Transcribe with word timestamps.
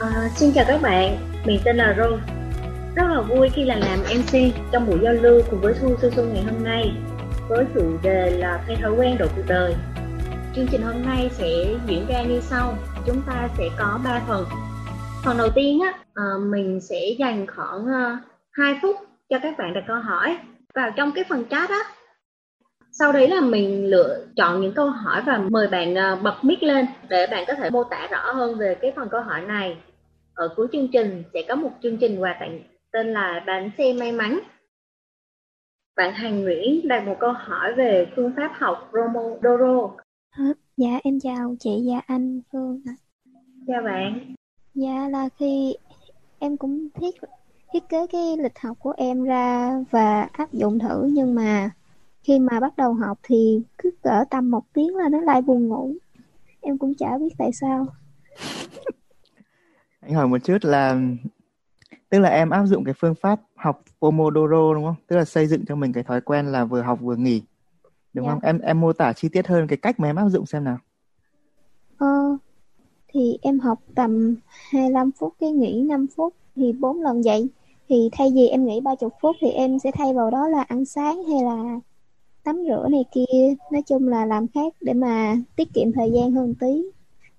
À, 0.00 0.28
xin 0.34 0.52
chào 0.54 0.64
các 0.68 0.82
bạn, 0.82 1.16
mình 1.44 1.60
tên 1.64 1.76
là 1.76 1.94
Rose. 1.98 2.22
Rất 2.96 3.02
là 3.08 3.20
vui 3.20 3.48
khi 3.48 3.64
là 3.64 3.76
làm 3.76 3.98
MC 3.98 4.54
trong 4.72 4.86
buổi 4.86 4.98
giao 5.02 5.12
lưu 5.12 5.42
cùng 5.50 5.60
với 5.60 5.74
Thu 5.80 5.96
Sư 6.02 6.10
Xuân 6.16 6.34
ngày 6.34 6.42
hôm 6.42 6.64
nay 6.64 6.92
với 7.48 7.64
chủ 7.74 7.98
đề 8.02 8.30
là 8.30 8.64
thay 8.66 8.76
thói 8.76 8.92
quen 8.92 9.18
đổi 9.18 9.28
cuộc 9.36 9.42
đời. 9.48 9.74
Chương 10.54 10.66
trình 10.70 10.82
hôm 10.82 11.02
nay 11.06 11.30
sẽ 11.32 11.46
diễn 11.86 12.06
ra 12.08 12.22
như 12.22 12.40
sau, 12.40 12.74
chúng 13.06 13.22
ta 13.26 13.48
sẽ 13.58 13.64
có 13.78 14.00
3 14.04 14.20
phần. 14.28 14.44
Phần 15.24 15.38
đầu 15.38 15.48
tiên 15.54 15.80
á, 15.80 15.98
à, 16.14 16.24
mình 16.50 16.80
sẽ 16.80 17.00
dành 17.18 17.46
khoảng 17.46 17.86
ờ, 17.86 18.12
uh, 18.12 18.18
2 18.52 18.78
phút 18.82 18.96
cho 19.30 19.38
các 19.42 19.58
bạn 19.58 19.74
đặt 19.74 19.84
câu 19.88 19.96
hỏi 19.96 20.38
vào 20.74 20.90
trong 20.96 21.12
cái 21.12 21.24
phần 21.28 21.44
chat 21.50 21.70
á. 21.70 21.80
Sau 22.92 23.12
đấy 23.12 23.28
là 23.28 23.40
mình 23.40 23.90
lựa 23.90 24.24
chọn 24.36 24.60
những 24.60 24.72
câu 24.72 24.90
hỏi 24.90 25.22
và 25.26 25.38
mời 25.50 25.68
bạn 25.68 25.94
bật 26.22 26.44
mic 26.44 26.62
lên 26.62 26.86
để 27.08 27.26
bạn 27.26 27.44
có 27.46 27.54
thể 27.54 27.70
mô 27.70 27.84
tả 27.84 28.08
rõ 28.10 28.32
hơn 28.32 28.58
về 28.58 28.74
cái 28.74 28.92
phần 28.96 29.08
câu 29.08 29.20
hỏi 29.20 29.40
này. 29.40 29.76
Ở 30.40 30.48
cuối 30.56 30.66
chương 30.72 30.88
trình 30.92 31.22
sẽ 31.34 31.42
có 31.48 31.54
một 31.54 31.70
chương 31.82 31.96
trình 31.96 32.20
quà 32.20 32.36
tặng 32.40 32.60
tên 32.92 33.12
là 33.12 33.44
bánh 33.46 33.70
xe 33.78 33.92
may 33.92 34.12
mắn. 34.12 34.40
Bạn 35.96 36.12
Hành 36.14 36.44
Nguyễn 36.44 36.88
đặt 36.88 37.06
một 37.06 37.16
câu 37.20 37.32
hỏi 37.32 37.74
về 37.74 38.06
phương 38.16 38.32
pháp 38.36 38.52
học 38.54 38.90
Pomodoro. 38.92 39.90
Dạ 40.76 41.00
em 41.04 41.20
chào 41.20 41.54
chị 41.60 41.70
và 41.86 42.00
anh 42.06 42.40
Phương 42.52 42.82
Chào 43.66 43.82
bạn. 43.82 44.34
Dạ 44.74 45.08
là 45.08 45.28
khi 45.38 45.74
em 46.38 46.56
cũng 46.56 46.88
thiết 46.94 47.14
thiết 47.72 47.88
kế 47.88 48.06
cái 48.06 48.36
lịch 48.36 48.58
học 48.58 48.76
của 48.80 48.94
em 48.96 49.22
ra 49.22 49.74
và 49.90 50.28
áp 50.32 50.52
dụng 50.52 50.78
thử 50.78 51.08
nhưng 51.12 51.34
mà 51.34 51.70
khi 52.22 52.38
mà 52.38 52.60
bắt 52.60 52.76
đầu 52.76 52.94
học 52.94 53.18
thì 53.22 53.62
cứ 53.78 53.90
cỡ 54.02 54.24
tầm 54.30 54.50
một 54.50 54.64
tiếng 54.72 54.96
là 54.96 55.08
nó 55.08 55.20
lại 55.20 55.42
buồn 55.42 55.68
ngủ. 55.68 55.94
Em 56.60 56.78
cũng 56.78 56.94
chả 56.94 57.18
biết 57.18 57.34
tại 57.38 57.52
sao. 57.52 57.86
Anh 60.00 60.14
hỏi 60.14 60.28
một 60.28 60.38
chút 60.44 60.58
là 60.62 61.00
tức 62.08 62.18
là 62.18 62.28
em 62.28 62.50
áp 62.50 62.66
dụng 62.66 62.84
cái 62.84 62.94
phương 62.98 63.14
pháp 63.14 63.40
học 63.54 63.82
Pomodoro 64.00 64.74
đúng 64.74 64.84
không? 64.84 64.94
Tức 65.06 65.16
là 65.16 65.24
xây 65.24 65.46
dựng 65.46 65.64
cho 65.66 65.76
mình 65.76 65.92
cái 65.92 66.02
thói 66.02 66.20
quen 66.20 66.46
là 66.46 66.64
vừa 66.64 66.82
học 66.82 66.98
vừa 67.02 67.16
nghỉ. 67.16 67.42
Đúng 68.12 68.26
dạ. 68.26 68.32
không? 68.32 68.40
Em 68.42 68.58
em 68.58 68.80
mô 68.80 68.92
tả 68.92 69.12
chi 69.12 69.28
tiết 69.28 69.46
hơn 69.46 69.66
cái 69.66 69.76
cách 69.76 70.00
mà 70.00 70.08
em 70.08 70.16
áp 70.16 70.28
dụng 70.28 70.46
xem 70.46 70.64
nào. 70.64 70.78
Ờ 71.98 72.36
thì 73.12 73.38
em 73.42 73.60
học 73.60 73.78
tầm 73.94 74.36
25 74.46 75.10
phút 75.18 75.34
cái 75.40 75.52
nghỉ 75.52 75.82
5 75.82 76.06
phút 76.16 76.34
thì 76.56 76.72
bốn 76.72 77.02
lần 77.02 77.22
vậy. 77.22 77.48
Thì 77.88 78.08
thay 78.12 78.30
vì 78.34 78.48
em 78.48 78.66
nghỉ 78.66 78.80
30 78.80 79.10
phút 79.22 79.36
thì 79.40 79.48
em 79.48 79.78
sẽ 79.78 79.90
thay 79.94 80.14
vào 80.14 80.30
đó 80.30 80.48
là 80.48 80.62
ăn 80.62 80.84
sáng 80.84 81.24
hay 81.24 81.42
là 81.42 81.80
tắm 82.44 82.64
rửa 82.68 82.88
này 82.90 83.04
kia, 83.12 83.54
nói 83.72 83.82
chung 83.86 84.08
là 84.08 84.26
làm 84.26 84.48
khác 84.48 84.74
để 84.80 84.92
mà 84.92 85.36
tiết 85.56 85.68
kiệm 85.74 85.92
thời 85.92 86.10
gian 86.12 86.32
hơn 86.32 86.54
tí. 86.60 86.84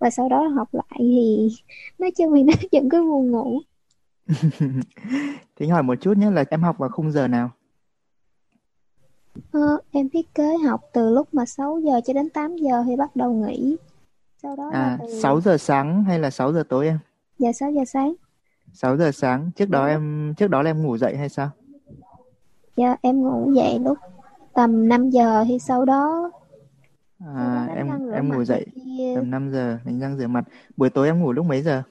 Và 0.01 0.09
sau 0.09 0.29
đó 0.29 0.47
học 0.47 0.69
lại 0.71 0.97
thì 0.99 1.49
nói 1.99 2.11
chung 2.11 2.35
thì 2.35 2.43
nó 2.43 2.53
vẫn 2.71 2.89
cứ 2.89 3.03
buồn 3.03 3.31
ngủ. 3.31 3.59
Thính 5.55 5.69
hỏi 5.69 5.83
một 5.83 5.95
chút 6.01 6.17
nhé 6.17 6.31
là 6.31 6.43
em 6.49 6.61
học 6.61 6.77
vào 6.77 6.89
khung 6.89 7.11
giờ 7.11 7.27
nào? 7.27 7.51
Ờ, 9.51 9.79
em 9.91 10.09
thiết 10.09 10.35
kế 10.35 10.57
học 10.67 10.81
từ 10.93 11.09
lúc 11.09 11.33
mà 11.33 11.45
6 11.45 11.79
giờ 11.79 12.01
cho 12.05 12.13
đến 12.13 12.29
8 12.29 12.57
giờ 12.57 12.83
thì 12.85 12.95
bắt 12.95 13.15
đầu 13.15 13.33
nghỉ. 13.33 13.77
Sau 14.43 14.55
đó 14.55 14.69
à, 14.73 14.97
từ... 15.01 15.21
6 15.21 15.41
giờ 15.41 15.57
sáng 15.57 16.03
hay 16.03 16.19
là 16.19 16.29
6 16.29 16.53
giờ 16.53 16.63
tối 16.69 16.87
em? 16.87 16.99
Dạ 17.39 17.51
6 17.51 17.71
giờ 17.71 17.85
sáng. 17.85 18.13
6 18.73 18.97
giờ 18.97 19.11
sáng, 19.11 19.51
trước 19.55 19.69
đó 19.69 19.85
em 19.85 20.33
trước 20.37 20.47
đó 20.47 20.61
là 20.61 20.69
em 20.69 20.83
ngủ 20.83 20.97
dậy 20.97 21.17
hay 21.17 21.29
sao? 21.29 21.49
Dạ 22.77 22.95
em 23.01 23.21
ngủ 23.21 23.51
dậy 23.55 23.79
lúc 23.79 23.97
tầm 24.53 24.87
5 24.89 25.09
giờ 25.09 25.45
thì 25.47 25.59
sau 25.59 25.85
đó 25.85 26.31
À 27.27 27.67
em 27.75 28.11
em 28.13 28.29
ngủ 28.29 28.43
dậy 28.43 28.65
tầm 29.15 29.31
5 29.31 29.51
giờ 29.51 29.77
đánh 29.85 29.99
răng 29.99 30.17
rửa 30.17 30.27
mặt. 30.27 30.43
Buổi 30.77 30.89
tối 30.89 31.07
em 31.07 31.19
ngủ 31.19 31.31
lúc 31.31 31.45
mấy 31.45 31.61
giờ? 31.61 31.83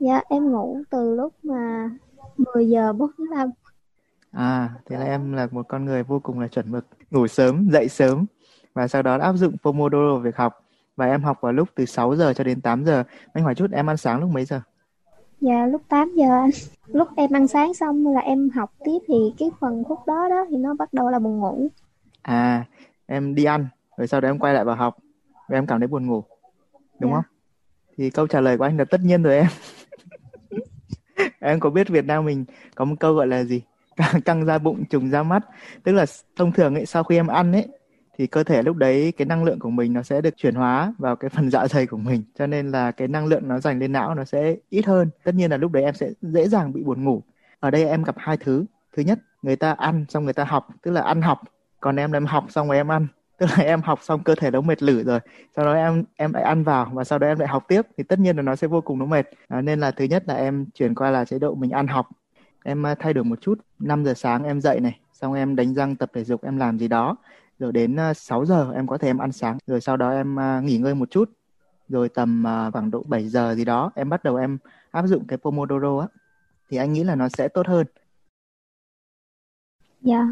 Dạ 0.00 0.20
em 0.28 0.52
ngủ 0.52 0.82
từ 0.90 1.14
lúc 1.14 1.34
mà 1.42 1.90
10 2.54 2.68
giờ 2.68 2.92
45. 2.92 3.50
À 4.30 4.70
thế 4.86 4.96
là 4.96 5.04
em 5.04 5.32
là 5.32 5.48
một 5.50 5.68
con 5.68 5.84
người 5.84 6.02
vô 6.02 6.20
cùng 6.22 6.40
là 6.40 6.48
chuẩn 6.48 6.70
mực, 6.70 6.86
ngủ 7.10 7.26
sớm, 7.26 7.68
dậy 7.72 7.88
sớm 7.88 8.26
và 8.74 8.88
sau 8.88 9.02
đó 9.02 9.18
áp 9.18 9.32
dụng 9.32 9.56
Pomodoro 9.62 10.18
việc 10.18 10.36
học 10.36 10.64
và 10.96 11.06
em 11.06 11.22
học 11.22 11.38
vào 11.40 11.52
lúc 11.52 11.68
từ 11.74 11.84
6 11.84 12.16
giờ 12.16 12.32
cho 12.32 12.44
đến 12.44 12.60
8 12.60 12.84
giờ. 12.84 13.04
Anh 13.32 13.44
hỏi 13.44 13.54
chút 13.54 13.66
em 13.72 13.90
ăn 13.90 13.96
sáng 13.96 14.20
lúc 14.20 14.30
mấy 14.30 14.44
giờ? 14.44 14.60
Dạ 15.40 15.66
lúc 15.66 15.82
8 15.88 16.12
giờ 16.16 16.28
anh. 16.28 16.50
Lúc 16.86 17.08
em 17.16 17.30
ăn 17.32 17.48
sáng 17.48 17.74
xong 17.74 18.06
là 18.14 18.20
em 18.20 18.50
học 18.50 18.72
tiếp 18.84 18.98
thì 19.08 19.34
cái 19.38 19.50
phần 19.60 19.84
khúc 19.84 19.98
đó 20.06 20.28
đó 20.28 20.46
thì 20.50 20.56
nó 20.56 20.74
bắt 20.74 20.92
đầu 20.92 21.10
là 21.10 21.18
buồn 21.18 21.38
ngủ. 21.38 21.68
À 22.22 22.64
em 23.06 23.34
đi 23.34 23.44
ăn 23.44 23.68
rồi 24.02 24.08
sau 24.08 24.20
đó 24.20 24.28
em 24.28 24.38
quay 24.38 24.54
lại 24.54 24.64
vào 24.64 24.76
học 24.76 24.96
và 25.48 25.58
em 25.58 25.66
cảm 25.66 25.80
thấy 25.80 25.86
buồn 25.86 26.06
ngủ. 26.06 26.24
Đúng 26.98 27.10
dạ. 27.10 27.14
không? 27.14 27.24
Thì 27.96 28.10
câu 28.10 28.26
trả 28.26 28.40
lời 28.40 28.58
của 28.58 28.64
anh 28.64 28.78
là 28.78 28.84
tất 28.84 29.00
nhiên 29.00 29.22
rồi 29.22 29.36
em. 29.36 29.46
em 31.40 31.60
có 31.60 31.70
biết 31.70 31.88
Việt 31.88 32.04
Nam 32.04 32.24
mình 32.24 32.44
có 32.74 32.84
một 32.84 32.94
câu 33.00 33.14
gọi 33.14 33.26
là 33.26 33.44
gì 33.44 33.62
căng 34.24 34.44
ra 34.44 34.58
bụng 34.58 34.84
trùng 34.84 35.10
ra 35.10 35.22
mắt 35.22 35.42
tức 35.82 35.92
là 35.92 36.06
thông 36.36 36.52
thường 36.52 36.74
ấy 36.74 36.86
sau 36.86 37.04
khi 37.04 37.16
em 37.16 37.26
ăn 37.26 37.52
ấy 37.52 37.68
thì 38.18 38.26
cơ 38.26 38.44
thể 38.44 38.62
lúc 38.62 38.76
đấy 38.76 39.12
cái 39.16 39.26
năng 39.26 39.44
lượng 39.44 39.58
của 39.58 39.70
mình 39.70 39.92
nó 39.92 40.02
sẽ 40.02 40.20
được 40.20 40.36
chuyển 40.36 40.54
hóa 40.54 40.94
vào 40.98 41.16
cái 41.16 41.30
phần 41.30 41.50
dạ 41.50 41.66
dày 41.68 41.86
của 41.86 41.96
mình 41.96 42.22
cho 42.38 42.46
nên 42.46 42.70
là 42.70 42.90
cái 42.90 43.08
năng 43.08 43.26
lượng 43.26 43.48
nó 43.48 43.60
dành 43.60 43.78
lên 43.78 43.92
não 43.92 44.14
nó 44.14 44.24
sẽ 44.24 44.56
ít 44.70 44.86
hơn 44.86 45.10
tất 45.24 45.34
nhiên 45.34 45.50
là 45.50 45.56
lúc 45.56 45.72
đấy 45.72 45.82
em 45.82 45.94
sẽ 45.94 46.10
dễ 46.22 46.48
dàng 46.48 46.72
bị 46.72 46.82
buồn 46.82 47.04
ngủ 47.04 47.22
ở 47.60 47.70
đây 47.70 47.84
em 47.84 48.02
gặp 48.02 48.14
hai 48.18 48.36
thứ 48.36 48.64
thứ 48.96 49.02
nhất 49.02 49.18
người 49.42 49.56
ta 49.56 49.72
ăn 49.72 50.04
xong 50.08 50.24
người 50.24 50.34
ta 50.34 50.44
học 50.44 50.68
tức 50.82 50.90
là 50.90 51.02
ăn 51.02 51.22
học 51.22 51.40
còn 51.80 51.96
em 51.96 52.12
là 52.12 52.16
em 52.16 52.26
học 52.26 52.44
xong 52.48 52.68
rồi 52.68 52.76
em 52.76 52.90
ăn 52.90 53.06
tức 53.42 53.48
là 53.58 53.64
em 53.64 53.82
học 53.82 53.98
xong 54.02 54.24
cơ 54.24 54.34
thể 54.34 54.50
nó 54.50 54.60
mệt 54.60 54.82
lử 54.82 55.02
rồi 55.02 55.20
sau 55.56 55.64
đó 55.64 55.72
em 55.72 56.04
em 56.16 56.32
lại 56.32 56.42
ăn 56.42 56.64
vào 56.64 56.90
và 56.92 57.04
sau 57.04 57.18
đó 57.18 57.26
em 57.26 57.38
lại 57.38 57.48
học 57.48 57.64
tiếp. 57.68 57.82
Thì 57.96 58.04
tất 58.04 58.18
nhiên 58.18 58.36
là 58.36 58.42
nó 58.42 58.56
sẽ 58.56 58.66
vô 58.66 58.80
cùng 58.80 58.98
nó 58.98 59.06
mệt. 59.06 59.28
À, 59.48 59.60
nên 59.60 59.80
là 59.80 59.90
thứ 59.90 60.04
nhất 60.04 60.24
là 60.26 60.34
em 60.34 60.66
chuyển 60.74 60.94
qua 60.94 61.10
là 61.10 61.24
chế 61.24 61.38
độ 61.38 61.54
mình 61.54 61.70
ăn 61.70 61.86
học. 61.86 62.08
Em 62.64 62.86
à, 62.86 62.94
thay 62.94 63.12
đổi 63.12 63.24
một 63.24 63.40
chút 63.40 63.58
5 63.78 64.04
giờ 64.04 64.14
sáng 64.14 64.44
em 64.44 64.60
dậy 64.60 64.80
này 64.80 65.00
xong 65.12 65.34
em 65.34 65.56
đánh 65.56 65.74
răng 65.74 65.96
tập 65.96 66.10
thể 66.14 66.24
dục 66.24 66.44
em 66.44 66.56
làm 66.56 66.78
gì 66.78 66.88
đó. 66.88 67.16
Rồi 67.58 67.72
đến 67.72 67.96
6 68.14 68.40
à, 68.40 68.44
giờ 68.44 68.72
em 68.74 68.86
có 68.86 68.98
thể 68.98 69.08
em 69.08 69.18
ăn 69.18 69.32
sáng. 69.32 69.58
Rồi 69.66 69.80
sau 69.80 69.96
đó 69.96 70.10
em 70.10 70.40
à, 70.40 70.60
nghỉ 70.60 70.78
ngơi 70.78 70.94
một 70.94 71.10
chút. 71.10 71.30
Rồi 71.88 72.08
tầm 72.08 72.44
khoảng 72.72 72.90
độ 72.90 73.02
7 73.06 73.28
giờ 73.28 73.54
gì 73.54 73.64
đó 73.64 73.92
em 73.94 74.08
bắt 74.08 74.24
đầu 74.24 74.36
em 74.36 74.58
áp 74.90 75.06
dụng 75.06 75.26
cái 75.26 75.38
Pomodoro 75.38 76.00
á. 76.00 76.06
Thì 76.70 76.76
anh 76.76 76.92
nghĩ 76.92 77.04
là 77.04 77.14
nó 77.14 77.28
sẽ 77.28 77.48
tốt 77.48 77.66
hơn. 77.66 77.86
Dạ. 80.00 80.26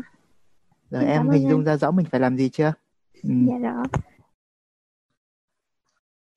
Rồi 0.91 1.05
em 1.05 1.29
hình 1.29 1.49
dung 1.49 1.65
ra 1.65 1.77
rõ 1.77 1.91
mình 1.91 2.07
phải 2.11 2.21
làm 2.21 2.37
gì 2.37 2.49
chưa? 2.49 2.73
Ừ. 3.23 3.31
Dạ 3.49 3.59
rõ. 3.59 3.83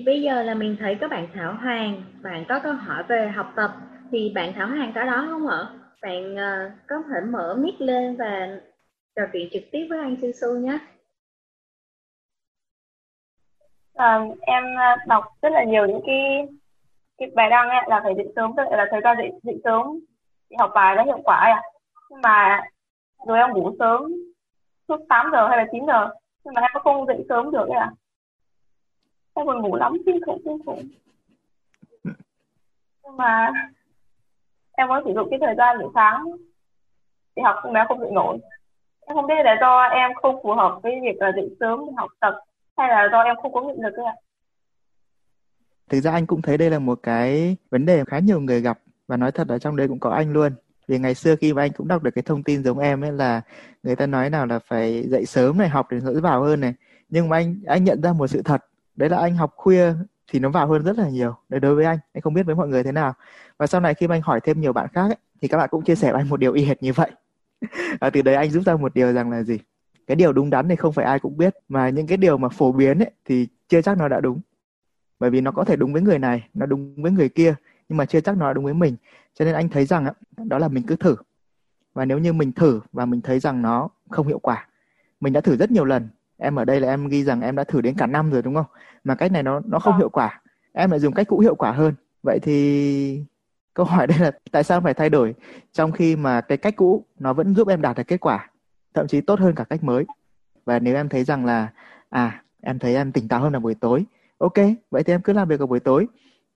Bây 0.05 0.21
giờ 0.21 0.43
là 0.43 0.53
mình 0.53 0.75
thấy 0.79 0.97
có 1.01 1.07
bạn 1.07 1.27
Thảo 1.33 1.53
Hoàng, 1.53 2.03
bạn 2.23 2.45
có 2.49 2.59
câu 2.63 2.73
hỏi 2.73 3.03
về 3.09 3.31
học 3.35 3.53
tập 3.55 3.71
thì 4.11 4.31
bạn 4.35 4.53
Thảo 4.55 4.67
Hoàng 4.67 4.91
có 4.95 5.03
đó 5.05 5.27
không 5.29 5.47
ạ? 5.47 5.67
Bạn 6.01 6.33
uh, 6.33 6.71
có 6.87 6.95
thể 7.09 7.21
mở 7.29 7.55
mic 7.59 7.81
lên 7.81 8.15
và 8.17 8.59
trò 9.15 9.21
chuyện 9.33 9.49
trực 9.53 9.63
tiếp 9.71 9.87
với 9.89 9.99
anh 9.99 10.15
Sư 10.21 10.31
Su 10.41 10.57
nhé. 10.57 10.79
À, 13.93 14.19
em 14.41 14.63
ờ, 14.75 14.95
đọc 15.07 15.23
rất 15.41 15.49
là 15.51 15.63
nhiều 15.63 15.85
những 15.85 16.01
cái 16.05 16.47
cái 17.17 17.31
bài 17.35 17.49
đăng 17.49 17.69
ấy, 17.69 17.81
là 17.87 18.01
phải 18.03 18.13
dậy 18.17 18.27
sớm, 18.35 18.51
tức 18.57 18.63
là 18.71 18.87
thời 18.91 19.01
gian 19.03 19.17
dậy 19.17 19.31
dậy 19.43 19.61
sớm 19.63 19.85
thì 20.49 20.55
học 20.59 20.71
bài 20.75 20.95
nó 20.95 21.03
hiệu 21.03 21.19
quả 21.23 21.37
à. 21.37 21.61
Nhưng 22.09 22.21
mà 22.21 22.61
rồi 23.27 23.37
em 23.37 23.49
ngủ 23.53 23.75
sớm 23.79 24.13
suốt 24.87 24.97
8 25.09 25.29
giờ 25.31 25.47
hay 25.47 25.57
là 25.57 25.65
9 25.71 25.85
giờ 25.87 26.09
nhưng 26.43 26.53
mà 26.53 26.61
em 26.61 26.81
không 26.83 27.05
dậy 27.07 27.25
sớm 27.29 27.51
được 27.51 27.69
à 27.69 27.91
em 29.33 29.47
còn 29.47 29.61
ngủ 29.61 29.75
lắm, 29.75 29.93
kinh 30.05 30.19
khủng 30.25 30.41
kinh 30.45 30.65
khủng. 30.65 30.87
Nhưng 33.03 33.17
mà 33.17 33.51
em 34.71 34.87
có 34.89 35.01
sử 35.05 35.13
dụng 35.15 35.27
cái 35.29 35.39
thời 35.41 35.55
gian 35.57 35.79
buổi 35.79 35.91
sáng 35.95 36.25
để 37.35 37.43
học 37.43 37.55
nhưng 37.63 37.73
mà 37.73 37.79
em 37.79 37.87
không 37.87 37.99
dậy 37.99 38.11
nổi. 38.11 38.37
Em 39.05 39.15
không 39.15 39.27
biết 39.27 39.43
là 39.43 39.55
do 39.61 39.81
em 39.81 40.11
không 40.21 40.39
phù 40.43 40.53
hợp 40.53 40.79
với 40.83 40.99
việc 41.01 41.17
là 41.19 41.31
dậy 41.35 41.55
sớm 41.59 41.79
để 41.85 41.93
học 41.97 42.09
tập 42.19 42.33
hay 42.77 42.89
là 42.89 43.07
do 43.11 43.21
em 43.21 43.35
không 43.41 43.53
có 43.53 43.61
nghị 43.61 43.73
lực 43.77 43.93
ấy 43.93 44.05
ạ. 44.05 44.15
Thực 45.89 45.99
ra 45.99 46.11
anh 46.11 46.25
cũng 46.25 46.41
thấy 46.41 46.57
đây 46.57 46.69
là 46.69 46.79
một 46.79 46.99
cái 47.03 47.57
vấn 47.69 47.85
đề 47.85 48.03
khá 48.07 48.19
nhiều 48.19 48.41
người 48.41 48.61
gặp 48.61 48.79
và 49.07 49.17
nói 49.17 49.31
thật 49.31 49.47
ở 49.47 49.59
trong 49.59 49.75
đây 49.75 49.87
cũng 49.87 49.99
có 49.99 50.09
anh 50.09 50.33
luôn 50.33 50.51
vì 50.87 50.99
ngày 50.99 51.15
xưa 51.15 51.35
khi 51.35 51.53
mà 51.53 51.61
anh 51.61 51.71
cũng 51.71 51.87
đọc 51.87 52.03
được 52.03 52.11
cái 52.15 52.23
thông 52.23 52.43
tin 52.43 52.63
giống 52.63 52.79
em 52.79 53.03
ấy 53.03 53.11
là 53.11 53.41
người 53.83 53.95
ta 53.95 54.05
nói 54.05 54.29
nào 54.29 54.45
là 54.45 54.59
phải 54.59 55.03
dậy 55.09 55.25
sớm 55.25 55.57
này 55.57 55.69
học 55.69 55.87
để 55.91 55.99
nó 56.03 56.11
vào 56.21 56.43
hơn 56.43 56.61
này. 56.61 56.73
Nhưng 57.09 57.29
mà 57.29 57.37
anh 57.37 57.59
anh 57.65 57.83
nhận 57.83 58.01
ra 58.01 58.13
một 58.13 58.27
sự 58.27 58.41
thật 58.41 58.65
đấy 58.95 59.09
là 59.09 59.17
anh 59.17 59.35
học 59.35 59.53
khuya 59.55 59.93
thì 60.31 60.39
nó 60.39 60.49
vào 60.49 60.67
hơn 60.67 60.83
rất 60.83 60.97
là 60.97 61.09
nhiều. 61.09 61.35
Đấy 61.49 61.59
đối 61.59 61.75
với 61.75 61.85
anh 61.85 61.97
anh 62.13 62.21
không 62.21 62.33
biết 62.33 62.45
với 62.45 62.55
mọi 62.55 62.67
người 62.67 62.83
thế 62.83 62.91
nào. 62.91 63.13
Và 63.57 63.67
sau 63.67 63.81
này 63.81 63.93
khi 63.93 64.07
mà 64.07 64.15
anh 64.15 64.21
hỏi 64.21 64.39
thêm 64.43 64.61
nhiều 64.61 64.73
bạn 64.73 64.87
khác 64.93 65.03
ấy, 65.03 65.17
thì 65.41 65.47
các 65.47 65.57
bạn 65.57 65.69
cũng 65.71 65.83
chia 65.83 65.95
sẻ 65.95 66.11
với 66.11 66.21
anh 66.21 66.29
một 66.29 66.39
điều 66.39 66.53
y 66.53 66.63
hệt 66.63 66.83
như 66.83 66.93
vậy. 66.93 67.11
Và 68.01 68.09
từ 68.09 68.21
đấy 68.21 68.35
anh 68.35 68.51
rút 68.51 68.65
ra 68.65 68.75
một 68.75 68.93
điều 68.95 69.13
rằng 69.13 69.31
là 69.31 69.43
gì? 69.43 69.59
Cái 70.07 70.15
điều 70.15 70.33
đúng 70.33 70.49
đắn 70.49 70.69
thì 70.69 70.75
không 70.75 70.93
phải 70.93 71.05
ai 71.05 71.19
cũng 71.19 71.37
biết 71.37 71.53
mà 71.69 71.89
những 71.89 72.07
cái 72.07 72.17
điều 72.17 72.37
mà 72.37 72.49
phổ 72.49 72.71
biến 72.71 72.99
ấy 72.99 73.11
thì 73.25 73.47
chưa 73.69 73.81
chắc 73.81 73.97
nó 73.97 74.07
đã 74.07 74.21
đúng. 74.21 74.41
Bởi 75.19 75.29
vì 75.29 75.41
nó 75.41 75.51
có 75.51 75.63
thể 75.63 75.75
đúng 75.75 75.93
với 75.93 76.01
người 76.01 76.19
này 76.19 76.49
nó 76.53 76.65
đúng 76.65 77.01
với 77.03 77.11
người 77.11 77.29
kia 77.29 77.55
nhưng 77.93 77.97
mà 77.97 78.05
chưa 78.05 78.21
chắc 78.21 78.37
nó 78.37 78.53
đúng 78.53 78.63
với 78.63 78.73
mình. 78.73 78.95
Cho 79.33 79.45
nên 79.45 79.55
anh 79.55 79.69
thấy 79.69 79.85
rằng 79.85 80.07
đó 80.37 80.57
là 80.57 80.67
mình 80.67 80.83
cứ 80.87 80.95
thử. 80.95 81.15
Và 81.93 82.05
nếu 82.05 82.19
như 82.19 82.33
mình 82.33 82.51
thử 82.51 82.81
và 82.91 83.05
mình 83.05 83.21
thấy 83.21 83.39
rằng 83.39 83.61
nó 83.61 83.89
không 84.09 84.27
hiệu 84.27 84.39
quả 84.39 84.67
mình 85.19 85.33
đã 85.33 85.41
thử 85.41 85.55
rất 85.55 85.71
nhiều 85.71 85.85
lần. 85.85 86.09
Em 86.37 86.55
ở 86.55 86.65
đây 86.65 86.79
là 86.79 86.87
em 86.87 87.07
ghi 87.07 87.23
rằng 87.23 87.41
em 87.41 87.55
đã 87.55 87.63
thử 87.63 87.81
đến 87.81 87.95
cả 87.97 88.07
năm 88.07 88.31
rồi 88.31 88.41
đúng 88.41 88.55
không? 88.55 88.65
Mà 89.03 89.15
cách 89.15 89.31
này 89.31 89.43
nó 89.43 89.61
nó 89.65 89.79
không 89.79 89.93
vâng. 89.93 89.99
hiệu 89.99 90.09
quả. 90.09 90.41
Em 90.73 90.91
lại 90.91 90.99
dùng 90.99 91.13
cách 91.13 91.27
cũ 91.27 91.39
hiệu 91.39 91.55
quả 91.55 91.71
hơn. 91.71 91.93
Vậy 92.23 92.39
thì 92.39 93.23
câu 93.73 93.85
hỏi 93.85 94.07
đây 94.07 94.19
là 94.19 94.31
tại 94.51 94.63
sao 94.63 94.81
phải 94.81 94.93
thay 94.93 95.09
đổi 95.09 95.35
trong 95.73 95.91
khi 95.91 96.15
mà 96.15 96.41
cái 96.41 96.57
cách 96.57 96.75
cũ 96.75 97.05
nó 97.19 97.33
vẫn 97.33 97.55
giúp 97.55 97.67
em 97.67 97.81
đạt 97.81 97.97
được 97.97 98.07
kết 98.07 98.19
quả 98.19 98.49
thậm 98.93 99.07
chí 99.07 99.21
tốt 99.21 99.39
hơn 99.39 99.55
cả 99.55 99.63
cách 99.63 99.83
mới? 99.83 100.05
Và 100.65 100.79
nếu 100.79 100.95
em 100.95 101.09
thấy 101.09 101.23
rằng 101.23 101.45
là 101.45 101.67
à 102.09 102.43
em 102.61 102.79
thấy 102.79 102.95
em 102.95 103.11
tỉnh 103.11 103.27
táo 103.27 103.39
hơn 103.39 103.53
là 103.53 103.59
buổi 103.59 103.75
tối 103.75 104.05
ok 104.37 104.57
vậy 104.91 105.03
thì 105.03 105.13
em 105.13 105.21
cứ 105.21 105.33
làm 105.33 105.47
việc 105.47 105.59
vào 105.59 105.67
buổi 105.67 105.79
tối 105.79 106.07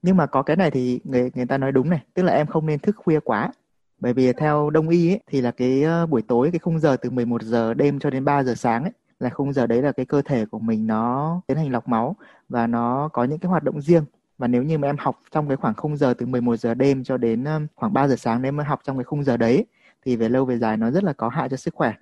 nhưng 0.01 0.17
mà 0.17 0.25
có 0.25 0.43
cái 0.43 0.55
này 0.55 0.71
thì 0.71 0.99
người 1.03 1.31
người 1.35 1.45
ta 1.45 1.57
nói 1.57 1.71
đúng 1.71 1.89
này 1.89 1.99
tức 2.13 2.23
là 2.23 2.33
em 2.33 2.47
không 2.47 2.65
nên 2.65 2.79
thức 2.79 2.95
khuya 2.95 3.19
quá 3.19 3.51
bởi 3.99 4.13
vì 4.13 4.33
theo 4.33 4.69
đông 4.69 4.89
y 4.89 5.11
ấy, 5.11 5.19
thì 5.27 5.41
là 5.41 5.51
cái 5.51 5.83
ờ, 5.83 6.05
buổi 6.05 6.21
tối 6.21 6.49
cái 6.53 6.59
khung 6.59 6.79
giờ 6.79 6.97
từ 7.01 7.09
11 7.09 7.41
giờ 7.41 7.73
đêm 7.73 7.99
cho 7.99 8.09
đến 8.09 8.25
3 8.25 8.43
giờ 8.43 8.53
sáng 8.55 8.83
ấy 8.83 8.91
là 9.19 9.29
khung 9.29 9.53
giờ 9.53 9.67
đấy 9.67 9.81
là 9.81 9.91
cái 9.91 10.05
cơ 10.05 10.21
thể 10.25 10.45
của 10.45 10.59
mình 10.59 10.87
nó 10.87 11.41
tiến 11.47 11.57
hành 11.57 11.71
lọc 11.71 11.87
máu 11.87 12.15
và 12.49 12.67
nó 12.67 13.09
có 13.13 13.23
những 13.23 13.39
cái 13.39 13.49
hoạt 13.49 13.63
động 13.63 13.81
riêng 13.81 14.05
và 14.37 14.47
nếu 14.47 14.63
như 14.63 14.77
mà 14.77 14.89
em 14.89 14.97
học 14.99 15.15
trong 15.31 15.47
cái 15.47 15.57
khoảng 15.57 15.73
khung 15.73 15.97
giờ 15.97 16.13
từ 16.17 16.25
11 16.25 16.55
giờ 16.55 16.73
đêm 16.73 17.03
cho 17.03 17.17
đến 17.17 17.45
khoảng 17.75 17.93
3 17.93 18.07
giờ 18.07 18.15
sáng 18.15 18.41
nếu 18.41 18.51
mà 18.51 18.63
học 18.63 18.79
trong 18.83 18.97
cái 18.97 19.03
khung 19.03 19.23
giờ 19.23 19.37
đấy 19.37 19.65
thì 20.05 20.15
về 20.15 20.29
lâu 20.29 20.45
về 20.45 20.57
dài 20.57 20.77
nó 20.77 20.91
rất 20.91 21.03
là 21.03 21.13
có 21.13 21.29
hại 21.29 21.49
cho 21.49 21.57
sức 21.57 21.73
khỏe. 21.73 21.93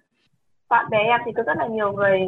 Bạn 0.70 0.86
bè 0.90 0.98
em 0.98 1.22
thì 1.26 1.32
có 1.38 1.44
rất 1.44 1.58
là 1.58 1.68
nhiều 1.68 1.92
người 1.92 2.20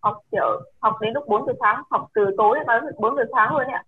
học 0.00 0.16
kiểu 0.32 0.62
học 0.80 0.94
đến 1.00 1.12
lúc 1.14 1.24
4 1.28 1.46
giờ 1.46 1.52
sáng, 1.60 1.82
học 1.90 2.08
từ 2.14 2.22
tối 2.36 2.58
đến 2.58 2.66
4 2.98 3.16
giờ 3.16 3.24
sáng 3.32 3.52
luôn 3.52 3.66
ạ. 3.66 3.84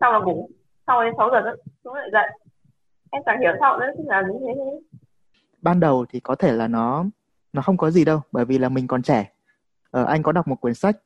Sau 0.00 0.12
là 0.12 0.18
ngủ, 0.18 0.50
sau 0.86 1.04
đến 1.04 1.14
6 1.18 1.30
giờ 1.32 1.52
chúng 1.84 1.94
lại 1.94 2.08
dậy. 2.12 2.28
Em 3.10 3.22
chẳng 3.26 3.40
hiểu 3.40 3.52
sao 3.60 3.78
nữa 3.78 3.86
là 4.06 4.22
như 4.22 4.38
thế 4.40 4.52
thế. 4.56 4.98
Ban 5.62 5.80
đầu 5.80 6.06
thì 6.08 6.20
có 6.20 6.34
thể 6.34 6.52
là 6.52 6.68
nó 6.68 7.04
nó 7.52 7.62
không 7.62 7.76
có 7.76 7.90
gì 7.90 8.04
đâu 8.04 8.20
bởi 8.32 8.44
vì 8.44 8.58
là 8.58 8.68
mình 8.68 8.86
còn 8.86 9.02
trẻ. 9.02 9.32
Ờ, 9.90 10.04
anh 10.04 10.22
có 10.22 10.32
đọc 10.32 10.48
một 10.48 10.60
cuốn 10.60 10.74
sách 10.74 10.96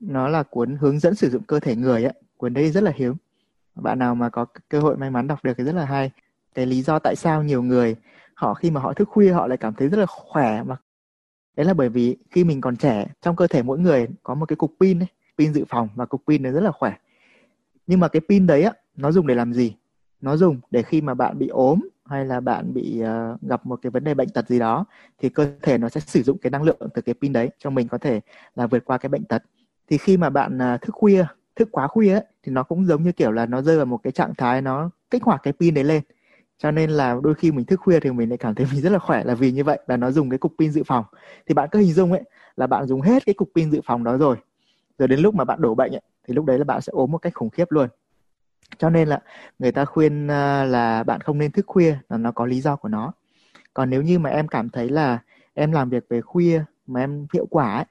nó 0.00 0.28
là 0.28 0.42
cuốn 0.42 0.76
hướng 0.80 0.98
dẫn 0.98 1.14
sử 1.14 1.30
dụng 1.30 1.42
cơ 1.42 1.60
thể 1.60 1.76
người 1.76 2.04
ấy 2.04 2.12
cuốn 2.36 2.54
đấy 2.54 2.70
rất 2.70 2.82
là 2.82 2.92
hiếm 2.94 3.14
bạn 3.74 3.98
nào 3.98 4.14
mà 4.14 4.28
có 4.28 4.46
cơ 4.68 4.80
hội 4.80 4.96
may 4.96 5.10
mắn 5.10 5.26
đọc 5.26 5.44
được 5.44 5.52
thì 5.58 5.64
rất 5.64 5.74
là 5.74 5.84
hay 5.84 6.10
cái 6.54 6.66
lý 6.66 6.82
do 6.82 6.98
tại 6.98 7.16
sao 7.16 7.42
nhiều 7.42 7.62
người 7.62 7.96
họ 8.34 8.54
khi 8.54 8.70
mà 8.70 8.80
họ 8.80 8.92
thức 8.92 9.08
khuya 9.08 9.32
họ 9.32 9.46
lại 9.46 9.58
cảm 9.58 9.74
thấy 9.74 9.88
rất 9.88 9.98
là 9.98 10.06
khỏe 10.06 10.62
mà 10.62 10.76
đấy 11.56 11.66
là 11.66 11.74
bởi 11.74 11.88
vì 11.88 12.16
khi 12.30 12.44
mình 12.44 12.60
còn 12.60 12.76
trẻ 12.76 13.06
trong 13.22 13.36
cơ 13.36 13.46
thể 13.46 13.62
mỗi 13.62 13.78
người 13.78 14.08
có 14.22 14.34
một 14.34 14.46
cái 14.46 14.56
cục 14.56 14.72
pin 14.80 14.98
ấy, 14.98 15.08
pin 15.38 15.54
dự 15.54 15.64
phòng 15.68 15.88
và 15.94 16.06
cục 16.06 16.22
pin 16.26 16.42
nó 16.42 16.50
rất 16.50 16.60
là 16.60 16.70
khỏe 16.70 16.96
nhưng 17.86 18.00
mà 18.00 18.08
cái 18.08 18.22
pin 18.28 18.46
đấy 18.46 18.62
á 18.62 18.72
nó 18.96 19.12
dùng 19.12 19.26
để 19.26 19.34
làm 19.34 19.52
gì? 19.52 19.76
Nó 20.20 20.36
dùng 20.36 20.60
để 20.70 20.82
khi 20.82 21.00
mà 21.00 21.14
bạn 21.14 21.38
bị 21.38 21.48
ốm 21.48 21.80
hay 22.04 22.24
là 22.24 22.40
bạn 22.40 22.74
bị 22.74 23.02
uh, 23.02 23.42
gặp 23.42 23.66
một 23.66 23.78
cái 23.82 23.90
vấn 23.90 24.04
đề 24.04 24.14
bệnh 24.14 24.28
tật 24.28 24.48
gì 24.48 24.58
đó 24.58 24.84
thì 25.18 25.28
cơ 25.28 25.46
thể 25.62 25.78
nó 25.78 25.88
sẽ 25.88 26.00
sử 26.00 26.22
dụng 26.22 26.38
cái 26.38 26.50
năng 26.50 26.62
lượng 26.62 26.88
từ 26.94 27.02
cái 27.02 27.14
pin 27.20 27.32
đấy 27.32 27.50
cho 27.58 27.70
mình 27.70 27.88
có 27.88 27.98
thể 27.98 28.20
là 28.54 28.66
vượt 28.66 28.84
qua 28.84 28.98
cái 28.98 29.08
bệnh 29.08 29.24
tật. 29.24 29.42
Thì 29.88 29.98
khi 29.98 30.16
mà 30.16 30.30
bạn 30.30 30.58
uh, 30.74 30.80
thức 30.82 30.94
khuya 30.94 31.24
thức 31.56 31.68
quá 31.72 31.86
khuya 31.86 32.12
ấy, 32.12 32.24
thì 32.42 32.52
nó 32.52 32.62
cũng 32.62 32.86
giống 32.86 33.02
như 33.02 33.12
kiểu 33.12 33.32
là 33.32 33.46
nó 33.46 33.62
rơi 33.62 33.76
vào 33.76 33.86
một 33.86 34.00
cái 34.02 34.12
trạng 34.12 34.34
thái 34.34 34.62
nó 34.62 34.90
kích 35.10 35.22
hoạt 35.22 35.40
cái 35.42 35.52
pin 35.52 35.74
đấy 35.74 35.84
lên. 35.84 36.02
Cho 36.58 36.70
nên 36.70 36.90
là 36.90 37.16
đôi 37.22 37.34
khi 37.34 37.52
mình 37.52 37.64
thức 37.64 37.80
khuya 37.80 38.00
thì 38.00 38.10
mình 38.10 38.28
lại 38.28 38.38
cảm 38.38 38.54
thấy 38.54 38.66
mình 38.72 38.80
rất 38.80 38.92
là 38.92 38.98
khỏe 38.98 39.24
là 39.24 39.34
vì 39.34 39.52
như 39.52 39.64
vậy 39.64 39.78
là 39.86 39.96
nó 39.96 40.10
dùng 40.10 40.30
cái 40.30 40.38
cục 40.38 40.52
pin 40.58 40.72
dự 40.72 40.82
phòng. 40.86 41.04
Thì 41.46 41.54
bạn 41.54 41.68
cứ 41.72 41.78
hình 41.78 41.92
dung 41.92 42.12
ấy 42.12 42.22
là 42.56 42.66
bạn 42.66 42.86
dùng 42.86 43.00
hết 43.00 43.26
cái 43.26 43.34
cục 43.34 43.50
pin 43.54 43.70
dự 43.70 43.80
phòng 43.84 44.04
đó 44.04 44.16
rồi. 44.16 44.36
Rồi 44.98 45.08
đến 45.08 45.20
lúc 45.20 45.34
mà 45.34 45.44
bạn 45.44 45.60
đổ 45.60 45.74
bệnh 45.74 45.92
ấy, 45.92 46.02
thì 46.28 46.34
lúc 46.34 46.44
đấy 46.44 46.58
là 46.58 46.64
bạn 46.64 46.80
sẽ 46.80 46.90
ốm 46.90 47.10
một 47.10 47.18
cách 47.18 47.34
khủng 47.34 47.50
khiếp 47.50 47.72
luôn. 47.72 47.88
Cho 48.78 48.90
nên 48.90 49.08
là 49.08 49.20
người 49.58 49.72
ta 49.72 49.84
khuyên 49.84 50.28
à, 50.28 50.64
là 50.64 51.02
bạn 51.02 51.20
không 51.20 51.38
nên 51.38 51.50
thức 51.52 51.66
khuya 51.66 51.96
là 52.08 52.16
nó 52.16 52.32
có 52.32 52.46
lý 52.46 52.60
do 52.60 52.76
của 52.76 52.88
nó. 52.88 53.12
Còn 53.74 53.90
nếu 53.90 54.02
như 54.02 54.18
mà 54.18 54.30
em 54.30 54.48
cảm 54.48 54.68
thấy 54.68 54.88
là 54.88 55.18
em 55.54 55.72
làm 55.72 55.88
việc 55.88 56.04
về 56.08 56.20
khuya 56.20 56.62
mà 56.86 57.00
em 57.00 57.26
hiệu 57.32 57.46
quả 57.50 57.74
ấy, 57.74 57.84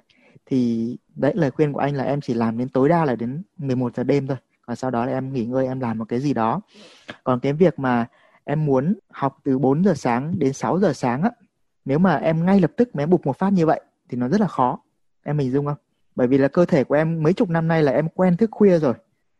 thì 0.45 0.97
đấy 1.15 1.33
lời 1.35 1.51
khuyên 1.51 1.73
của 1.73 1.79
anh 1.79 1.95
là 1.95 2.03
em 2.03 2.21
chỉ 2.21 2.33
làm 2.33 2.57
đến 2.57 2.69
tối 2.69 2.89
đa 2.89 3.05
là 3.05 3.15
đến 3.15 3.43
11 3.57 3.95
giờ 3.95 4.03
đêm 4.03 4.27
thôi. 4.27 4.37
Còn 4.65 4.75
sau 4.75 4.91
đó 4.91 5.05
là 5.05 5.11
em 5.11 5.33
nghỉ 5.33 5.45
ngơi 5.45 5.67
em 5.67 5.79
làm 5.79 5.97
một 5.97 6.05
cái 6.09 6.19
gì 6.19 6.33
đó. 6.33 6.61
Còn 7.23 7.39
cái 7.39 7.53
việc 7.53 7.79
mà 7.79 8.05
em 8.43 8.65
muốn 8.65 8.95
học 9.09 9.37
từ 9.43 9.59
4 9.59 9.83
giờ 9.83 9.93
sáng 9.95 10.39
đến 10.39 10.53
6 10.53 10.79
giờ 10.79 10.93
sáng 10.93 11.21
á 11.21 11.31
nếu 11.85 11.99
mà 11.99 12.15
em 12.15 12.45
ngay 12.45 12.59
lập 12.59 12.71
tức 12.77 12.95
mà 12.95 13.03
em 13.03 13.09
bục 13.09 13.25
một 13.25 13.37
phát 13.37 13.53
như 13.53 13.65
vậy 13.65 13.81
thì 14.09 14.17
nó 14.17 14.27
rất 14.27 14.41
là 14.41 14.47
khó. 14.47 14.79
Em 15.23 15.37
hình 15.37 15.51
dung 15.51 15.65
không? 15.65 15.77
Bởi 16.15 16.27
vì 16.27 16.37
là 16.37 16.47
cơ 16.47 16.65
thể 16.65 16.83
của 16.83 16.95
em 16.95 17.23
mấy 17.23 17.33
chục 17.33 17.49
năm 17.49 17.67
nay 17.67 17.83
là 17.83 17.91
em 17.91 18.09
quen 18.09 18.37
thức 18.37 18.51
khuya 18.51 18.79
rồi. 18.79 18.93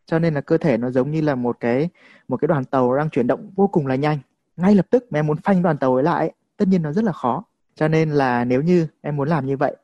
Cho 0.05 0.19
nên 0.19 0.33
là 0.33 0.41
cơ 0.41 0.57
thể 0.57 0.77
nó 0.77 0.91
giống 0.91 1.11
như 1.11 1.21
là 1.21 1.35
một 1.35 1.57
cái 1.59 1.89
một 2.27 2.37
cái 2.37 2.47
đoàn 2.47 2.65
tàu 2.65 2.95
đang 2.95 3.09
chuyển 3.09 3.27
động 3.27 3.51
vô 3.55 3.67
cùng 3.67 3.87
là 3.87 3.95
nhanh. 3.95 4.19
Ngay 4.57 4.75
lập 4.75 4.85
tức 4.89 5.05
mà 5.09 5.19
em 5.19 5.27
muốn 5.27 5.37
phanh 5.37 5.61
đoàn 5.61 5.77
tàu 5.77 5.95
ấy 5.95 6.03
lại 6.03 6.31
tất 6.57 6.67
nhiên 6.67 6.81
nó 6.81 6.91
rất 6.91 7.03
là 7.03 7.11
khó. 7.11 7.43
Cho 7.75 7.87
nên 7.87 8.09
là 8.09 8.45
nếu 8.45 8.61
như 8.61 8.87
em 9.01 9.15
muốn 9.15 9.29
làm 9.29 9.45
như 9.45 9.57
vậy 9.57 9.75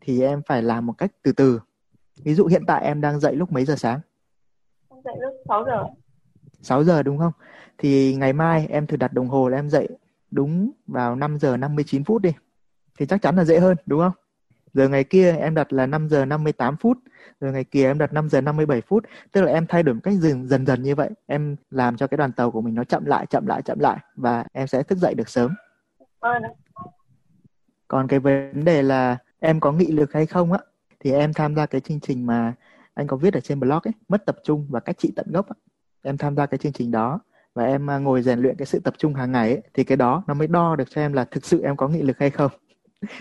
thì 0.00 0.22
em 0.22 0.42
phải 0.46 0.62
làm 0.62 0.86
một 0.86 0.92
cách 0.98 1.10
từ 1.22 1.32
từ. 1.32 1.60
Ví 2.24 2.34
dụ 2.34 2.46
hiện 2.46 2.62
tại 2.66 2.84
em 2.84 3.00
đang 3.00 3.20
dậy 3.20 3.36
lúc 3.36 3.52
mấy 3.52 3.64
giờ 3.64 3.76
sáng? 3.76 4.00
Em 4.90 5.00
dậy 5.04 5.14
lúc 5.20 5.34
6 5.48 5.64
giờ. 5.64 5.84
6 6.62 6.84
giờ 6.84 7.02
đúng 7.02 7.18
không? 7.18 7.32
Thì 7.78 8.14
ngày 8.14 8.32
mai 8.32 8.66
em 8.70 8.86
thử 8.86 8.96
đặt 8.96 9.12
đồng 9.12 9.28
hồ 9.28 9.48
là 9.48 9.58
em 9.58 9.70
dậy 9.70 9.88
đúng 10.30 10.70
vào 10.86 11.16
5 11.16 11.38
giờ 11.38 11.56
59 11.56 12.04
phút 12.04 12.22
đi. 12.22 12.32
Thì 12.98 13.06
chắc 13.06 13.22
chắn 13.22 13.36
là 13.36 13.44
dễ 13.44 13.58
hơn 13.58 13.76
đúng 13.86 14.00
không 14.00 14.12
giờ 14.76 14.88
ngày 14.88 15.04
kia 15.04 15.32
em 15.32 15.54
đặt 15.54 15.72
là 15.72 15.86
5 15.86 16.08
giờ 16.08 16.24
58 16.24 16.76
phút. 16.76 16.98
Rồi 17.40 17.52
ngày 17.52 17.64
kia 17.64 17.86
em 17.86 17.98
đặt 17.98 18.12
5 18.12 18.28
giờ 18.28 18.40
57 18.40 18.80
phút. 18.80 19.04
Tức 19.32 19.40
là 19.40 19.52
em 19.52 19.66
thay 19.66 19.82
đổi 19.82 19.94
một 19.94 20.00
cách 20.04 20.14
dần 20.14 20.48
dần 20.48 20.66
dần 20.66 20.82
như 20.82 20.94
vậy. 20.94 21.10
Em 21.26 21.56
làm 21.70 21.96
cho 21.96 22.06
cái 22.06 22.18
đoàn 22.18 22.32
tàu 22.32 22.50
của 22.50 22.60
mình 22.60 22.74
nó 22.74 22.84
chậm 22.84 23.04
lại 23.04 23.26
chậm 23.26 23.46
lại 23.46 23.62
chậm 23.62 23.78
lại 23.78 23.98
và 24.16 24.44
em 24.52 24.66
sẽ 24.66 24.82
thức 24.82 24.98
dậy 24.98 25.14
được 25.14 25.28
sớm. 25.28 25.54
Còn 27.88 28.08
cái 28.08 28.18
vấn 28.18 28.64
đề 28.64 28.82
là 28.82 29.16
em 29.40 29.60
có 29.60 29.72
nghị 29.72 29.86
lực 29.86 30.12
hay 30.12 30.26
không 30.26 30.52
á 30.52 30.58
thì 31.00 31.12
em 31.12 31.32
tham 31.32 31.54
gia 31.54 31.66
cái 31.66 31.80
chương 31.80 32.00
trình 32.00 32.26
mà 32.26 32.54
anh 32.94 33.06
có 33.06 33.16
viết 33.16 33.34
ở 33.34 33.40
trên 33.40 33.60
blog 33.60 33.80
ấy 33.84 33.92
mất 34.08 34.26
tập 34.26 34.36
trung 34.44 34.66
và 34.70 34.80
cách 34.80 34.98
trị 34.98 35.12
tận 35.16 35.26
gốc 35.32 35.48
á. 35.48 35.54
em 36.02 36.16
tham 36.16 36.36
gia 36.36 36.46
cái 36.46 36.58
chương 36.58 36.72
trình 36.72 36.90
đó 36.90 37.20
và 37.54 37.64
em 37.64 37.90
à, 37.90 37.98
ngồi 37.98 38.22
rèn 38.22 38.38
luyện 38.38 38.56
cái 38.56 38.66
sự 38.66 38.80
tập 38.80 38.94
trung 38.98 39.14
hàng 39.14 39.32
ngày 39.32 39.50
ấy, 39.50 39.62
thì 39.74 39.84
cái 39.84 39.96
đó 39.96 40.24
nó 40.26 40.34
mới 40.34 40.46
đo 40.46 40.76
được 40.76 40.90
cho 40.90 41.00
em 41.00 41.12
là 41.12 41.24
thực 41.24 41.44
sự 41.44 41.62
em 41.62 41.76
có 41.76 41.88
nghị 41.88 42.02
lực 42.02 42.18
hay 42.18 42.30
không 42.30 42.50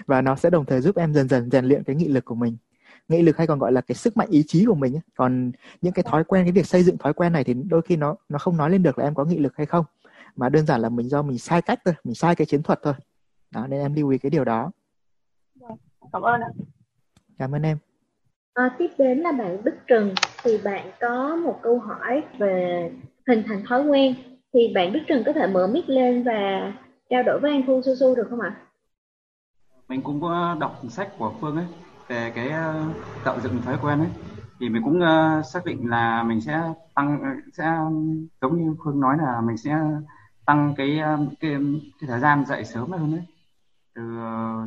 và 0.05 0.21
nó 0.21 0.35
sẽ 0.35 0.49
đồng 0.49 0.65
thời 0.65 0.81
giúp 0.81 0.95
em 0.95 1.13
dần 1.13 1.27
dần 1.27 1.49
rèn 1.51 1.65
luyện 1.65 1.83
cái 1.83 1.95
nghị 1.95 2.07
lực 2.07 2.25
của 2.25 2.35
mình. 2.35 2.57
Nghị 3.07 3.21
lực 3.21 3.37
hay 3.37 3.47
còn 3.47 3.59
gọi 3.59 3.71
là 3.71 3.81
cái 3.81 3.95
sức 3.95 4.17
mạnh 4.17 4.29
ý 4.29 4.43
chí 4.47 4.65
của 4.65 4.75
mình 4.75 4.95
ấy. 4.95 5.01
còn 5.15 5.51
những 5.81 5.93
cái 5.93 6.03
thói 6.03 6.23
quen 6.23 6.45
cái 6.45 6.51
việc 6.51 6.65
xây 6.65 6.83
dựng 6.83 6.97
thói 6.97 7.13
quen 7.13 7.33
này 7.33 7.43
thì 7.43 7.53
đôi 7.53 7.81
khi 7.81 7.95
nó 7.95 8.15
nó 8.29 8.39
không 8.39 8.57
nói 8.57 8.69
lên 8.69 8.83
được 8.83 8.97
là 8.97 9.05
em 9.05 9.15
có 9.15 9.25
nghị 9.25 9.37
lực 9.37 9.57
hay 9.57 9.65
không. 9.65 9.85
Mà 10.35 10.49
đơn 10.49 10.65
giản 10.65 10.81
là 10.81 10.89
mình 10.89 11.09
do 11.09 11.21
mình 11.21 11.37
sai 11.37 11.61
cách 11.61 11.79
thôi 11.85 11.93
mình 12.03 12.15
sai 12.15 12.35
cái 12.35 12.45
chiến 12.45 12.63
thuật 12.63 12.79
thôi. 12.83 12.93
Đó 13.51 13.67
nên 13.67 13.79
em 13.79 13.93
lưu 13.93 14.09
ý 14.09 14.17
cái 14.17 14.29
điều 14.29 14.45
đó. 14.45 14.71
Cảm 16.13 16.21
ơn 16.21 16.41
ạ. 16.41 16.49
Cảm 17.39 17.55
ơn 17.55 17.61
em. 17.61 17.77
À, 18.53 18.75
tiếp 18.79 18.87
đến 18.97 19.19
là 19.19 19.31
bạn 19.31 19.63
Đức 19.63 19.75
Trừng 19.87 20.13
thì 20.43 20.57
bạn 20.63 20.91
có 21.01 21.35
một 21.35 21.59
câu 21.63 21.79
hỏi 21.79 22.23
về 22.37 22.91
hình 23.27 23.43
thành 23.47 23.63
thói 23.65 23.83
quen. 23.87 24.15
Thì 24.53 24.73
bạn 24.75 24.93
Đức 24.93 24.99
Trừng 25.07 25.23
có 25.25 25.33
thể 25.33 25.47
mở 25.47 25.67
mic 25.67 25.89
lên 25.89 26.23
và 26.23 26.73
trao 27.09 27.23
đổi 27.23 27.39
với 27.39 27.51
anh 27.51 27.63
Thu 27.67 27.81
Su 27.85 27.95
Su 27.95 28.15
được 28.15 28.27
không 28.29 28.41
ạ? 28.41 28.55
Mình 29.89 30.01
cũng 30.01 30.21
có 30.21 30.55
đọc 30.59 30.81
sách 30.89 31.09
của 31.17 31.33
Phương 31.41 31.55
ấy 31.55 31.65
về 32.07 32.31
cái 32.35 32.49
ờ, 32.49 32.85
tạo 33.23 33.39
dựng 33.39 33.61
thói 33.61 33.77
quen 33.81 33.99
ấy. 33.99 34.09
Thì 34.59 34.69
mình 34.69 34.83
cũng 34.83 34.99
uh, 34.99 35.45
xác 35.45 35.65
định 35.65 35.89
là 35.89 36.23
mình 36.23 36.41
sẽ 36.41 36.61
tăng 36.95 37.21
ờ, 37.21 37.29
sẽ 37.53 37.77
giống 38.41 38.57
như 38.57 38.75
Phương 38.83 38.99
nói 38.99 39.17
là 39.17 39.41
mình 39.41 39.57
sẽ 39.57 39.79
tăng 40.45 40.73
cái 40.77 41.01
cái, 41.39 41.57
cái 41.99 42.07
thời 42.07 42.19
gian 42.19 42.45
dậy 42.45 42.65
sớm 42.65 42.91
hơn 42.91 43.11
đấy 43.11 43.25
từ 43.95 44.19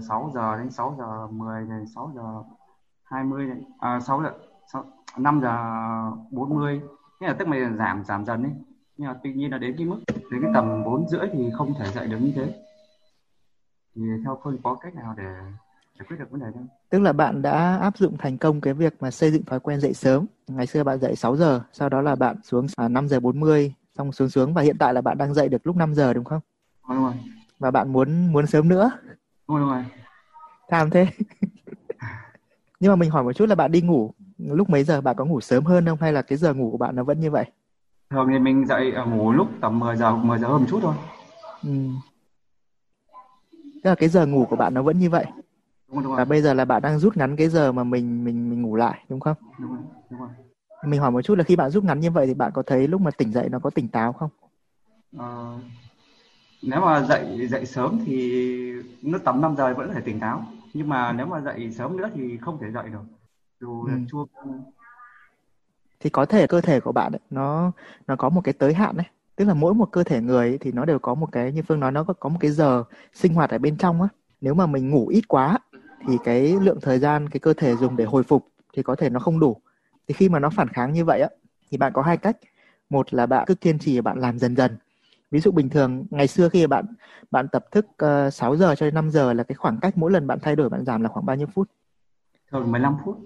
6 0.08 0.30
giờ 0.34 0.56
đến 0.58 0.70
6 0.70 0.96
giờ 0.98 1.26
10 1.30 1.60
đến 1.60 1.86
6 1.94 2.12
giờ 2.16 2.22
20 3.04 3.46
này, 3.46 3.58
à, 3.80 4.00
6 4.00 4.22
giờ 4.22 4.32
6, 4.72 4.84
5 5.16 5.40
giờ 5.40 5.56
40 6.30 6.80
thế 7.20 7.26
là 7.26 7.32
tức 7.38 7.48
là 7.48 7.70
giảm 7.78 8.04
giảm 8.04 8.24
dần 8.24 8.42
đấy 8.42 8.52
nhưng 8.98 9.08
mà 9.08 9.16
tuy 9.22 9.32
nhiên 9.32 9.50
là 9.50 9.58
đến 9.58 9.74
cái 9.78 9.86
mức 9.86 10.00
đến 10.30 10.42
cái 10.42 10.50
tầm 10.54 10.84
4 10.84 11.08
rưỡi 11.08 11.28
thì 11.32 11.50
không 11.54 11.74
thể 11.78 11.86
dậy 11.94 12.06
được 12.06 12.18
như 12.20 12.32
thế 12.36 12.52
thì 13.98 14.04
theo 14.24 14.38
phương 14.44 14.58
có 14.62 14.74
cách 14.74 14.94
nào 14.94 15.14
để 15.16 15.24
giải 15.98 16.06
quyết 16.08 16.16
được 16.18 16.30
vấn 16.30 16.40
đề 16.40 16.46
không? 16.54 16.66
Tức 16.90 16.98
là 16.98 17.12
bạn 17.12 17.42
đã 17.42 17.76
áp 17.76 17.98
dụng 17.98 18.16
thành 18.16 18.38
công 18.38 18.60
cái 18.60 18.74
việc 18.74 18.94
mà 19.00 19.10
xây 19.10 19.30
dựng 19.30 19.44
thói 19.44 19.60
quen 19.60 19.80
dậy 19.80 19.94
sớm. 19.94 20.26
Ngày 20.48 20.66
xưa 20.66 20.84
bạn 20.84 21.00
dậy 21.00 21.16
6 21.16 21.36
giờ, 21.36 21.60
sau 21.72 21.88
đó 21.88 22.00
là 22.00 22.14
bạn 22.14 22.36
xuống 22.42 22.66
à, 22.76 22.88
5 22.88 23.08
giờ 23.08 23.20
40, 23.20 23.74
xong 23.98 24.12
xuống 24.12 24.28
xuống 24.28 24.54
và 24.54 24.62
hiện 24.62 24.78
tại 24.78 24.94
là 24.94 25.00
bạn 25.00 25.18
đang 25.18 25.34
dậy 25.34 25.48
được 25.48 25.66
lúc 25.66 25.76
5 25.76 25.94
giờ 25.94 26.12
đúng 26.12 26.24
không? 26.24 26.40
Đúng 26.88 26.98
rồi. 26.98 27.12
Và 27.58 27.70
bạn 27.70 27.92
muốn 27.92 28.32
muốn 28.32 28.46
sớm 28.46 28.68
nữa. 28.68 28.90
Đúng 29.48 29.58
rồi. 29.58 29.84
Tham 30.68 30.90
thế. 30.90 31.06
Nhưng 32.80 32.92
mà 32.92 32.96
mình 32.96 33.10
hỏi 33.10 33.24
một 33.24 33.32
chút 33.32 33.48
là 33.48 33.54
bạn 33.54 33.72
đi 33.72 33.80
ngủ 33.80 34.12
lúc 34.38 34.70
mấy 34.70 34.84
giờ 34.84 35.00
bạn 35.00 35.16
có 35.16 35.24
ngủ 35.24 35.40
sớm 35.40 35.64
hơn 35.64 35.86
không 35.86 35.98
hay 36.00 36.12
là 36.12 36.22
cái 36.22 36.38
giờ 36.38 36.54
ngủ 36.54 36.70
của 36.70 36.78
bạn 36.78 36.96
nó 36.96 37.04
vẫn 37.04 37.20
như 37.20 37.30
vậy? 37.30 37.44
Thường 38.10 38.28
thì 38.32 38.38
mình 38.38 38.66
dậy 38.66 38.92
à, 38.92 39.04
ngủ 39.04 39.32
lúc 39.32 39.48
tầm 39.60 39.78
10 39.78 39.96
giờ 39.96 40.16
10 40.16 40.38
giờ 40.38 40.48
hơn 40.48 40.60
một 40.60 40.66
chút 40.70 40.78
thôi. 40.82 40.94
Ừ. 41.62 41.70
Tức 43.82 43.90
là 43.90 43.94
cái 43.94 44.08
giờ 44.08 44.26
ngủ 44.26 44.46
của 44.50 44.56
bạn 44.56 44.74
nó 44.74 44.82
vẫn 44.82 44.98
như 44.98 45.10
vậy. 45.10 45.24
Đúng 45.88 45.96
rồi, 45.96 46.02
đúng 46.02 46.12
rồi. 46.12 46.16
Và 46.16 46.24
bây 46.24 46.42
giờ 46.42 46.54
là 46.54 46.64
bạn 46.64 46.82
đang 46.82 46.98
rút 46.98 47.16
ngắn 47.16 47.36
cái 47.36 47.48
giờ 47.48 47.72
mà 47.72 47.84
mình 47.84 48.24
mình 48.24 48.50
mình 48.50 48.62
ngủ 48.62 48.76
lại 48.76 49.04
đúng 49.08 49.20
không? 49.20 49.36
Đúng 49.58 49.70
rồi, 49.70 49.80
đúng 50.10 50.20
rồi. 50.20 50.28
Mình 50.86 51.00
hỏi 51.00 51.10
một 51.10 51.22
chút 51.22 51.38
là 51.38 51.44
khi 51.44 51.56
bạn 51.56 51.70
rút 51.70 51.84
ngắn 51.84 52.00
như 52.00 52.10
vậy 52.10 52.26
thì 52.26 52.34
bạn 52.34 52.52
có 52.54 52.62
thấy 52.62 52.88
lúc 52.88 53.00
mà 53.00 53.10
tỉnh 53.10 53.32
dậy 53.32 53.48
nó 53.48 53.58
có 53.58 53.70
tỉnh 53.70 53.88
táo 53.88 54.12
không? 54.12 54.30
Ờ, 55.18 55.58
nếu 56.62 56.80
mà 56.80 57.02
dậy 57.02 57.48
dậy 57.48 57.66
sớm 57.66 57.98
thì 58.04 58.32
nó 59.02 59.18
tầm 59.18 59.40
5 59.40 59.56
giờ 59.56 59.74
vẫn 59.74 59.90
phải 59.92 60.02
tỉnh 60.02 60.20
táo 60.20 60.52
nhưng 60.72 60.88
mà 60.88 61.12
nếu 61.12 61.26
mà 61.26 61.40
dậy 61.40 61.72
sớm 61.72 61.96
nữa 61.96 62.10
thì 62.14 62.38
không 62.38 62.58
thể 62.60 62.70
dậy 62.72 62.84
được 62.92 63.02
dù 63.60 63.84
ừ. 63.84 63.92
chuông 64.08 64.28
thì 66.00 66.10
có 66.10 66.26
thể 66.26 66.46
cơ 66.46 66.60
thể 66.60 66.80
của 66.80 66.92
bạn 66.92 67.12
ấy, 67.12 67.20
nó 67.30 67.72
nó 68.06 68.16
có 68.16 68.28
một 68.28 68.40
cái 68.44 68.52
tới 68.52 68.74
hạn 68.74 68.96
đấy 68.96 69.06
tức 69.38 69.44
là 69.44 69.54
mỗi 69.54 69.74
một 69.74 69.92
cơ 69.92 70.04
thể 70.04 70.20
người 70.20 70.58
thì 70.60 70.72
nó 70.72 70.84
đều 70.84 70.98
có 70.98 71.14
một 71.14 71.32
cái 71.32 71.52
như 71.52 71.62
phương 71.62 71.80
nói 71.80 71.92
nó 71.92 72.04
có, 72.04 72.14
có 72.14 72.28
một 72.28 72.38
cái 72.40 72.50
giờ 72.50 72.84
sinh 73.14 73.34
hoạt 73.34 73.50
ở 73.50 73.58
bên 73.58 73.76
trong 73.76 74.02
á. 74.02 74.08
Nếu 74.40 74.54
mà 74.54 74.66
mình 74.66 74.90
ngủ 74.90 75.08
ít 75.08 75.28
quá 75.28 75.58
thì 76.06 76.16
cái 76.24 76.56
lượng 76.60 76.78
thời 76.82 76.98
gian 76.98 77.28
cái 77.28 77.40
cơ 77.40 77.52
thể 77.52 77.76
dùng 77.76 77.96
để 77.96 78.04
hồi 78.04 78.22
phục 78.22 78.48
thì 78.74 78.82
có 78.82 78.94
thể 78.94 79.10
nó 79.10 79.20
không 79.20 79.40
đủ. 79.40 79.56
Thì 80.08 80.14
khi 80.14 80.28
mà 80.28 80.38
nó 80.38 80.50
phản 80.50 80.68
kháng 80.68 80.92
như 80.92 81.04
vậy 81.04 81.20
á 81.20 81.28
thì 81.70 81.78
bạn 81.78 81.92
có 81.92 82.02
hai 82.02 82.16
cách. 82.16 82.36
Một 82.90 83.14
là 83.14 83.26
bạn 83.26 83.44
cứ 83.46 83.54
kiên 83.54 83.78
trì 83.78 84.00
bạn 84.00 84.18
làm 84.18 84.38
dần 84.38 84.56
dần. 84.56 84.76
Ví 85.30 85.40
dụ 85.40 85.50
bình 85.50 85.68
thường 85.68 86.06
ngày 86.10 86.26
xưa 86.26 86.48
khi 86.48 86.66
bạn 86.66 86.84
bạn 87.30 87.48
tập 87.48 87.64
thức 87.70 87.86
uh, 87.86 87.98
ờ, 87.98 88.30
6 88.30 88.56
giờ 88.56 88.74
cho 88.74 88.86
đến 88.86 88.94
5 88.94 89.10
giờ 89.10 89.32
là 89.32 89.42
cái 89.42 89.54
khoảng 89.54 89.78
cách 89.80 89.98
mỗi 89.98 90.10
lần 90.10 90.26
bạn 90.26 90.38
thay 90.42 90.56
đổi 90.56 90.68
bạn 90.68 90.84
giảm 90.84 91.02
là 91.02 91.08
khoảng 91.08 91.26
bao 91.26 91.36
nhiêu 91.36 91.46
phút? 91.54 91.68
Thường 92.50 92.72
15 92.72 92.96
phút. 93.04 93.18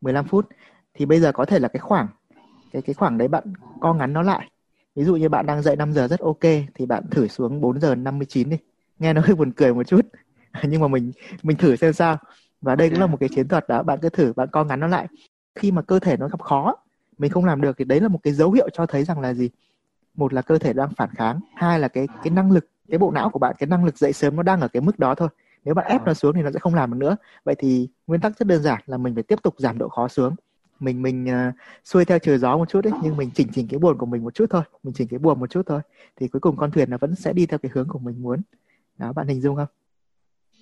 15 0.00 0.24
phút. 0.24 0.48
Thì 0.94 1.06
bây 1.06 1.20
giờ 1.20 1.32
có 1.32 1.44
thể 1.44 1.58
là 1.58 1.68
cái 1.68 1.80
khoảng 1.80 2.08
cái 2.72 2.82
cái 2.82 2.94
khoảng 2.94 3.18
đấy 3.18 3.28
bạn 3.28 3.44
co 3.80 3.94
ngắn 3.94 4.12
nó 4.12 4.22
lại 4.22 4.50
ví 4.98 5.04
dụ 5.04 5.16
như 5.16 5.28
bạn 5.28 5.46
đang 5.46 5.62
dậy 5.62 5.76
5 5.76 5.92
giờ 5.92 6.08
rất 6.08 6.20
ok, 6.20 6.42
thì 6.74 6.86
bạn 6.86 7.04
thử 7.10 7.28
xuống 7.28 7.60
4 7.60 7.80
giờ 7.80 7.94
59 7.94 8.50
đi. 8.50 8.56
Nghe 8.98 9.12
nó 9.12 9.20
hơi 9.24 9.34
buồn 9.34 9.52
cười 9.52 9.74
một 9.74 9.82
chút. 9.82 10.00
Nhưng 10.62 10.80
mà 10.80 10.88
mình 10.88 11.12
mình 11.42 11.56
thử 11.56 11.76
xem 11.76 11.92
sao. 11.92 12.16
Và 12.60 12.76
đây 12.76 12.90
cũng 12.90 13.00
là 13.00 13.06
một 13.06 13.16
cái 13.20 13.28
chiến 13.34 13.48
thuật 13.48 13.68
đó. 13.68 13.82
Bạn 13.82 13.98
cứ 14.02 14.08
thử, 14.08 14.32
bạn 14.32 14.48
co 14.52 14.64
ngắn 14.64 14.80
nó 14.80 14.86
lại. 14.86 15.06
Khi 15.54 15.70
mà 15.70 15.82
cơ 15.82 15.98
thể 15.98 16.16
nó 16.16 16.28
gặp 16.28 16.42
khó, 16.42 16.76
mình 17.18 17.30
không 17.30 17.44
làm 17.44 17.60
được 17.60 17.76
thì 17.78 17.84
đấy 17.84 18.00
là 18.00 18.08
một 18.08 18.18
cái 18.22 18.32
dấu 18.32 18.52
hiệu 18.52 18.68
cho 18.72 18.86
thấy 18.86 19.04
rằng 19.04 19.20
là 19.20 19.34
gì? 19.34 19.50
Một 20.14 20.32
là 20.32 20.42
cơ 20.42 20.58
thể 20.58 20.72
đang 20.72 20.94
phản 20.96 21.10
kháng. 21.14 21.40
Hai 21.54 21.80
là 21.80 21.88
cái 21.88 22.08
cái 22.22 22.30
năng 22.30 22.52
lực, 22.52 22.68
cái 22.88 22.98
bộ 22.98 23.10
não 23.10 23.30
của 23.30 23.38
bạn, 23.38 23.54
cái 23.58 23.66
năng 23.66 23.84
lực 23.84 23.98
dậy 23.98 24.12
sớm 24.12 24.36
nó 24.36 24.42
đang 24.42 24.60
ở 24.60 24.68
cái 24.68 24.80
mức 24.80 24.98
đó 24.98 25.14
thôi. 25.14 25.28
Nếu 25.64 25.74
bạn 25.74 25.86
ép 25.86 26.06
nó 26.06 26.14
xuống 26.14 26.34
thì 26.34 26.42
nó 26.42 26.50
sẽ 26.50 26.58
không 26.58 26.74
làm 26.74 26.90
được 26.90 26.96
nữa. 26.96 27.16
Vậy 27.44 27.54
thì 27.58 27.88
nguyên 28.06 28.20
tắc 28.20 28.38
rất 28.38 28.48
đơn 28.48 28.62
giản 28.62 28.80
là 28.86 28.96
mình 28.96 29.14
phải 29.14 29.22
tiếp 29.22 29.38
tục 29.42 29.54
giảm 29.58 29.78
độ 29.78 29.88
khó 29.88 30.08
xuống 30.08 30.34
mình 30.80 31.02
mình 31.02 31.24
uh, 31.24 31.54
xuôi 31.84 32.04
theo 32.04 32.18
chiều 32.18 32.38
gió 32.38 32.56
một 32.56 32.68
chút 32.68 32.80
đấy 32.80 32.92
nhưng 33.02 33.16
mình 33.16 33.30
chỉnh 33.34 33.48
chỉnh 33.52 33.68
cái 33.70 33.78
buồn 33.78 33.98
của 33.98 34.06
mình 34.06 34.24
một 34.24 34.34
chút 34.34 34.46
thôi 34.50 34.62
mình 34.82 34.94
chỉnh 34.94 35.08
cái 35.08 35.18
buồn 35.18 35.40
một 35.40 35.50
chút 35.50 35.62
thôi 35.66 35.80
thì 36.16 36.28
cuối 36.28 36.40
cùng 36.40 36.56
con 36.56 36.70
thuyền 36.70 36.90
nó 36.90 36.96
vẫn 37.00 37.14
sẽ 37.14 37.32
đi 37.32 37.46
theo 37.46 37.58
cái 37.58 37.70
hướng 37.74 37.88
của 37.88 37.98
mình 37.98 38.22
muốn. 38.22 38.42
Đó 38.98 39.12
bạn 39.12 39.26
hình 39.26 39.40
dung 39.40 39.56
không? 39.56 39.68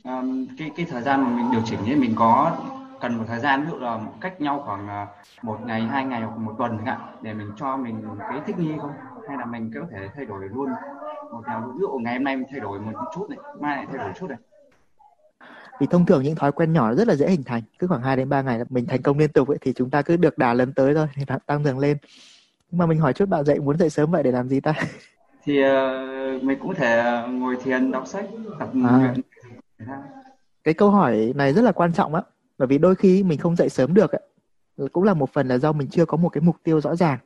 Um, 0.05 0.47
cái 0.59 0.71
cái 0.77 0.87
thời 0.91 1.03
gian 1.03 1.23
mà 1.23 1.29
mình 1.37 1.47
điều 1.53 1.63
chỉnh 1.65 1.79
ấy 1.85 1.97
mình 1.97 2.13
có 2.17 2.57
cần 3.01 3.19
một 3.19 3.25
thời 3.27 3.41
gian 3.41 3.65
ví 3.65 3.71
dụ 3.71 3.79
là 3.79 4.01
cách 4.21 4.41
nhau 4.41 4.63
khoảng 4.67 4.89
à, 4.89 5.07
một 5.43 5.59
ngày 5.67 5.83
hai 5.83 6.05
ngày 6.05 6.23
hoặc 6.23 6.39
một 6.39 6.55
tuần 6.59 6.77
chẳng 6.77 6.87
hạn 6.87 7.17
để 7.23 7.35
mình 7.35 7.51
cho 7.57 7.77
mình 7.77 8.03
cái 8.19 8.41
thích 8.47 8.59
nghi 8.59 8.73
không? 8.81 8.93
Hay 9.29 9.37
là 9.37 9.45
mình 9.45 9.71
có 9.75 9.81
thể 9.91 10.09
thay 10.15 10.25
đổi 10.25 10.49
luôn 10.49 10.71
một 11.33 11.43
nào 11.47 11.73
ví 11.75 11.81
dụ 11.81 11.89
ngày 11.89 12.15
hôm 12.15 12.25
nay 12.25 12.37
mình 12.37 12.47
thay 12.51 12.61
đổi 12.61 12.81
một 12.81 12.93
chút 13.15 13.31
này 13.31 13.39
mai 13.61 13.77
lại 13.77 13.87
thay 13.87 13.99
đổi 13.99 14.13
chút 14.19 14.27
này? 14.27 14.39
Vì 15.81 15.87
thông 15.87 16.07
thường 16.07 16.23
những 16.23 16.35
thói 16.35 16.53
quen 16.53 16.73
nhỏ 16.73 16.95
rất 16.95 17.09
là 17.09 17.15
dễ 17.15 17.31
hình 17.31 17.43
thành. 17.43 17.63
Cứ 17.79 17.87
khoảng 17.87 18.03
2 18.03 18.17
đến 18.17 18.29
3 18.29 18.43
ngày 18.43 18.59
là 18.59 18.65
mình 18.69 18.87
thành 18.87 19.03
công 19.03 19.19
liên 19.19 19.33
tục 19.33 19.49
ấy, 19.49 19.59
thì 19.61 19.73
chúng 19.73 19.91
ta 19.91 20.03
cứ 20.03 20.17
được 20.17 20.39
đà 20.39 20.55
lớn 20.55 20.73
tới 20.73 20.95
thôi 20.95 21.07
thì 21.15 21.25
tăng 21.47 21.65
dần 21.65 21.79
lên. 21.79 21.97
Nhưng 22.71 22.79
mà 22.79 22.87
mình 22.87 22.99
hỏi 22.99 23.13
chút 23.13 23.29
bạn 23.29 23.45
dậy 23.45 23.61
muốn 23.61 23.79
dậy 23.79 23.91
sớm 23.91 24.11
vậy 24.11 24.23
để 24.23 24.33
làm 24.33 24.49
gì 24.49 24.61
ta? 24.61 24.75
Thì 25.45 25.63
uh, 25.65 26.43
mình 26.43 26.59
cũng 26.63 26.75
thể 26.75 27.23
ngồi 27.31 27.57
thiền 27.65 27.91
đọc 27.91 28.07
sách 28.07 28.27
tập 28.59 28.71
à. 28.85 29.15
cái 30.65 30.75
câu 30.75 30.91
hỏi 30.91 31.33
này 31.37 31.53
rất 31.53 31.63
là 31.63 31.73
quan 31.73 31.93
trọng 31.93 32.15
á 32.15 32.23
bởi 32.59 32.69
vì 32.69 32.79
đôi 32.79 32.95
khi 32.95 33.23
mình 33.23 33.39
không 33.39 33.57
dậy 33.57 33.69
sớm 33.69 33.95
được 33.95 34.13
ấy, 34.13 34.23
cũng 34.93 35.05
là 35.05 35.15
một 35.15 35.33
phần 35.33 35.49
là 35.49 35.59
do 35.59 35.73
mình 35.73 35.89
chưa 35.89 36.05
có 36.05 36.17
một 36.17 36.29
cái 36.29 36.41
mục 36.41 36.57
tiêu 36.63 36.81
rõ 36.81 36.97
ràng 36.97 37.19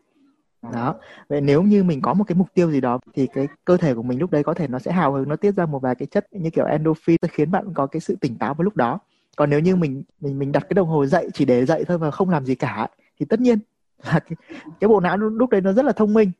đó. 0.62 0.94
Vậy 1.28 1.40
nếu 1.40 1.62
như 1.62 1.84
mình 1.84 2.02
có 2.02 2.14
một 2.14 2.24
cái 2.24 2.36
mục 2.36 2.48
tiêu 2.54 2.70
gì 2.70 2.80
đó 2.80 2.98
thì 3.14 3.26
cái 3.26 3.48
cơ 3.64 3.76
thể 3.76 3.94
của 3.94 4.02
mình 4.02 4.18
lúc 4.18 4.30
đấy 4.30 4.42
có 4.42 4.54
thể 4.54 4.68
nó 4.68 4.78
sẽ 4.78 4.92
hào 4.92 5.12
hứng 5.12 5.28
nó 5.28 5.36
tiết 5.36 5.54
ra 5.54 5.66
một 5.66 5.78
vài 5.78 5.94
cái 5.94 6.06
chất 6.06 6.26
như 6.32 6.50
kiểu 6.50 6.64
endorphin 6.64 7.16
khiến 7.30 7.50
bạn 7.50 7.74
có 7.74 7.86
cái 7.86 8.00
sự 8.00 8.16
tỉnh 8.20 8.38
táo 8.38 8.54
vào 8.54 8.64
lúc 8.64 8.76
đó. 8.76 8.98
Còn 9.36 9.50
nếu 9.50 9.60
như 9.60 9.76
mình 9.76 10.02
mình 10.20 10.38
mình 10.38 10.52
đặt 10.52 10.60
cái 10.60 10.74
đồng 10.74 10.88
hồ 10.88 11.06
dậy 11.06 11.28
chỉ 11.34 11.44
để 11.44 11.66
dậy 11.66 11.84
thôi 11.88 11.98
và 11.98 12.10
không 12.10 12.30
làm 12.30 12.44
gì 12.46 12.54
cả 12.54 12.88
thì 13.20 13.26
tất 13.26 13.40
nhiên 13.40 13.58
là 14.04 14.20
cái, 14.20 14.36
cái 14.80 14.88
bộ 14.88 15.00
não 15.00 15.16
lúc 15.16 15.50
đấy 15.50 15.60
nó 15.60 15.72
rất 15.72 15.84
là 15.84 15.92
thông 15.92 16.14
minh. 16.14 16.30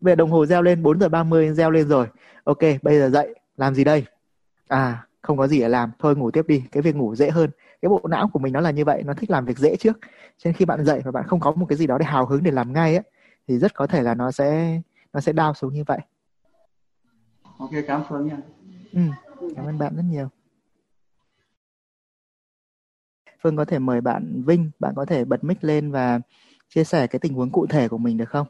Về 0.00 0.16
đồng 0.16 0.30
hồ 0.30 0.46
reo 0.46 0.62
lên 0.62 0.82
4 0.82 1.00
giờ 1.00 1.08
30 1.08 1.52
reo 1.54 1.70
lên 1.70 1.88
rồi. 1.88 2.06
Ok 2.44 2.58
bây 2.82 2.98
giờ 2.98 3.10
dậy 3.10 3.34
làm 3.56 3.74
gì 3.74 3.84
đây? 3.84 4.04
À 4.68 5.06
không 5.22 5.36
có 5.36 5.46
gì 5.46 5.60
để 5.60 5.68
làm 5.68 5.90
thôi 5.98 6.16
ngủ 6.16 6.30
tiếp 6.30 6.44
đi 6.48 6.62
cái 6.72 6.82
việc 6.82 6.96
ngủ 6.96 7.14
dễ 7.14 7.30
hơn. 7.30 7.50
Cái 7.82 7.88
bộ 7.88 8.00
não 8.08 8.28
của 8.32 8.38
mình 8.38 8.52
nó 8.52 8.60
là 8.60 8.70
như 8.70 8.84
vậy 8.84 9.02
nó 9.02 9.14
thích 9.14 9.30
làm 9.30 9.44
việc 9.44 9.58
dễ 9.58 9.76
trước. 9.76 9.98
Cho 10.38 10.48
nên 10.48 10.54
khi 10.54 10.64
bạn 10.64 10.84
dậy 10.84 11.00
và 11.04 11.10
bạn 11.10 11.24
không 11.26 11.40
có 11.40 11.52
một 11.52 11.66
cái 11.68 11.78
gì 11.78 11.86
đó 11.86 11.98
để 11.98 12.04
hào 12.04 12.26
hứng 12.26 12.42
để 12.42 12.50
làm 12.50 12.72
ngay 12.72 12.96
á 12.96 13.02
thì 13.50 13.58
rất 13.58 13.74
có 13.74 13.86
thể 13.86 14.02
là 14.02 14.14
nó 14.14 14.30
sẽ 14.30 14.80
nó 15.12 15.20
sẽ 15.20 15.32
đau 15.32 15.54
xuống 15.54 15.74
như 15.74 15.84
vậy 15.86 15.98
ok 17.58 17.70
cảm 17.86 18.02
ơn 18.08 18.26
nha 18.26 18.36
ừ, 18.92 19.00
cảm 19.56 19.66
ơn 19.66 19.78
bạn 19.78 19.96
rất 19.96 20.02
nhiều 20.10 20.28
Phương 23.42 23.56
có 23.56 23.64
thể 23.64 23.78
mời 23.78 24.00
bạn 24.00 24.42
Vinh, 24.46 24.70
bạn 24.78 24.92
có 24.96 25.04
thể 25.04 25.24
bật 25.24 25.44
mic 25.44 25.64
lên 25.64 25.90
và 25.90 26.20
chia 26.68 26.84
sẻ 26.84 27.06
cái 27.06 27.18
tình 27.18 27.34
huống 27.34 27.50
cụ 27.50 27.66
thể 27.66 27.88
của 27.88 27.98
mình 27.98 28.16
được 28.16 28.28
không? 28.28 28.46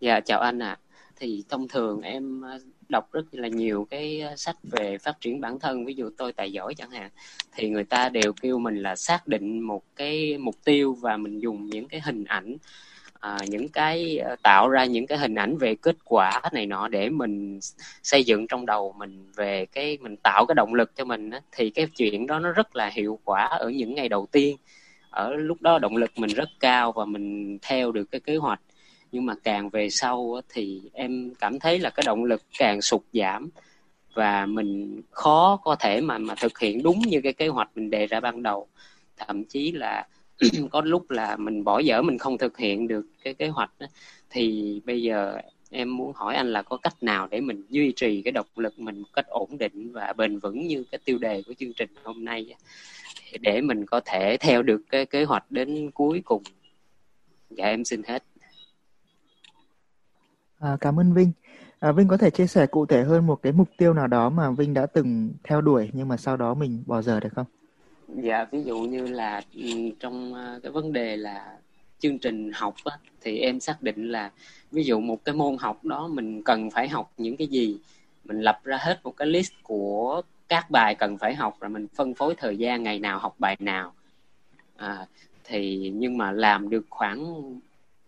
Dạ 0.00 0.20
chào 0.20 0.40
anh 0.40 0.58
ạ. 0.58 0.78
À. 0.80 0.80
Thì 1.16 1.44
thông 1.48 1.68
thường 1.68 2.00
em 2.00 2.42
đọc 2.88 3.12
rất 3.12 3.24
là 3.32 3.48
nhiều 3.48 3.86
cái 3.90 4.20
ờ, 4.20 4.36
sách 4.36 4.56
về 4.62 4.98
phát 4.98 5.20
triển 5.20 5.40
bản 5.40 5.58
thân 5.58 5.84
ví 5.84 5.94
dụ 5.94 6.10
tôi 6.18 6.32
tài 6.32 6.52
giỏi 6.52 6.74
chẳng 6.74 6.90
hạn 6.90 7.10
thì 7.52 7.68
người 7.68 7.84
ta 7.84 8.08
đều 8.08 8.32
kêu 8.32 8.58
mình 8.58 8.76
là 8.76 8.96
xác 8.96 9.26
định 9.26 9.60
một 9.60 9.82
cái 9.96 10.38
mục 10.38 10.54
tiêu 10.64 10.94
và 11.00 11.16
mình 11.16 11.38
dùng 11.38 11.66
những 11.66 11.88
cái 11.88 12.00
hình 12.00 12.24
ảnh 12.24 12.56
à, 13.22 13.38
những 13.48 13.68
cái 13.68 14.18
ờ, 14.18 14.36
tạo 14.42 14.68
ra 14.68 14.84
những 14.84 15.06
cái 15.06 15.18
hình 15.18 15.34
ảnh 15.34 15.58
về 15.58 15.74
kết 15.74 15.96
quả 16.04 16.40
này 16.52 16.66
nọ 16.66 16.88
để 16.88 17.08
mình 17.10 17.60
xây 18.02 18.24
dựng 18.24 18.46
trong 18.46 18.66
đầu 18.66 18.94
mình 18.98 19.30
về 19.36 19.66
cái 19.66 19.98
mình 20.00 20.16
tạo 20.16 20.46
cái 20.46 20.54
động 20.54 20.74
lực 20.74 20.96
cho 20.96 21.04
mình 21.04 21.30
á, 21.30 21.40
thì 21.52 21.70
cái 21.70 21.86
chuyện 21.96 22.26
đó 22.26 22.38
nó 22.38 22.52
rất 22.52 22.76
là 22.76 22.90
hiệu 22.94 23.18
quả 23.24 23.44
ở 23.44 23.70
những 23.70 23.94
ngày 23.94 24.08
đầu 24.08 24.26
tiên. 24.32 24.56
Ở 25.10 25.34
lúc 25.34 25.62
đó 25.62 25.78
động 25.78 25.96
lực 25.96 26.10
mình 26.16 26.30
rất 26.30 26.48
cao 26.60 26.92
và 26.92 27.04
mình 27.04 27.58
theo 27.62 27.92
được 27.92 28.04
cái 28.10 28.20
kế 28.20 28.36
hoạch. 28.36 28.60
Nhưng 29.12 29.26
mà 29.26 29.34
càng 29.44 29.70
về 29.70 29.90
sau 29.90 30.40
thì 30.48 30.80
em 30.92 31.32
cảm 31.40 31.58
thấy 31.58 31.78
là 31.78 31.90
cái 31.90 32.04
động 32.06 32.24
lực 32.24 32.42
càng 32.58 32.82
sụt 32.82 33.02
giảm 33.12 33.50
và 34.14 34.46
mình 34.46 35.02
khó 35.10 35.60
có 35.64 35.76
thể 35.76 36.00
mà 36.00 36.18
mà 36.18 36.34
thực 36.34 36.58
hiện 36.58 36.82
đúng 36.82 36.98
như 36.98 37.20
cái 37.22 37.32
kế 37.32 37.48
hoạch 37.48 37.70
mình 37.74 37.90
đề 37.90 38.06
ra 38.06 38.20
ban 38.20 38.42
đầu. 38.42 38.68
Thậm 39.16 39.44
chí 39.44 39.72
là 39.72 40.06
có 40.70 40.80
lúc 40.80 41.10
là 41.10 41.36
mình 41.36 41.64
bỏ 41.64 41.78
dở 41.78 42.02
mình 42.02 42.18
không 42.18 42.38
thực 42.38 42.58
hiện 42.58 42.88
được 42.88 43.06
cái 43.24 43.34
kế 43.34 43.48
hoạch 43.48 43.70
đó. 43.78 43.86
thì 44.30 44.80
bây 44.86 45.02
giờ 45.02 45.38
em 45.70 45.96
muốn 45.96 46.12
hỏi 46.12 46.34
anh 46.34 46.52
là 46.52 46.62
có 46.62 46.76
cách 46.76 47.02
nào 47.02 47.28
để 47.30 47.40
mình 47.40 47.66
duy 47.68 47.92
trì 47.96 48.22
cái 48.22 48.32
động 48.32 48.46
lực 48.56 48.78
mình 48.78 48.98
một 48.98 49.08
cách 49.12 49.26
ổn 49.26 49.58
định 49.58 49.92
và 49.92 50.12
bền 50.16 50.38
vững 50.38 50.66
như 50.66 50.84
cái 50.90 50.98
tiêu 51.04 51.18
đề 51.18 51.42
của 51.46 51.54
chương 51.58 51.72
trình 51.72 51.90
hôm 52.04 52.24
nay 52.24 52.54
để 53.40 53.60
mình 53.60 53.86
có 53.86 54.00
thể 54.04 54.36
theo 54.40 54.62
được 54.62 54.82
cái 54.90 55.06
kế 55.06 55.24
hoạch 55.24 55.50
đến 55.50 55.90
cuối 55.90 56.22
cùng 56.24 56.42
dạ 57.50 57.64
em 57.64 57.84
xin 57.84 58.02
hết 58.02 58.22
À, 60.62 60.76
cảm 60.80 61.00
ơn 61.00 61.14
Vinh. 61.14 61.32
À, 61.78 61.92
Vinh 61.92 62.08
có 62.08 62.16
thể 62.16 62.30
chia 62.30 62.46
sẻ 62.46 62.66
cụ 62.66 62.86
thể 62.86 63.02
hơn 63.02 63.26
một 63.26 63.42
cái 63.42 63.52
mục 63.52 63.68
tiêu 63.76 63.94
nào 63.94 64.06
đó 64.06 64.30
mà 64.30 64.50
Vinh 64.50 64.74
đã 64.74 64.86
từng 64.86 65.32
theo 65.44 65.60
đuổi 65.60 65.90
nhưng 65.92 66.08
mà 66.08 66.16
sau 66.16 66.36
đó 66.36 66.54
mình 66.54 66.82
bỏ 66.86 67.02
dở 67.02 67.20
được 67.20 67.28
không? 67.34 67.46
Dạ, 68.16 68.44
ví 68.50 68.62
dụ 68.64 68.78
như 68.78 69.06
là 69.06 69.42
ừ, 69.54 69.90
trong 70.00 70.34
ờ, 70.34 70.60
cái 70.62 70.72
vấn 70.72 70.92
đề 70.92 71.16
là 71.16 71.58
chương 71.98 72.18
trình 72.18 72.52
học 72.52 72.74
á, 72.84 72.98
thì 73.20 73.38
em 73.38 73.60
xác 73.60 73.82
định 73.82 74.08
là 74.08 74.30
ví 74.70 74.84
dụ 74.84 75.00
một 75.00 75.24
cái 75.24 75.34
môn 75.34 75.56
học 75.58 75.84
đó 75.84 76.08
mình 76.08 76.42
cần 76.42 76.70
phải 76.70 76.88
học 76.88 77.12
những 77.16 77.36
cái 77.36 77.46
gì 77.46 77.76
mình 78.24 78.40
lập 78.40 78.60
ra 78.64 78.78
hết 78.80 79.00
một 79.04 79.16
cái 79.16 79.28
list 79.28 79.52
của 79.62 80.22
các 80.48 80.70
bài 80.70 80.94
cần 80.94 81.18
phải 81.18 81.34
học 81.34 81.56
rồi 81.60 81.70
mình 81.70 81.86
phân 81.94 82.14
phối 82.14 82.34
thời 82.34 82.56
gian 82.56 82.82
ngày 82.82 82.98
nào 82.98 83.18
học 83.18 83.34
bài 83.38 83.56
nào. 83.60 83.92
À, 84.76 85.06
thì 85.44 85.92
nhưng 85.94 86.18
mà 86.18 86.32
làm 86.32 86.70
được 86.70 86.86
khoảng 86.90 87.50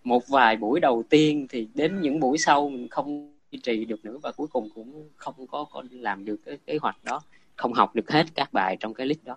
một 0.05 0.29
vài 0.29 0.57
buổi 0.57 0.81
đầu 0.81 1.03
tiên 1.11 1.47
thì 1.51 1.69
đến 1.75 2.01
những 2.01 2.21
buổi 2.21 2.39
sau 2.39 2.69
mình 2.69 2.89
không 2.89 3.35
duy 3.51 3.59
trì 3.63 3.85
được 3.85 4.05
nữa 4.05 4.19
và 4.23 4.33
cuối 4.33 4.47
cùng 4.47 4.69
cũng 4.75 5.09
không 5.17 5.47
có 5.47 5.65
có 5.65 5.83
làm 5.91 6.25
được 6.25 6.37
cái 6.45 6.59
kế 6.67 6.79
hoạch 6.83 7.05
đó 7.05 7.21
không 7.57 7.73
học 7.73 7.95
được 7.95 8.11
hết 8.11 8.27
các 8.35 8.53
bài 8.53 8.77
trong 8.81 8.95
cái 8.95 9.07
list 9.07 9.25
đó 9.25 9.37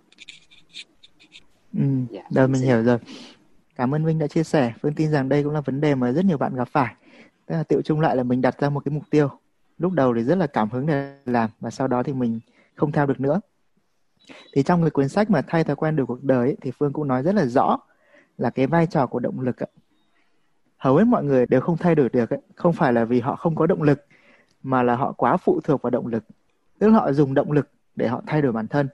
ừ 1.77 1.83
dạ, 2.11 2.21
rồi 2.29 2.47
mình 2.47 2.61
hiểu 2.61 2.83
rồi. 2.83 2.97
Cảm 3.75 3.95
ơn 3.95 4.05
Vinh 4.05 4.19
đã 4.19 4.27
chia 4.27 4.43
sẻ. 4.43 4.73
Phương 4.81 4.93
tin 4.93 5.11
rằng 5.11 5.29
đây 5.29 5.43
cũng 5.43 5.53
là 5.53 5.61
vấn 5.61 5.81
đề 5.81 5.95
mà 5.95 6.11
rất 6.11 6.25
nhiều 6.25 6.37
bạn 6.37 6.55
gặp 6.55 6.67
phải. 6.71 6.95
Tức 7.45 7.55
là 7.55 7.63
tiệu 7.63 7.81
chung 7.81 7.99
lại 7.99 8.15
là 8.15 8.23
mình 8.23 8.41
đặt 8.41 8.59
ra 8.59 8.69
một 8.69 8.79
cái 8.85 8.93
mục 8.93 9.03
tiêu. 9.09 9.29
Lúc 9.77 9.91
đầu 9.91 10.13
thì 10.15 10.23
rất 10.23 10.37
là 10.37 10.47
cảm 10.47 10.69
hứng 10.69 10.85
để 10.85 11.17
làm 11.25 11.49
và 11.59 11.69
sau 11.69 11.87
đó 11.87 12.03
thì 12.03 12.13
mình 12.13 12.39
không 12.75 12.91
theo 12.91 13.05
được 13.05 13.19
nữa. 13.19 13.41
Thì 14.53 14.63
trong 14.63 14.81
cái 14.81 14.89
cuốn 14.89 15.09
sách 15.09 15.29
mà 15.29 15.41
thay 15.41 15.63
thói 15.63 15.75
quen 15.75 15.95
được 15.95 16.05
cuộc 16.07 16.23
đời 16.23 16.47
ấy, 16.47 16.57
thì 16.61 16.71
Phương 16.71 16.93
cũng 16.93 17.07
nói 17.07 17.23
rất 17.23 17.35
là 17.35 17.45
rõ 17.45 17.77
là 18.37 18.49
cái 18.49 18.67
vai 18.67 18.87
trò 18.87 19.07
của 19.07 19.19
động 19.19 19.39
lực 19.39 19.59
ấy, 19.59 19.69
hầu 20.77 20.95
hết 20.95 21.03
mọi 21.03 21.23
người 21.23 21.45
đều 21.45 21.61
không 21.61 21.77
thay 21.77 21.95
đổi 21.95 22.09
được 22.09 22.29
ấy. 22.29 22.39
không 22.55 22.73
phải 22.73 22.93
là 22.93 23.05
vì 23.05 23.19
họ 23.19 23.35
không 23.35 23.55
có 23.55 23.67
động 23.67 23.81
lực 23.81 24.05
mà 24.63 24.83
là 24.83 24.95
họ 24.95 25.11
quá 25.11 25.37
phụ 25.37 25.61
thuộc 25.63 25.81
vào 25.81 25.89
động 25.89 26.07
lực. 26.07 26.23
Tức 26.79 26.87
là 26.87 26.93
họ 26.93 27.11
dùng 27.11 27.33
động 27.33 27.51
lực 27.51 27.69
để 27.95 28.07
họ 28.07 28.21
thay 28.27 28.41
đổi 28.41 28.51
bản 28.51 28.67
thân 28.67 28.89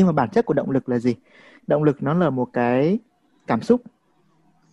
nhưng 0.00 0.06
mà 0.06 0.12
bản 0.12 0.30
chất 0.30 0.46
của 0.46 0.54
động 0.54 0.70
lực 0.70 0.88
là 0.88 0.98
gì? 0.98 1.16
Động 1.66 1.84
lực 1.84 2.02
nó 2.02 2.14
là 2.14 2.30
một 2.30 2.48
cái 2.52 2.98
cảm 3.46 3.62
xúc. 3.62 3.82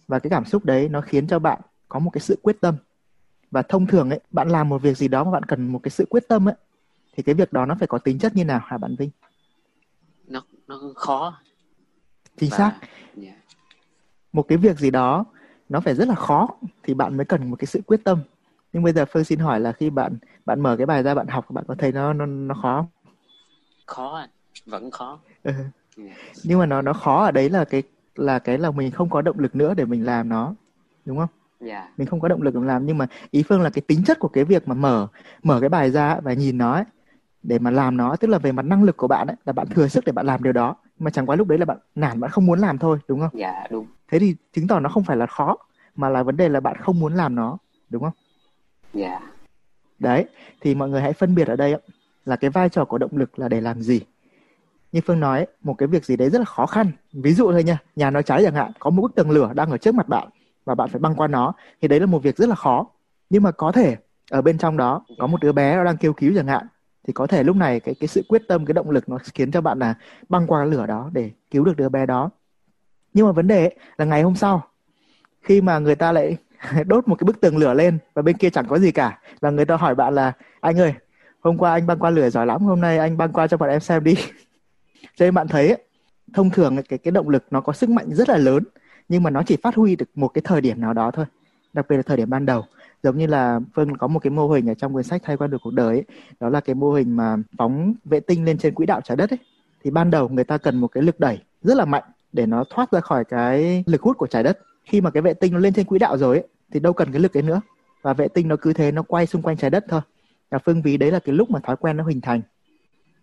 Và 0.08 0.20
cái 0.20 0.30
cảm 0.30 0.46
xúc 0.46 0.66
đấy 0.66 0.90
nó 0.90 1.02
khiến 1.02 1.28
cho 1.28 1.40
bạn 1.40 1.62
có 1.90 2.00
một 2.00 2.10
cái 2.10 2.22
sự 2.22 2.38
quyết 2.42 2.62
tâm. 2.62 2.76
Và 3.52 3.62
thông 3.62 3.88
thường 3.88 4.10
ấy 4.10 4.20
bạn 4.32 4.50
làm 4.50 4.70
một 4.70 4.82
việc 4.82 4.98
gì 4.98 5.08
đó 5.08 5.24
mà 5.24 5.32
bạn 5.32 5.44
cần 5.44 5.68
một 5.68 5.80
cái 5.84 5.90
sự 5.92 6.06
quyết 6.10 6.28
tâm 6.28 6.48
ấy 6.48 6.56
thì 7.14 7.24
cái 7.24 7.36
việc 7.36 7.54
đó 7.54 7.66
nó 7.66 7.76
phải 7.80 7.88
có 7.88 7.98
tính 7.98 8.20
chất 8.20 8.36
như 8.36 8.46
nào 8.46 8.62
hả 8.64 8.78
bạn 8.78 8.96
Vinh? 8.96 9.10
Nó 10.28 10.44
nó 10.68 10.80
khó. 10.96 11.40
Chính 12.38 12.50
và, 12.50 12.58
xác. 12.58 12.74
Yeah 13.22 13.38
một 14.34 14.44
cái 14.48 14.58
việc 14.58 14.80
gì 14.80 14.92
đó 14.92 15.26
nó 15.70 15.80
phải 15.80 15.96
rất 15.96 16.08
là 16.08 16.16
khó 16.16 16.50
thì 16.84 16.94
bạn 16.94 17.18
mới 17.18 17.26
cần 17.26 17.50
một 17.50 17.56
cái 17.60 17.66
sự 17.66 17.82
quyết 17.86 18.04
tâm. 18.04 18.22
Nhưng 18.74 18.84
bây 18.84 18.94
giờ 18.94 19.06
phương 19.06 19.24
xin 19.24 19.40
hỏi 19.40 19.60
là 19.60 19.72
khi 19.72 19.90
bạn 19.90 20.18
bạn 20.46 20.62
mở 20.62 20.78
cái 20.78 20.86
bài 20.86 21.04
ra 21.04 21.16
bạn 21.16 21.28
học 21.28 21.46
bạn 21.50 21.66
có 21.68 21.76
thấy 21.76 21.92
nó 21.92 22.14
nó 22.14 22.26
nó 22.26 22.56
khó 22.62 22.86
khó 23.86 24.18
anh 24.18 24.30
vẫn 24.68 24.92
khó. 24.92 25.20
Ừ. 25.44 25.54
nhưng 26.44 26.60
mà 26.60 26.66
nó 26.66 26.82
nó 26.82 26.94
khó 26.94 27.26
ở 27.26 27.32
đấy 27.32 27.50
là 27.50 27.66
cái 27.66 27.84
là 28.16 28.40
cái 28.40 28.58
là 28.58 28.72
mình 28.72 28.92
không 28.92 29.10
có 29.10 29.22
động 29.22 29.40
lực 29.40 29.56
nữa 29.56 29.74
để 29.74 29.86
mình 29.86 30.06
làm 30.06 30.30
nó 30.30 30.56
đúng 31.06 31.18
không? 31.18 31.30
Dạ 31.60 31.80
yeah. 31.80 32.00
mình 32.00 32.08
không 32.08 32.20
có 32.20 32.28
động 32.28 32.42
lực 32.42 32.56
để 32.56 32.62
làm 32.64 32.86
nhưng 32.86 32.98
mà 32.98 33.08
ý 33.32 33.44
phương 33.44 33.62
là 33.62 33.70
cái 33.70 33.82
tính 33.82 34.04
chất 34.04 34.20
của 34.20 34.28
cái 34.28 34.44
việc 34.44 34.68
mà 34.68 34.76
mở 34.76 35.08
mở 35.44 35.60
cái 35.60 35.70
bài 35.70 35.92
ra 35.92 36.20
và 36.24 36.34
nhìn 36.34 36.58
nó 36.58 36.74
ấy, 36.74 36.84
để 37.44 37.60
mà 37.60 37.72
làm 37.72 37.98
nó 37.98 38.16
tức 38.16 38.28
là 38.28 38.38
về 38.38 38.52
mặt 38.52 38.62
năng 38.62 38.84
lực 38.84 38.98
của 38.98 39.08
bạn 39.08 39.28
ấy 39.28 39.36
là 39.46 39.54
bạn 39.54 39.68
thừa 39.68 39.88
sức 39.88 40.06
để 40.06 40.12
bạn 40.12 40.26
làm 40.26 40.44
điều 40.44 40.54
đó. 40.54 40.76
Mà 41.00 41.12
chẳng 41.12 41.26
qua 41.26 41.36
lúc 41.36 41.48
đấy 41.48 41.60
là 41.60 41.66
bạn 41.66 41.78
nản 41.96 42.20
bạn 42.20 42.32
không 42.32 42.46
muốn 42.46 42.60
làm 42.60 42.78
thôi 42.78 43.00
đúng 43.08 43.20
không? 43.20 43.40
Dạ 43.40 43.68
đúng. 43.72 43.88
Thế 44.12 44.20
thì 44.20 44.36
chứng 44.54 44.68
tỏ 44.68 44.80
nó 44.80 44.90
không 44.90 45.04
phải 45.04 45.18
là 45.18 45.26
khó 45.26 45.58
mà 45.96 46.10
là 46.10 46.24
vấn 46.24 46.38
đề 46.38 46.50
là 46.50 46.60
bạn 46.60 46.78
không 46.82 47.00
muốn 47.00 47.14
làm 47.14 47.36
nó 47.36 47.58
đúng 47.90 48.04
không? 48.04 48.14
Dạ 48.94 49.20
đấy 50.00 50.26
thì 50.62 50.76
mọi 50.76 50.90
người 50.90 51.02
hãy 51.02 51.14
phân 51.14 51.36
biệt 51.36 51.48
ở 51.48 51.56
đây 51.56 51.76
là 52.26 52.36
cái 52.36 52.50
vai 52.50 52.70
trò 52.70 52.86
của 52.86 52.98
động 52.98 53.18
lực 53.18 53.40
là 53.40 53.48
để 53.50 53.62
làm 53.62 53.82
gì 53.82 54.02
như 54.92 55.02
phương 55.06 55.20
nói, 55.20 55.48
một 55.62 55.74
cái 55.74 55.88
việc 55.88 56.06
gì 56.06 56.16
đấy 56.16 56.30
rất 56.30 56.40
là 56.40 56.46
khó 56.46 56.66
khăn. 56.66 56.92
Ví 57.14 57.34
dụ 57.34 57.52
thôi 57.52 57.64
nha, 57.64 57.78
nhà 57.96 58.10
nó 58.10 58.22
cháy 58.22 58.42
chẳng 58.44 58.56
hạn, 58.56 58.72
có 58.80 58.90
một 58.90 59.02
bức 59.02 59.16
tường 59.16 59.32
lửa 59.32 59.52
đang 59.56 59.72
ở 59.72 59.78
trước 59.78 59.96
mặt 59.96 60.08
bạn 60.08 60.28
và 60.66 60.76
bạn 60.76 60.90
phải 60.90 61.00
băng 61.00 61.16
qua 61.16 61.28
nó, 61.28 61.54
thì 61.82 61.88
đấy 61.88 62.00
là 62.00 62.06
một 62.06 62.24
việc 62.24 62.38
rất 62.38 62.50
là 62.50 62.56
khó. 62.56 62.86
Nhưng 63.30 63.44
mà 63.44 63.52
có 63.52 63.72
thể 63.72 63.96
ở 64.32 64.42
bên 64.42 64.58
trong 64.58 64.78
đó 64.78 65.06
có 65.20 65.28
một 65.28 65.42
đứa 65.42 65.52
bé 65.52 65.76
nó 65.76 65.84
đang 65.84 65.98
kêu 65.98 66.14
cứu 66.14 66.34
chẳng 66.36 66.48
hạn, 66.48 66.68
thì 67.08 67.14
có 67.14 67.28
thể 67.28 67.44
lúc 67.44 67.56
này 67.56 67.80
cái 67.80 67.96
cái 68.00 68.08
sự 68.08 68.24
quyết 68.28 68.42
tâm, 68.48 68.66
cái 68.66 68.74
động 68.74 68.90
lực 68.90 69.10
nó 69.10 69.18
khiến 69.34 69.52
cho 69.52 69.62
bạn 69.62 69.80
là 69.80 69.94
băng 70.30 70.48
qua 70.48 70.66
lửa 70.66 70.86
đó 70.86 71.10
để 71.14 71.32
cứu 71.52 71.64
được 71.64 71.78
đứa 71.78 71.90
bé 71.90 72.06
đó. 72.06 72.30
Nhưng 73.14 73.26
mà 73.26 73.32
vấn 73.32 73.48
đề 73.48 73.72
là 73.98 74.06
ngày 74.06 74.22
hôm 74.22 74.36
sau, 74.36 74.68
khi 75.42 75.62
mà 75.62 75.80
người 75.80 75.96
ta 75.96 76.12
lại 76.12 76.38
đốt 76.86 77.08
một 77.08 77.16
cái 77.16 77.26
bức 77.26 77.42
tường 77.42 77.58
lửa 77.58 77.74
lên 77.74 77.98
và 78.14 78.22
bên 78.22 78.38
kia 78.38 78.50
chẳng 78.50 78.66
có 78.68 78.80
gì 78.80 78.92
cả, 78.92 79.20
và 79.40 79.50
người 79.50 79.66
ta 79.66 79.76
hỏi 79.76 79.96
bạn 79.96 80.16
là, 80.16 80.34
anh 80.62 80.80
ơi, 80.80 80.94
hôm 81.40 81.58
qua 81.58 81.72
anh 81.72 81.88
băng 81.88 82.00
qua 82.00 82.10
lửa 82.10 82.30
giỏi 82.30 82.46
lắm, 82.46 82.62
hôm 82.62 82.82
nay 82.82 82.98
anh 82.98 83.18
băng 83.18 83.34
qua 83.34 83.48
cho 83.48 83.58
bọn 83.58 83.70
em 83.70 83.80
xem 83.80 84.04
đi. 84.04 84.16
cho 85.16 85.26
nên 85.26 85.34
bạn 85.34 85.48
thấy 85.48 85.78
thông 86.34 86.50
thường 86.50 86.78
cái 86.90 87.00
cái 87.00 87.12
động 87.12 87.30
lực 87.30 87.44
nó 87.52 87.62
có 87.62 87.74
sức 87.74 87.90
mạnh 87.90 88.08
rất 88.10 88.30
là 88.30 88.38
lớn 88.38 88.64
nhưng 89.10 89.24
mà 89.24 89.30
nó 89.30 89.44
chỉ 89.44 89.58
phát 89.64 89.76
huy 89.76 89.96
được 89.96 90.10
một 90.16 90.28
cái 90.28 90.42
thời 90.46 90.62
điểm 90.62 90.82
nào 90.82 90.94
đó 90.94 91.12
thôi 91.12 91.26
đặc 91.78 91.86
biệt 91.90 91.96
là 91.96 92.02
thời 92.02 92.18
điểm 92.18 92.30
ban 92.30 92.46
đầu. 92.46 92.66
Giống 93.04 93.18
như 93.18 93.28
là 93.28 93.60
phương 93.76 93.98
có 93.98 94.08
một 94.08 94.20
cái 94.20 94.32
mô 94.32 94.48
hình 94.48 94.70
ở 94.70 94.74
trong 94.74 94.94
cuốn 94.94 95.04
sách 95.04 95.22
thay 95.26 95.38
qua 95.38 95.48
được 95.48 95.58
cuộc 95.64 95.74
đời 95.74 95.96
ấy, 95.96 96.04
đó 96.40 96.50
là 96.50 96.60
cái 96.60 96.76
mô 96.76 96.94
hình 96.94 97.16
mà 97.16 97.36
phóng 97.58 97.94
vệ 98.06 98.20
tinh 98.20 98.46
lên 98.46 98.58
trên 98.58 98.74
quỹ 98.74 98.86
đạo 98.86 99.02
trái 99.02 99.18
đất 99.18 99.30
ấy. 99.30 99.40
Thì 99.84 99.92
ban 99.92 100.12
đầu 100.12 100.30
người 100.30 100.44
ta 100.44 100.58
cần 100.58 100.78
một 100.78 100.88
cái 100.88 101.04
lực 101.04 101.20
đẩy 101.20 101.40
rất 101.62 101.78
là 101.78 101.86
mạnh 101.86 102.04
để 102.34 102.46
nó 102.46 102.64
thoát 102.70 102.92
ra 102.92 103.00
khỏi 103.00 103.26
cái 103.26 103.84
lực 103.88 104.02
hút 104.02 104.18
của 104.18 104.28
trái 104.28 104.44
đất. 104.44 104.60
Khi 104.84 105.02
mà 105.02 105.10
cái 105.10 105.22
vệ 105.22 105.34
tinh 105.34 105.54
nó 105.54 105.60
lên 105.60 105.74
trên 105.74 105.86
quỹ 105.86 106.00
đạo 106.00 106.18
rồi 106.18 106.38
ấy, 106.38 106.48
thì 106.72 106.80
đâu 106.80 106.94
cần 106.94 107.12
cái 107.12 107.22
lực 107.22 107.38
ấy 107.38 107.44
nữa. 107.44 107.62
Và 108.02 108.14
vệ 108.14 108.28
tinh 108.28 108.48
nó 108.48 108.56
cứ 108.56 108.74
thế 108.74 108.92
nó 108.92 109.04
quay 109.04 109.26
xung 109.26 109.42
quanh 109.42 109.58
trái 109.58 109.70
đất 109.70 109.86
thôi. 109.90 110.02
Và 110.50 110.60
phương 110.60 110.82
ví 110.82 110.98
đấy 110.98 111.12
là 111.12 111.20
cái 111.20 111.36
lúc 111.36 111.52
mà 111.52 111.60
thói 111.60 111.76
quen 111.76 111.98
nó 111.98 112.04
hình 112.04 112.22
thành. 112.22 112.42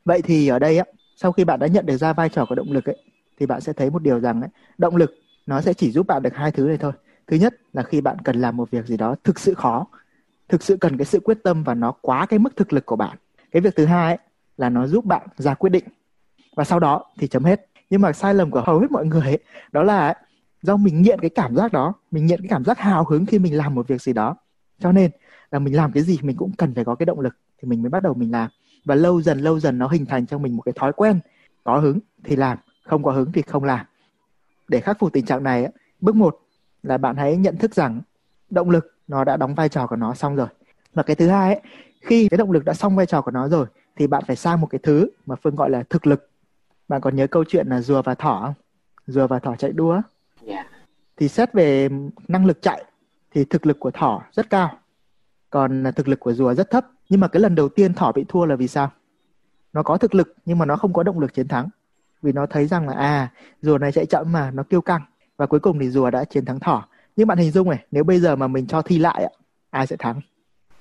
Vậy 0.04 0.23
thì 0.23 0.49
ở 0.49 0.59
đây 0.59 0.78
á 0.78 0.85
sau 1.16 1.33
khi 1.33 1.44
bạn 1.44 1.61
đã 1.61 1.66
nhận 1.66 1.87
được 1.87 1.97
ra 1.97 2.12
vai 2.12 2.28
trò 2.28 2.44
của 2.49 2.54
động 2.54 2.73
lực 2.73 2.85
ấy 2.85 2.97
thì 3.40 3.47
bạn 3.47 3.61
sẽ 3.61 3.73
thấy 3.73 3.90
một 3.90 4.02
điều 4.02 4.21
rằng 4.21 4.40
ấy, 4.40 4.50
động 4.78 4.97
lực 4.97 5.14
nó 5.47 5.61
sẽ 5.61 5.75
chỉ 5.75 5.90
giúp 5.90 6.06
bạn 6.06 6.23
được 6.23 6.35
hai 6.35 6.50
thứ 6.52 6.66
này 6.66 6.76
thôi. 6.76 6.92
Thứ 7.26 7.37
nhất 7.37 7.54
là 7.73 7.83
khi 7.83 8.00
bạn 8.00 8.16
cần 8.25 8.40
làm 8.40 8.56
một 8.56 8.71
việc 8.71 8.87
gì 8.87 8.97
đó 8.97 9.14
thực 9.25 9.38
sự 9.38 9.54
khó 9.54 9.87
thực 10.49 10.62
sự 10.62 10.76
cần 10.76 10.97
cái 10.97 11.04
sự 11.04 11.21
quyết 11.21 11.38
tâm 11.42 11.62
và 11.62 11.75
nó 11.75 11.92
quá 12.00 12.26
cái 12.26 12.38
mức 12.38 12.56
thực 12.56 12.73
lực 12.73 12.87
của 12.87 12.97
bạn. 12.97 13.16
Cái 13.50 13.61
việc 13.61 13.76
thứ 13.76 13.85
hai 13.85 14.06
ấy, 14.06 14.18
là 14.56 14.68
nó 14.68 14.87
giúp 14.87 15.04
bạn 15.04 15.26
ra 15.37 15.54
quyết 15.54 15.71
định. 15.71 15.85
Và 16.56 16.64
sau 16.64 16.80
đó 16.80 17.04
thì 17.18 17.26
chấm 17.26 17.44
hết. 17.44 17.66
Nhưng 17.90 18.00
mà 18.00 18.12
sai 18.12 18.35
lầm 18.35 18.50
của 18.50 18.62
hầu 18.66 18.78
hết 18.78 18.90
mọi 18.90 19.06
người 19.06 19.23
ấy, 19.23 19.38
đó 19.73 19.83
là 19.83 20.06
ấy, 20.06 20.14
do 20.62 20.76
mình 20.76 21.02
nghiện 21.02 21.21
cái 21.21 21.30
cảm 21.30 21.56
giác 21.56 21.73
đó 21.73 21.92
mình 22.11 22.26
nghiện 22.26 22.40
cái 22.40 22.49
cảm 22.49 22.64
giác 22.64 22.78
hào 22.78 23.04
hứng 23.04 23.26
khi 23.26 23.38
mình 23.38 23.56
làm 23.56 23.75
một 23.75 23.88
việc 23.88 24.02
gì 24.02 24.12
đó. 24.12 24.37
Cho 24.78 24.92
nên 24.92 25.11
là 25.50 25.59
mình 25.59 25.76
làm 25.76 25.92
cái 25.92 26.02
gì 26.02 26.18
mình 26.23 26.37
cũng 26.37 26.52
cần 26.59 26.75
phải 26.75 26.85
có 26.85 26.94
cái 26.94 27.06
động 27.06 27.20
lực 27.20 27.37
thì 27.62 27.68
mình 27.68 27.83
mới 27.83 27.90
bắt 27.90 28.03
đầu 28.03 28.14
mình 28.14 28.33
làm 28.33 28.50
và 28.85 28.94
lâu 28.94 29.23
dần 29.23 29.38
lâu 29.38 29.61
dần 29.61 29.79
nó 29.79 29.88
hình 29.88 30.07
thành 30.07 30.27
trong 30.27 30.42
mình 30.42 30.57
một 30.57 30.62
cái 30.62 30.73
thói 30.77 30.92
quen. 30.92 31.20
Có 31.64 31.79
hứng 31.79 31.99
thì 32.25 32.37
làm 32.37 32.59
không 32.85 33.03
có 33.03 33.12
hứng 33.12 33.33
thì 33.33 33.42
không 33.42 33.64
làm. 33.64 33.87
Để 34.68 34.81
khắc 34.81 34.99
phục 34.99 35.12
tình 35.12 35.27
trạng 35.27 35.42
này 35.42 35.68
bước 36.01 36.16
một 36.16 36.40
là 36.83 36.99
bạn 36.99 37.16
hãy 37.16 37.37
nhận 37.37 37.57
thức 37.57 37.75
rằng 37.75 38.01
động 38.51 38.70
lực 38.70 38.94
nó 39.09 39.25
đã 39.25 39.37
đóng 39.37 39.55
vai 39.55 39.68
trò 39.68 39.87
của 39.87 39.97
nó 39.97 40.14
xong 40.14 40.37
rồi. 40.37 40.49
Và 40.94 41.03
cái 41.03 41.16
thứ 41.16 41.29
hai 41.29 41.55
ấy, 41.55 41.62
khi 42.01 42.29
cái 42.29 42.38
động 42.38 42.51
lực 42.51 42.64
đã 42.64 42.75
xong 42.75 42.97
vai 42.97 43.07
trò 43.07 43.20
của 43.20 43.31
nó 43.31 43.49
rồi 43.49 43.66
thì 43.97 44.07
bạn 44.07 44.25
phải 44.27 44.37
sang 44.37 44.61
một 44.61 44.66
cái 44.66 44.79
thứ 44.83 45.09
mà 45.27 45.37
phương 45.37 45.57
gọi 45.57 45.70
là 45.70 45.83
thực 45.90 46.07
lực. 46.07 46.31
Bạn 46.88 47.01
còn 47.01 47.16
nhớ 47.16 47.27
câu 47.27 47.44
chuyện 47.49 47.68
là 47.68 47.81
rùa 47.81 48.03
và 48.03 48.14
thỏ 48.14 48.40
không? 48.44 48.55
Rùa 49.07 49.27
và 49.27 49.38
thỏ 49.38 49.57
chạy 49.57 49.73
đua 49.73 49.92
yeah. 49.92 50.05
Dạ. 50.47 50.66
thì 51.16 51.29
xét 51.29 51.53
về 51.53 51.88
năng 52.29 52.47
lực 52.47 52.62
chạy 52.62 52.85
thì 53.31 53.44
thực 53.44 53.66
lực 53.66 53.81
của 53.81 53.90
thỏ 53.90 54.23
rất 54.33 54.51
cao 54.51 54.79
còn 55.55 55.85
thực 55.97 56.09
lực 56.09 56.21
của 56.21 56.33
rùa 56.33 56.55
rất 56.55 56.71
thấp 56.71 56.87
nhưng 57.09 57.21
mà 57.21 57.29
cái 57.29 57.43
lần 57.43 57.55
đầu 57.55 57.69
tiên 57.69 57.95
thỏ 57.95 58.12
bị 58.12 58.25
thua 58.29 58.45
là 58.45 58.57
vì 58.57 58.69
sao? 58.69 58.90
Nó 59.73 59.83
có 59.83 59.97
thực 59.97 60.14
lực 60.14 60.35
nhưng 60.45 60.59
mà 60.59 60.67
nó 60.67 60.77
không 60.77 60.93
có 60.93 61.03
động 61.03 61.21
lực 61.21 61.35
chiến 61.35 61.49
thắng. 61.49 61.69
Vì 62.23 62.33
nó 62.33 62.47
thấy 62.47 62.67
rằng 62.67 62.88
là 62.88 62.95
à 62.95 63.33
rùa 63.62 63.79
này 63.79 63.93
chạy 63.93 64.07
chậm 64.07 64.33
mà 64.33 64.51
nó 64.51 64.62
kiêu 64.62 64.81
căng. 64.81 65.03
Và 65.37 65.47
cuối 65.47 65.61
cùng 65.61 65.79
thì 65.79 65.90
rùa 65.90 66.11
đã 66.11 66.25
chiến 66.25 66.45
thắng 66.45 66.61
thỏ. 66.61 66.88
Nhưng 67.17 67.29
bạn 67.29 67.38
hình 67.38 67.51
dung 67.51 67.71
này 67.71 67.85
nếu 67.90 68.05
bây 68.05 68.21
giờ 68.21 68.37
mà 68.37 68.47
mình 68.47 68.67
cho 68.67 68.83
thi 68.83 68.99
lại 68.99 69.31
ai 69.71 69.87
sẽ 69.87 69.97
thắng? 69.99 70.21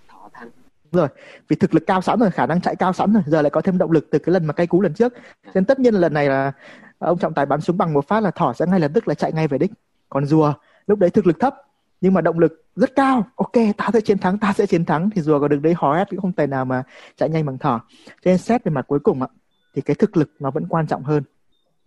Thỏ 0.09 0.29
thắng. 0.33 0.49
Rồi 0.91 1.07
vì 1.47 1.55
thực 1.55 1.73
lực 1.73 1.83
cao 1.87 2.01
sẵn 2.01 2.19
rồi 2.19 2.31
khả 2.31 2.45
năng 2.45 2.61
chạy 2.61 2.75
cao 2.75 2.93
sẵn 2.93 3.13
rồi 3.13 3.23
giờ 3.25 3.41
lại 3.41 3.49
có 3.49 3.61
thêm 3.61 3.77
động 3.77 3.91
lực 3.91 4.07
từ 4.11 4.19
cái 4.19 4.33
lần 4.33 4.45
mà 4.45 4.53
cây 4.53 4.67
cú 4.67 4.81
lần 4.81 4.93
trước. 4.93 5.13
Nên 5.53 5.65
tất 5.65 5.79
nhiên 5.79 5.93
là 5.93 5.99
lần 5.99 6.13
này 6.13 6.29
là 6.29 6.51
ông 6.99 7.19
trọng 7.19 7.33
tài 7.33 7.45
bắn 7.45 7.61
súng 7.61 7.77
bằng 7.77 7.93
một 7.93 8.07
phát 8.07 8.23
là 8.23 8.31
thỏ 8.31 8.53
sẽ 8.53 8.65
ngay 8.65 8.79
lập 8.79 8.91
tức 8.93 9.07
là 9.07 9.13
chạy 9.13 9.33
ngay 9.33 9.47
về 9.47 9.57
đích. 9.57 9.71
Còn 10.09 10.25
rùa 10.25 10.53
lúc 10.87 10.99
đấy 10.99 11.09
thực 11.09 11.27
lực 11.27 11.39
thấp 11.39 11.55
nhưng 12.03 12.13
mà 12.13 12.21
động 12.21 12.39
lực 12.39 12.65
rất 12.75 12.95
cao. 12.95 13.27
Ok, 13.35 13.51
ta 13.77 13.89
sẽ 13.93 14.01
chiến 14.01 14.17
thắng, 14.17 14.37
ta 14.37 14.53
sẽ 14.53 14.65
chiến 14.65 14.85
thắng. 14.85 15.09
Thì 15.09 15.21
rùa 15.21 15.39
có 15.39 15.47
được 15.47 15.59
đấy, 15.61 15.73
hò 15.77 15.95
hét 15.95 16.09
cũng 16.09 16.21
không 16.21 16.33
thể 16.33 16.47
nào 16.47 16.65
mà 16.65 16.83
chạy 17.15 17.29
nhanh 17.29 17.45
bằng 17.45 17.57
thỏ. 17.57 17.81
Cho 18.05 18.31
nên 18.31 18.37
xét 18.37 18.63
về 18.63 18.69
mặt 18.69 18.85
cuối 18.87 18.99
cùng 18.99 19.21
ạ, 19.21 19.27
thì 19.75 19.81
cái 19.81 19.95
thực 19.95 20.17
lực 20.17 20.31
nó 20.39 20.51
vẫn 20.51 20.67
quan 20.69 20.87
trọng 20.87 21.03
hơn. 21.03 21.23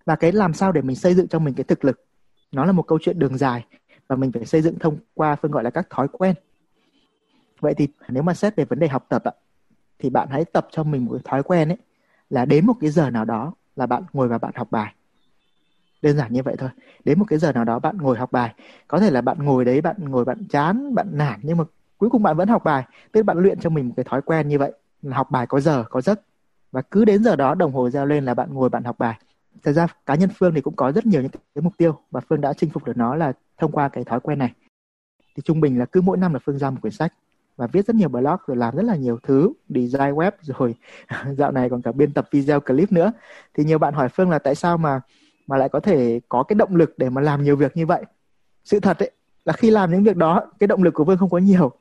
Và 0.06 0.16
cái 0.16 0.32
làm 0.32 0.54
sao 0.54 0.72
để 0.72 0.82
mình 0.82 0.96
xây 0.96 1.14
dựng 1.14 1.28
cho 1.28 1.38
mình 1.38 1.54
cái 1.54 1.64
thực 1.64 1.84
lực, 1.84 2.04
nó 2.52 2.64
là 2.64 2.72
một 2.72 2.82
câu 2.82 2.98
chuyện 3.02 3.18
đường 3.18 3.38
dài. 3.38 3.64
Và 4.08 4.16
mình 4.16 4.32
phải 4.32 4.44
xây 4.44 4.62
dựng 4.62 4.78
thông 4.78 4.96
qua 5.14 5.36
phương 5.36 5.50
gọi 5.50 5.64
là 5.64 5.70
các 5.70 5.90
thói 5.90 6.08
quen. 6.08 6.34
Vậy 7.60 7.74
thì 7.74 7.88
nếu 8.08 8.22
mà 8.22 8.34
xét 8.34 8.56
về 8.56 8.64
vấn 8.64 8.78
đề 8.78 8.88
học 8.88 9.06
tập 9.08 9.24
ạ, 9.24 9.32
thì 9.98 10.10
bạn 10.10 10.28
hãy 10.30 10.44
tập 10.44 10.68
cho 10.70 10.84
mình 10.84 11.04
một 11.04 11.12
cái 11.12 11.22
thói 11.24 11.42
quen 11.42 11.68
ấy, 11.68 11.78
là 12.30 12.44
đến 12.44 12.66
một 12.66 12.74
cái 12.80 12.90
giờ 12.90 13.10
nào 13.10 13.24
đó 13.24 13.52
là 13.76 13.86
bạn 13.86 14.02
ngồi 14.12 14.28
và 14.28 14.38
bạn 14.38 14.52
học 14.54 14.68
bài 14.70 14.94
đơn 16.02 16.16
giản 16.16 16.32
như 16.32 16.42
vậy 16.42 16.54
thôi. 16.58 16.70
Đến 17.04 17.18
một 17.18 17.24
cái 17.28 17.38
giờ 17.38 17.52
nào 17.52 17.64
đó 17.64 17.78
bạn 17.78 17.98
ngồi 17.98 18.18
học 18.18 18.32
bài. 18.32 18.54
Có 18.88 18.98
thể 18.98 19.10
là 19.10 19.20
bạn 19.20 19.38
ngồi 19.38 19.64
đấy, 19.64 19.80
bạn 19.80 19.96
ngồi, 19.98 20.24
bạn 20.24 20.44
chán, 20.48 20.94
bạn 20.94 21.06
nản, 21.12 21.40
nhưng 21.42 21.58
mà 21.58 21.64
cuối 21.98 22.10
cùng 22.10 22.22
bạn 22.22 22.36
vẫn 22.36 22.48
học 22.48 22.64
bài. 22.64 22.84
Tức 23.12 23.20
là 23.20 23.22
bạn 23.22 23.38
luyện 23.38 23.60
cho 23.60 23.70
mình 23.70 23.88
một 23.88 23.94
cái 23.96 24.04
thói 24.04 24.22
quen 24.22 24.48
như 24.48 24.58
vậy. 24.58 24.72
Là 25.02 25.16
học 25.16 25.30
bài 25.30 25.46
có 25.46 25.60
giờ, 25.60 25.84
có 25.90 26.00
giấc. 26.00 26.20
Và 26.72 26.82
cứ 26.82 27.04
đến 27.04 27.24
giờ 27.24 27.36
đó 27.36 27.54
đồng 27.54 27.72
hồ 27.72 27.90
reo 27.90 28.06
lên 28.06 28.24
là 28.24 28.34
bạn 28.34 28.54
ngồi, 28.54 28.68
bạn 28.68 28.84
học 28.84 28.98
bài. 28.98 29.20
Thật 29.62 29.72
ra 29.72 29.86
cá 30.06 30.14
nhân 30.14 30.30
phương 30.38 30.54
thì 30.54 30.60
cũng 30.60 30.76
có 30.76 30.92
rất 30.92 31.06
nhiều 31.06 31.22
những 31.22 31.30
cái 31.30 31.62
mục 31.62 31.72
tiêu 31.76 31.98
và 32.10 32.20
phương 32.28 32.40
đã 32.40 32.52
chinh 32.52 32.70
phục 32.70 32.84
được 32.84 32.96
nó 32.96 33.14
là 33.14 33.32
thông 33.58 33.72
qua 33.72 33.88
cái 33.88 34.04
thói 34.04 34.20
quen 34.20 34.38
này. 34.38 34.52
Thì 35.36 35.42
trung 35.44 35.60
bình 35.60 35.78
là 35.78 35.84
cứ 35.84 36.00
mỗi 36.00 36.16
năm 36.16 36.32
là 36.32 36.38
phương 36.44 36.58
ra 36.58 36.70
một 36.70 36.78
quyển 36.82 36.92
sách 36.92 37.12
và 37.56 37.66
viết 37.66 37.86
rất 37.86 37.96
nhiều 37.96 38.08
blog 38.08 38.36
rồi 38.46 38.56
làm 38.56 38.76
rất 38.76 38.82
là 38.82 38.96
nhiều 38.96 39.18
thứ, 39.22 39.52
design 39.68 40.14
web, 40.14 40.30
rồi 40.40 40.74
dạo 41.38 41.52
này 41.52 41.70
còn 41.70 41.82
cả 41.82 41.92
biên 41.92 42.12
tập 42.12 42.28
video 42.30 42.60
clip 42.60 42.92
nữa. 42.92 43.12
Thì 43.54 43.64
nhiều 43.64 43.78
bạn 43.78 43.94
hỏi 43.94 44.08
phương 44.08 44.30
là 44.30 44.38
tại 44.38 44.54
sao 44.54 44.78
mà 44.78 45.00
mà 45.46 45.56
lại 45.56 45.68
có 45.68 45.80
thể 45.80 46.20
có 46.28 46.42
cái 46.42 46.54
động 46.54 46.76
lực 46.76 46.98
để 46.98 47.10
mà 47.10 47.20
làm 47.20 47.42
nhiều 47.42 47.56
việc 47.56 47.76
như 47.76 47.86
vậy. 47.86 48.02
Sự 48.64 48.80
thật 48.80 48.98
ấy 48.98 49.10
là 49.44 49.52
khi 49.52 49.70
làm 49.70 49.90
những 49.90 50.04
việc 50.04 50.16
đó 50.16 50.42
cái 50.60 50.66
động 50.66 50.82
lực 50.82 50.94
của 50.94 51.04
phương 51.04 51.18
không 51.18 51.30
có 51.30 51.38
nhiều. 51.38 51.72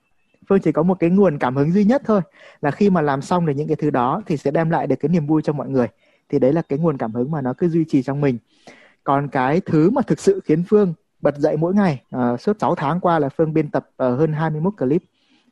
Phương 0.50 0.60
chỉ 0.60 0.72
có 0.72 0.84
một 0.84 1.00
cái 1.00 1.10
nguồn 1.10 1.38
cảm 1.38 1.56
hứng 1.56 1.72
duy 1.72 1.84
nhất 1.84 2.02
thôi 2.06 2.22
là 2.62 2.72
khi 2.72 2.90
mà 2.90 3.02
làm 3.02 3.22
xong 3.22 3.46
được 3.46 3.54
những 3.56 3.68
cái 3.68 3.76
thứ 3.76 3.90
đó 3.90 4.22
thì 4.26 4.38
sẽ 4.38 4.52
đem 4.52 4.70
lại 4.70 4.88
được 4.88 4.96
cái 5.00 5.10
niềm 5.10 5.28
vui 5.28 5.42
cho 5.42 5.54
mọi 5.54 5.70
người. 5.70 5.88
Thì 6.30 6.40
đấy 6.40 6.54
là 6.54 6.62
cái 6.62 6.80
nguồn 6.80 6.98
cảm 6.98 7.14
hứng 7.14 7.32
mà 7.32 7.42
nó 7.42 7.54
cứ 7.58 7.70
duy 7.70 7.86
trì 7.88 8.04
trong 8.04 8.22
mình. 8.22 8.38
Còn 9.04 9.28
cái 9.28 9.62
thứ 9.66 9.90
mà 9.90 10.02
thực 10.02 10.20
sự 10.20 10.40
khiến 10.46 10.64
phương 10.70 10.94
bật 11.22 11.38
dậy 11.38 11.58
mỗi 11.58 11.74
ngày 11.74 12.02
uh, 12.16 12.42
suốt 12.42 12.58
6 12.60 12.76
tháng 12.76 13.00
qua 13.00 13.20
là 13.20 13.30
phương 13.30 13.54
biên 13.54 13.70
tập 13.70 13.90
uh, 13.90 14.20
hơn 14.20 14.34
21 14.34 14.74
clip 14.78 15.04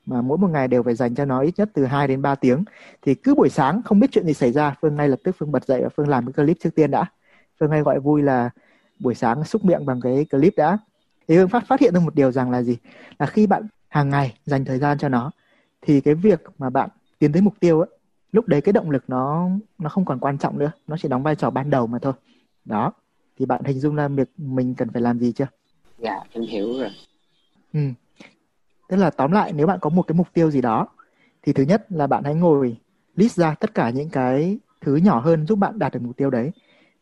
mà 0.06 0.22
mỗi 0.22 0.38
một 0.38 0.48
ngày 0.48 0.68
đều 0.68 0.84
phải 0.84 0.96
dành 0.96 1.16
cho 1.16 1.26
nó 1.26 1.42
ít 1.42 1.54
nhất 1.58 1.70
từ 1.74 1.86
2 1.86 2.08
đến 2.08 2.22
3 2.22 2.36
tiếng. 2.36 2.64
Thì 3.02 3.16
cứ 3.16 3.36
buổi 3.36 3.50
sáng 3.50 3.82
không 3.86 4.00
biết 4.00 4.08
chuyện 4.12 4.26
gì 4.26 4.34
xảy 4.34 4.52
ra 4.52 4.76
phương 4.82 4.96
ngay 4.96 5.10
lập 5.10 5.20
tức 5.24 5.36
phương 5.40 5.52
bật 5.52 5.66
dậy 5.66 5.82
và 5.84 5.90
phương 5.90 6.08
làm 6.08 6.26
cái 6.26 6.46
clip 6.46 6.58
trước 6.60 6.76
tiên 6.76 6.92
đã 6.92 7.06
phương 7.64 7.72
hay 7.72 7.82
gọi 7.82 8.00
vui 8.00 8.22
là 8.22 8.50
buổi 9.00 9.16
sáng 9.16 9.44
xúc 9.44 9.66
miệng 9.66 9.86
bằng 9.86 10.02
cái 10.02 10.26
clip 10.26 10.54
đã. 10.58 10.78
Thì 11.28 11.36
hương 11.36 11.50
phát 11.50 11.68
phát 11.68 11.80
hiện 11.80 11.94
được 11.94 12.00
một 12.00 12.16
điều 12.16 12.32
rằng 12.32 12.52
là 12.52 12.64
gì? 12.64 12.78
Là 13.20 13.26
khi 13.26 13.48
bạn 13.48 13.68
hàng 13.90 14.10
ngày 14.10 14.38
dành 14.46 14.66
thời 14.66 14.80
gian 14.80 14.98
cho 14.98 15.10
nó 15.10 15.32
thì 15.82 16.02
cái 16.02 16.14
việc 16.16 16.42
mà 16.58 16.70
bạn 16.70 16.90
tiến 17.20 17.32
tới 17.32 17.42
mục 17.42 17.54
tiêu 17.60 17.80
ấy 17.80 17.90
lúc 18.32 18.48
đấy 18.48 18.62
cái 18.62 18.74
động 18.74 18.90
lực 18.90 19.04
nó 19.08 19.50
nó 19.78 19.90
không 19.90 20.06
còn 20.06 20.20
quan 20.20 20.38
trọng 20.38 20.60
nữa 20.60 20.72
nó 20.88 20.98
chỉ 20.98 21.10
đóng 21.10 21.24
vai 21.24 21.36
trò 21.36 21.50
ban 21.50 21.70
đầu 21.70 21.88
mà 21.88 22.00
thôi. 22.00 22.14
Đó 22.66 22.94
thì 23.40 23.46
bạn 23.46 23.64
hình 23.64 23.80
dung 23.80 23.96
là 23.96 24.08
việc 24.08 24.30
mình 24.38 24.76
cần 24.76 24.90
phải 24.90 25.02
làm 25.02 25.20
gì 25.20 25.32
chưa? 25.32 25.48
Dạ 25.98 26.20
em 26.34 26.44
hiểu 26.44 26.80
rồi. 26.80 26.90
Ừ 27.74 27.80
tức 28.88 28.98
là 28.98 29.10
tóm 29.10 29.32
lại 29.32 29.54
nếu 29.54 29.68
bạn 29.68 29.80
có 29.82 29.90
một 29.90 30.02
cái 30.08 30.16
mục 30.16 30.28
tiêu 30.34 30.52
gì 30.52 30.62
đó 30.62 30.88
thì 31.42 31.54
thứ 31.54 31.64
nhất 31.64 31.86
là 31.90 32.08
bạn 32.08 32.24
hãy 32.24 32.36
ngồi 32.36 32.78
list 33.16 33.40
ra 33.40 33.56
tất 33.60 33.74
cả 33.74 33.90
những 33.90 34.10
cái 34.10 34.58
thứ 34.82 34.96
nhỏ 34.96 35.20
hơn 35.20 35.48
giúp 35.48 35.56
bạn 35.56 35.80
đạt 35.80 35.94
được 35.94 36.00
mục 36.04 36.18
tiêu 36.18 36.30
đấy 36.30 36.52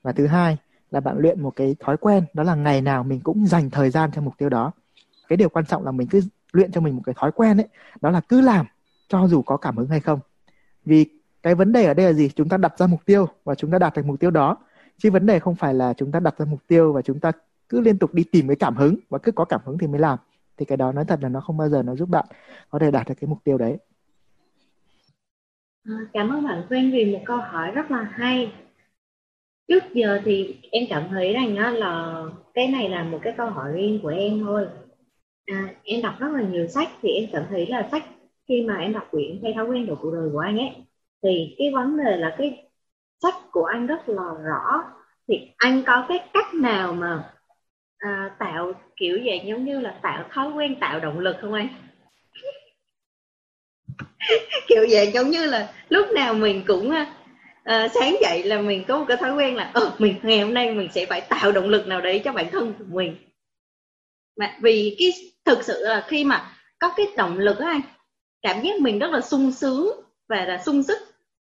và 0.01 0.11
thứ 0.11 0.27
hai 0.27 0.57
là 0.91 0.99
bạn 0.99 1.17
luyện 1.17 1.43
một 1.43 1.55
cái 1.55 1.75
thói 1.79 1.97
quen, 1.97 2.23
đó 2.33 2.43
là 2.43 2.55
ngày 2.55 2.81
nào 2.81 3.03
mình 3.03 3.19
cũng 3.19 3.47
dành 3.47 3.69
thời 3.69 3.89
gian 3.89 4.11
cho 4.11 4.21
mục 4.21 4.37
tiêu 4.37 4.49
đó. 4.49 4.71
Cái 5.27 5.37
điều 5.37 5.49
quan 5.49 5.65
trọng 5.65 5.85
là 5.85 5.91
mình 5.91 6.07
cứ 6.07 6.21
luyện 6.51 6.71
cho 6.71 6.81
mình 6.81 6.95
một 6.95 7.01
cái 7.05 7.15
thói 7.17 7.31
quen 7.31 7.57
ấy, 7.57 7.67
đó 8.01 8.09
là 8.09 8.21
cứ 8.29 8.41
làm, 8.41 8.65
cho 9.07 9.27
dù 9.27 9.41
có 9.41 9.57
cảm 9.57 9.77
hứng 9.77 9.87
hay 9.87 9.99
không. 9.99 10.19
Vì 10.85 11.05
cái 11.43 11.55
vấn 11.55 11.71
đề 11.71 11.85
ở 11.85 11.93
đây 11.93 12.05
là 12.05 12.13
gì? 12.13 12.29
Chúng 12.29 12.49
ta 12.49 12.57
đặt 12.57 12.77
ra 12.77 12.87
mục 12.87 13.05
tiêu 13.05 13.27
và 13.43 13.55
chúng 13.55 13.71
ta 13.71 13.79
đạt 13.79 13.95
được 13.95 14.05
mục 14.05 14.19
tiêu 14.19 14.31
đó. 14.31 14.57
Chứ 14.97 15.11
vấn 15.11 15.25
đề 15.25 15.39
không 15.39 15.55
phải 15.55 15.73
là 15.73 15.93
chúng 15.93 16.11
ta 16.11 16.19
đặt 16.19 16.37
ra 16.37 16.45
mục 16.45 16.59
tiêu 16.67 16.93
và 16.93 17.01
chúng 17.01 17.19
ta 17.19 17.31
cứ 17.69 17.81
liên 17.81 17.97
tục 17.97 18.13
đi 18.13 18.23
tìm 18.31 18.47
cái 18.47 18.55
cảm 18.55 18.75
hứng 18.75 18.95
và 19.09 19.17
cứ 19.17 19.31
có 19.31 19.45
cảm 19.45 19.61
hứng 19.65 19.77
thì 19.77 19.87
mới 19.87 19.99
làm. 19.99 20.19
Thì 20.57 20.65
cái 20.65 20.77
đó 20.77 20.91
nói 20.91 21.05
thật 21.05 21.19
là 21.21 21.29
nó 21.29 21.41
không 21.41 21.57
bao 21.57 21.69
giờ 21.69 21.83
nó 21.83 21.95
giúp 21.95 22.09
bạn 22.09 22.25
có 22.69 22.79
thể 22.79 22.91
đạt 22.91 23.07
được 23.07 23.15
cái 23.21 23.27
mục 23.27 23.39
tiêu 23.43 23.57
đấy. 23.57 23.77
À, 25.85 25.95
cảm 26.13 26.29
ơn 26.29 26.43
bạn 26.43 26.63
Quyên 26.69 26.91
vì 26.91 27.13
một 27.13 27.19
câu 27.25 27.37
hỏi 27.37 27.71
rất 27.71 27.91
là 27.91 28.03
hay 28.11 28.53
trước 29.71 29.93
giờ 29.93 30.19
thì 30.25 30.55
em 30.71 30.83
cảm 30.89 31.03
thấy 31.09 31.33
rằng 31.33 31.55
đó 31.55 31.69
là 31.69 32.23
cái 32.53 32.67
này 32.67 32.89
là 32.89 33.03
một 33.03 33.19
cái 33.23 33.33
câu 33.37 33.49
hỏi 33.49 33.71
riêng 33.73 33.99
của 34.03 34.09
em 34.09 34.43
thôi. 34.45 34.65
À, 35.45 35.73
em 35.83 36.01
đọc 36.01 36.13
rất 36.19 36.27
là 36.33 36.41
nhiều 36.41 36.67
sách 36.67 36.89
thì 37.01 37.09
em 37.09 37.29
cảm 37.33 37.43
thấy 37.49 37.67
là 37.67 37.87
sách 37.91 38.03
khi 38.47 38.61
mà 38.61 38.77
em 38.77 38.93
đọc 38.93 39.07
quyển 39.11 39.39
thay 39.43 39.53
thói 39.53 39.65
quen 39.65 39.87
của 39.87 39.95
cuộc 40.01 40.11
đời 40.11 40.29
của 40.33 40.39
anh 40.39 40.57
ấy 40.57 40.69
thì 41.23 41.55
cái 41.57 41.71
vấn 41.73 41.97
đề 41.97 42.17
là 42.17 42.35
cái 42.37 42.63
sách 43.21 43.35
của 43.51 43.65
anh 43.65 43.87
rất 43.87 44.09
là 44.09 44.23
rõ. 44.43 44.83
Thì 45.27 45.39
anh 45.57 45.83
có 45.85 46.05
cái 46.09 46.19
cách 46.33 46.53
nào 46.53 46.93
mà 46.93 47.23
à, 47.97 48.35
tạo 48.39 48.73
kiểu 48.95 49.19
vậy 49.25 49.41
giống 49.45 49.65
như 49.65 49.79
là 49.79 49.99
tạo 50.01 50.23
thói 50.31 50.51
quen 50.51 50.75
tạo 50.79 50.99
động 50.99 51.19
lực 51.19 51.35
không 51.41 51.53
anh? 51.53 51.67
Kiểu 54.67 54.85
vậy 54.89 55.11
giống 55.13 55.29
như 55.29 55.45
là 55.45 55.73
lúc 55.89 56.07
nào 56.15 56.33
mình 56.33 56.63
cũng 56.67 56.91
à, 56.91 57.13
à, 57.63 57.87
sáng 57.87 58.15
dậy 58.21 58.43
là 58.43 58.61
mình 58.61 58.83
có 58.87 58.99
một 58.99 59.05
cái 59.07 59.17
thói 59.17 59.33
quen 59.33 59.55
là 59.55 59.71
ờ 59.73 59.95
mình 59.97 60.15
ngày 60.23 60.39
hôm 60.39 60.53
nay 60.53 60.73
mình 60.73 60.89
sẽ 60.91 61.05
phải 61.05 61.21
tạo 61.21 61.51
động 61.51 61.69
lực 61.69 61.87
nào 61.87 62.01
đấy 62.01 62.21
cho 62.25 62.33
bản 62.33 62.45
thân 62.51 62.73
của 62.79 62.85
mình 62.87 63.15
mà 64.37 64.57
vì 64.61 64.95
cái 64.99 65.11
thực 65.45 65.63
sự 65.63 65.83
là 65.83 66.05
khi 66.07 66.23
mà 66.23 66.51
có 66.79 66.93
cái 66.97 67.05
động 67.17 67.37
lực 67.37 67.59
á 67.59 67.69
anh 67.69 67.81
cảm 68.41 68.61
giác 68.61 68.79
mình 68.79 68.99
rất 68.99 69.11
là 69.11 69.21
sung 69.21 69.51
sướng 69.51 69.87
và 70.29 70.45
là 70.45 70.57
sung 70.65 70.83
sức 70.83 70.97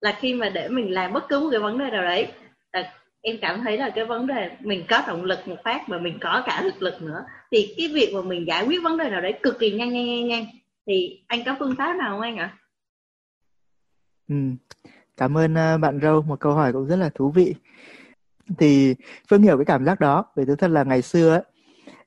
là 0.02 0.18
khi 0.20 0.34
mà 0.34 0.50
để 0.50 0.68
mình 0.68 0.94
làm 0.94 1.14
bất 1.14 1.28
cứ 1.30 1.40
một 1.40 1.48
cái 1.52 1.60
vấn 1.60 1.78
đề 1.78 1.90
nào 1.90 2.04
đấy 2.04 2.28
là 2.74 2.94
em 3.22 3.38
cảm 3.42 3.62
thấy 3.64 3.78
là 3.78 3.90
cái 3.90 4.06
vấn 4.06 4.28
đề 4.28 4.52
mình 4.60 4.86
có 4.90 5.04
động 5.08 5.24
lực 5.24 5.48
một 5.48 5.56
phát 5.64 5.90
mà 5.90 5.98
mình 5.98 6.18
có 6.22 6.44
cả 6.46 6.60
thực 6.62 6.82
lực 6.82 7.02
nữa 7.02 7.24
thì 7.52 7.74
cái 7.78 7.88
việc 7.88 8.12
mà 8.14 8.22
mình 8.22 8.48
giải 8.48 8.66
quyết 8.66 8.84
vấn 8.84 8.98
đề 8.98 9.10
nào 9.10 9.22
đấy 9.22 9.34
cực 9.44 9.60
kỳ 9.60 9.72
nhanh 9.72 9.94
nhanh 9.94 10.06
nhanh 10.06 10.28
nhanh 10.28 10.46
thì 10.88 11.20
anh 11.28 11.44
có 11.44 11.56
phương 11.60 11.76
pháp 11.78 11.96
nào 11.96 12.12
không 12.12 12.22
anh 12.22 12.38
ạ? 12.38 12.58
Ừ. 14.28 14.36
Cảm 15.20 15.38
ơn 15.38 15.54
ờ, 15.54 15.78
bạn 15.78 16.00
Râu, 16.02 16.22
một 16.22 16.40
câu 16.40 16.54
hỏi 16.54 16.74
cũng 16.74 16.88
rất 16.88 16.96
là 16.96 17.10
thú 17.16 17.30
vị. 17.30 17.56
Thì 18.58 18.96
Phương 19.30 19.42
hiểu 19.42 19.58
cái 19.58 19.66
cảm 19.66 19.86
giác 19.86 20.00
đó, 20.00 20.26
vì 20.36 20.46
thực 20.46 20.60
thật 20.60 20.68
là 20.72 20.84
ngày 20.84 21.02
xưa 21.02 21.32
ấy, 21.32 21.42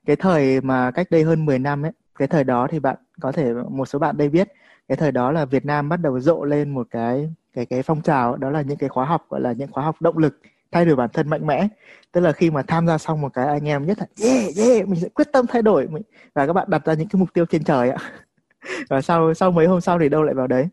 cái 0.05 0.15
thời 0.15 0.61
mà 0.61 0.91
cách 0.91 1.07
đây 1.11 1.23
hơn 1.23 1.45
10 1.45 1.59
năm 1.59 1.85
ấy, 1.85 1.91
cái 2.19 2.27
thời 2.27 2.43
đó 2.43 2.67
thì 2.71 2.79
bạn 2.79 2.95
có 3.21 3.31
thể 3.31 3.53
một 3.69 3.85
số 3.85 3.99
bạn 3.99 4.17
đây 4.17 4.29
biết, 4.29 4.47
cái 4.87 4.97
thời 4.97 5.11
đó 5.11 5.31
là 5.31 5.45
Việt 5.45 5.65
Nam 5.65 5.89
bắt 5.89 5.97
đầu 5.97 6.19
rộ 6.19 6.43
lên 6.43 6.69
một 6.69 6.87
cái 6.91 7.33
cái 7.53 7.65
cái 7.65 7.83
phong 7.83 8.01
trào 8.01 8.37
đó 8.37 8.49
là 8.49 8.61
những 8.61 8.77
cái 8.77 8.89
khóa 8.89 9.05
học 9.05 9.25
gọi 9.29 9.41
là 9.41 9.51
những 9.51 9.71
khóa 9.71 9.83
học 9.83 10.01
động 10.01 10.17
lực 10.17 10.39
thay 10.71 10.85
đổi 10.85 10.95
bản 10.95 11.09
thân 11.13 11.29
mạnh 11.29 11.47
mẽ. 11.47 11.67
Tức 12.11 12.21
là 12.21 12.31
khi 12.31 12.51
mà 12.51 12.61
tham 12.61 12.87
gia 12.87 12.97
xong 12.97 13.21
một 13.21 13.33
cái 13.33 13.47
anh 13.47 13.67
em 13.67 13.85
nhất 13.85 13.97
là 13.99 14.05
yeah 14.23 14.55
yeah 14.57 14.87
mình 14.87 14.99
sẽ 14.99 15.09
quyết 15.09 15.27
tâm 15.33 15.45
thay 15.47 15.61
đổi. 15.61 15.87
Mình 15.87 16.03
và 16.33 16.47
các 16.47 16.53
bạn 16.53 16.69
đặt 16.69 16.85
ra 16.85 16.93
những 16.93 17.07
cái 17.07 17.19
mục 17.19 17.33
tiêu 17.33 17.45
trên 17.45 17.63
trời 17.63 17.89
ạ. 17.89 17.97
Và 18.89 19.01
sau 19.01 19.33
sau 19.33 19.51
mấy 19.51 19.67
hôm 19.67 19.81
sau 19.81 19.99
thì 19.99 20.09
đâu 20.09 20.23
lại 20.23 20.35
vào 20.35 20.47
đấy? 20.47 20.67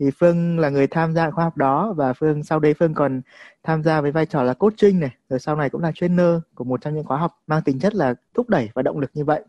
Thì 0.00 0.10
Phương 0.10 0.58
là 0.58 0.70
người 0.70 0.86
tham 0.86 1.14
gia 1.14 1.30
khóa 1.30 1.44
học 1.44 1.56
đó 1.56 1.92
và 1.92 2.12
Phương 2.12 2.42
sau 2.42 2.60
đây 2.60 2.74
Phương 2.74 2.94
còn 2.94 3.20
tham 3.62 3.82
gia 3.82 4.00
với 4.00 4.12
vai 4.12 4.26
trò 4.26 4.42
là 4.42 4.54
coaching 4.54 5.00
này 5.00 5.16
rồi 5.28 5.40
sau 5.40 5.56
này 5.56 5.70
cũng 5.70 5.82
là 5.82 5.92
trainer 5.94 6.36
của 6.54 6.64
một 6.64 6.80
trong 6.80 6.94
những 6.94 7.04
khóa 7.04 7.18
học 7.18 7.42
mang 7.46 7.62
tính 7.62 7.78
chất 7.78 7.94
là 7.94 8.14
thúc 8.34 8.48
đẩy 8.48 8.70
và 8.74 8.82
động 8.82 8.98
lực 8.98 9.10
như 9.14 9.24
vậy. 9.24 9.44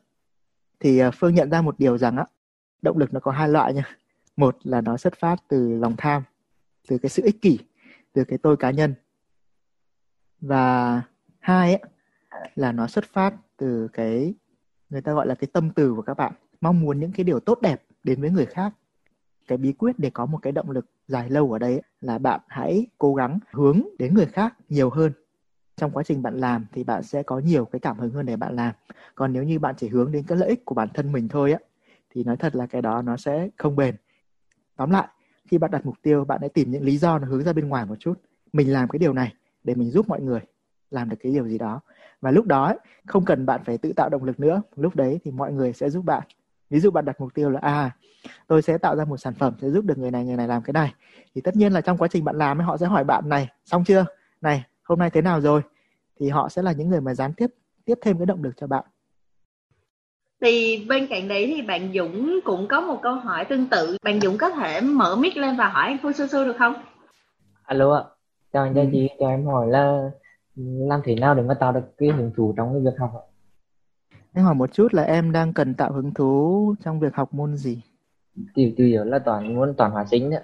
Thì 0.80 1.00
à, 1.00 1.12
Phương 1.12 1.36
nhận 1.36 1.50
ra 1.50 1.62
một 1.62 1.80
điều 1.80 1.98
rằng 1.98 2.18
á 2.18 2.26
động 2.82 2.98
lực 2.98 3.14
nó 3.14 3.20
có 3.20 3.32
hai 3.32 3.50
loại 3.50 3.74
nha. 3.74 3.84
Một 4.38 4.58
là 4.64 4.82
nó 4.82 4.98
xuất 4.98 5.14
phát 5.20 5.36
từ 5.48 5.80
lòng 5.80 5.96
tham 5.98 6.24
từ 6.88 6.98
cái 6.98 7.10
sự 7.10 7.24
ích 7.26 7.42
kỷ 7.42 7.60
từ 8.14 8.24
cái 8.24 8.38
tôi 8.38 8.58
cá 8.58 8.72
nhân. 8.72 8.94
Và 10.42 11.02
hai 11.40 11.76
ấy, 11.76 11.84
là 12.56 12.72
nó 12.72 12.88
xuất 12.88 13.06
phát 13.14 13.34
từ 13.58 13.88
cái 13.94 14.34
người 14.90 15.02
ta 15.02 15.14
gọi 15.14 15.28
là 15.28 15.36
cái 15.36 15.48
tâm 15.54 15.70
từ 15.70 15.94
của 15.96 16.02
các 16.02 16.18
bạn 16.18 16.34
mong 16.62 16.82
muốn 16.82 17.00
những 17.00 17.12
cái 17.12 17.24
điều 17.24 17.40
tốt 17.40 17.62
đẹp 17.62 17.84
đến 18.04 18.22
với 18.22 18.30
người 18.30 18.46
khác 18.46 18.74
cái 19.48 19.58
bí 19.58 19.74
quyết 19.74 20.00
để 20.00 20.10
có 20.10 20.26
một 20.26 20.38
cái 20.42 20.52
động 20.54 20.72
lực 20.72 20.86
dài 21.08 21.30
lâu 21.30 21.52
ở 21.52 21.60
đây 21.60 21.82
là 22.02 22.18
bạn 22.18 22.40
hãy 22.48 22.88
cố 22.98 23.14
gắng 23.16 23.40
hướng 23.52 23.82
đến 24.00 24.14
người 24.14 24.26
khác 24.26 24.56
nhiều 24.70 24.90
hơn. 24.90 25.12
Trong 25.78 25.92
quá 25.92 26.04
trình 26.04 26.22
bạn 26.22 26.38
làm 26.38 26.66
thì 26.74 26.84
bạn 26.84 27.04
sẽ 27.04 27.24
có 27.24 27.40
nhiều 27.40 27.66
cái 27.66 27.80
cảm 27.80 28.00
hứng 28.00 28.12
hơn 28.12 28.26
để 28.26 28.36
bạn 28.36 28.56
làm. 28.56 28.74
Còn 29.16 29.34
nếu 29.34 29.44
như 29.44 29.60
bạn 29.60 29.76
chỉ 29.78 29.88
hướng 29.88 30.12
đến 30.12 30.24
cái 30.28 30.38
lợi 30.38 30.50
ích 30.50 30.66
của 30.66 30.76
bản 30.76 30.88
thân 30.94 31.12
mình 31.12 31.28
thôi 31.28 31.52
á, 31.52 31.60
thì 32.10 32.24
nói 32.24 32.38
thật 32.38 32.56
là 32.56 32.66
cái 32.66 32.82
đó 32.82 33.02
nó 33.02 33.18
sẽ 33.18 33.50
không 33.58 33.76
bền. 33.76 33.96
Tóm 34.76 34.90
lại, 34.90 35.08
khi 35.48 35.58
bạn 35.58 35.72
đặt 35.72 35.86
mục 35.86 35.96
tiêu, 36.02 36.26
bạn 36.26 36.38
hãy 36.42 36.50
tìm 36.50 36.72
những 36.72 36.84
lý 36.84 36.98
do 36.98 37.20
nó 37.20 37.28
hướng 37.28 37.44
ra 37.44 37.54
bên 37.54 37.68
ngoài 37.68 37.86
một 37.86 37.96
chút. 38.00 38.14
Mình 38.54 38.74
làm 38.74 38.90
cái 38.90 39.00
điều 39.00 39.14
này 39.14 39.34
để 39.64 39.76
mình 39.76 39.92
giúp 39.92 40.10
mọi 40.10 40.22
người 40.22 40.40
làm 40.92 41.10
được 41.10 41.18
cái 41.20 41.32
điều 41.32 41.48
gì 41.48 41.58
đó. 41.58 41.82
Và 42.22 42.32
lúc 42.32 42.46
đó 42.46 42.76
không 43.08 43.26
cần 43.26 43.46
bạn 43.46 43.62
phải 43.66 43.78
tự 43.78 43.94
tạo 43.96 44.10
động 44.10 44.24
lực 44.24 44.40
nữa. 44.40 44.62
Lúc 44.76 44.96
đấy 44.96 45.20
thì 45.24 45.32
mọi 45.32 45.54
người 45.54 45.74
sẽ 45.74 45.90
giúp 45.90 46.06
bạn 46.06 46.24
ví 46.72 46.80
dụ 46.80 46.92
bạn 46.92 47.06
đặt 47.06 47.22
mục 47.22 47.34
tiêu 47.34 47.50
là 47.50 47.60
à 47.60 47.92
tôi 48.48 48.62
sẽ 48.62 48.78
tạo 48.78 48.96
ra 48.96 49.06
một 49.06 49.18
sản 49.18 49.34
phẩm 49.34 49.54
sẽ 49.62 49.70
giúp 49.70 49.86
được 49.86 49.98
người 49.98 50.12
này 50.12 50.26
người 50.26 50.38
này 50.38 50.48
làm 50.48 50.62
cái 50.62 50.74
này. 50.74 50.94
Thì 51.36 51.42
tất 51.42 51.56
nhiên 51.56 51.74
là 51.74 51.82
trong 51.82 51.98
quá 51.98 52.08
trình 52.08 52.24
bạn 52.24 52.38
làm 52.38 52.60
họ 52.60 52.78
sẽ 52.78 52.86
hỏi 52.86 53.04
bạn 53.04 53.30
này 53.30 53.48
xong 53.66 53.84
chưa? 53.84 54.06
Này 54.42 54.64
hôm 54.84 55.00
nay 55.00 55.10
thế 55.10 55.22
nào 55.22 55.42
rồi? 55.42 55.62
Thì 56.20 56.30
họ 56.30 56.50
sẽ 56.50 56.62
là 56.62 56.72
những 56.72 56.90
người 56.90 57.02
mà 57.02 57.14
gián 57.14 57.34
tiếp 57.34 57.48
tiếp 57.86 57.96
thêm 58.02 58.18
cái 58.18 58.26
động 58.26 58.44
lực 58.44 58.54
cho 58.58 58.68
bạn. 58.68 58.86
Thì 60.42 60.86
bên 60.90 61.08
cạnh 61.08 61.28
đấy 61.28 61.54
thì 61.56 61.62
bạn 61.62 61.94
Dũng 61.94 62.40
cũng 62.46 62.68
có 62.68 62.82
một 62.82 63.00
câu 63.02 63.16
hỏi 63.16 63.46
tương 63.46 63.68
tự. 63.68 63.98
Bạn 64.04 64.22
Dũng 64.22 64.38
có 64.38 64.50
thể 64.50 64.82
mở 64.82 65.16
mic 65.16 65.38
lên 65.38 65.58
và 65.58 65.68
hỏi 65.68 65.88
anh 65.88 65.98
Phu 66.04 66.12
Su 66.12 66.28
Su 66.28 66.46
được 66.46 66.56
không? 66.60 66.74
Alo 67.64 67.96
ạ. 67.96 68.04
Chào 68.54 68.64
anh 68.64 68.90
chị 68.92 69.10
cho 69.20 69.28
em 69.28 69.46
hỏi 69.46 69.68
là 69.68 70.10
làm 70.90 71.02
thế 71.04 71.16
nào 71.16 71.36
để 71.36 71.42
mà 71.44 71.54
tạo 71.54 71.72
được 71.72 71.98
cái 71.98 72.10
hứng 72.10 72.32
thú 72.38 72.54
trong 72.58 72.74
cái 72.74 72.82
việc 72.82 73.00
học 73.00 73.12
ạ 73.16 73.31
em 74.34 74.46
hỏi 74.46 74.56
một 74.56 74.74
chút 74.74 74.94
là 74.94 75.04
em 75.04 75.32
đang 75.32 75.54
cần 75.54 75.74
tạo 75.74 75.94
hứng 75.94 76.14
thú 76.14 76.76
trong 76.84 77.00
việc 77.00 77.16
học 77.16 77.34
môn 77.34 77.58
gì? 77.58 77.82
Chủ 78.36 78.62
chủ 78.78 78.84
yếu 78.84 79.04
là 79.04 79.20
toàn 79.20 79.56
môn 79.56 79.74
toàn 79.78 79.92
hóa 79.92 80.06
sinh 80.12 80.30
đấy. 80.30 80.42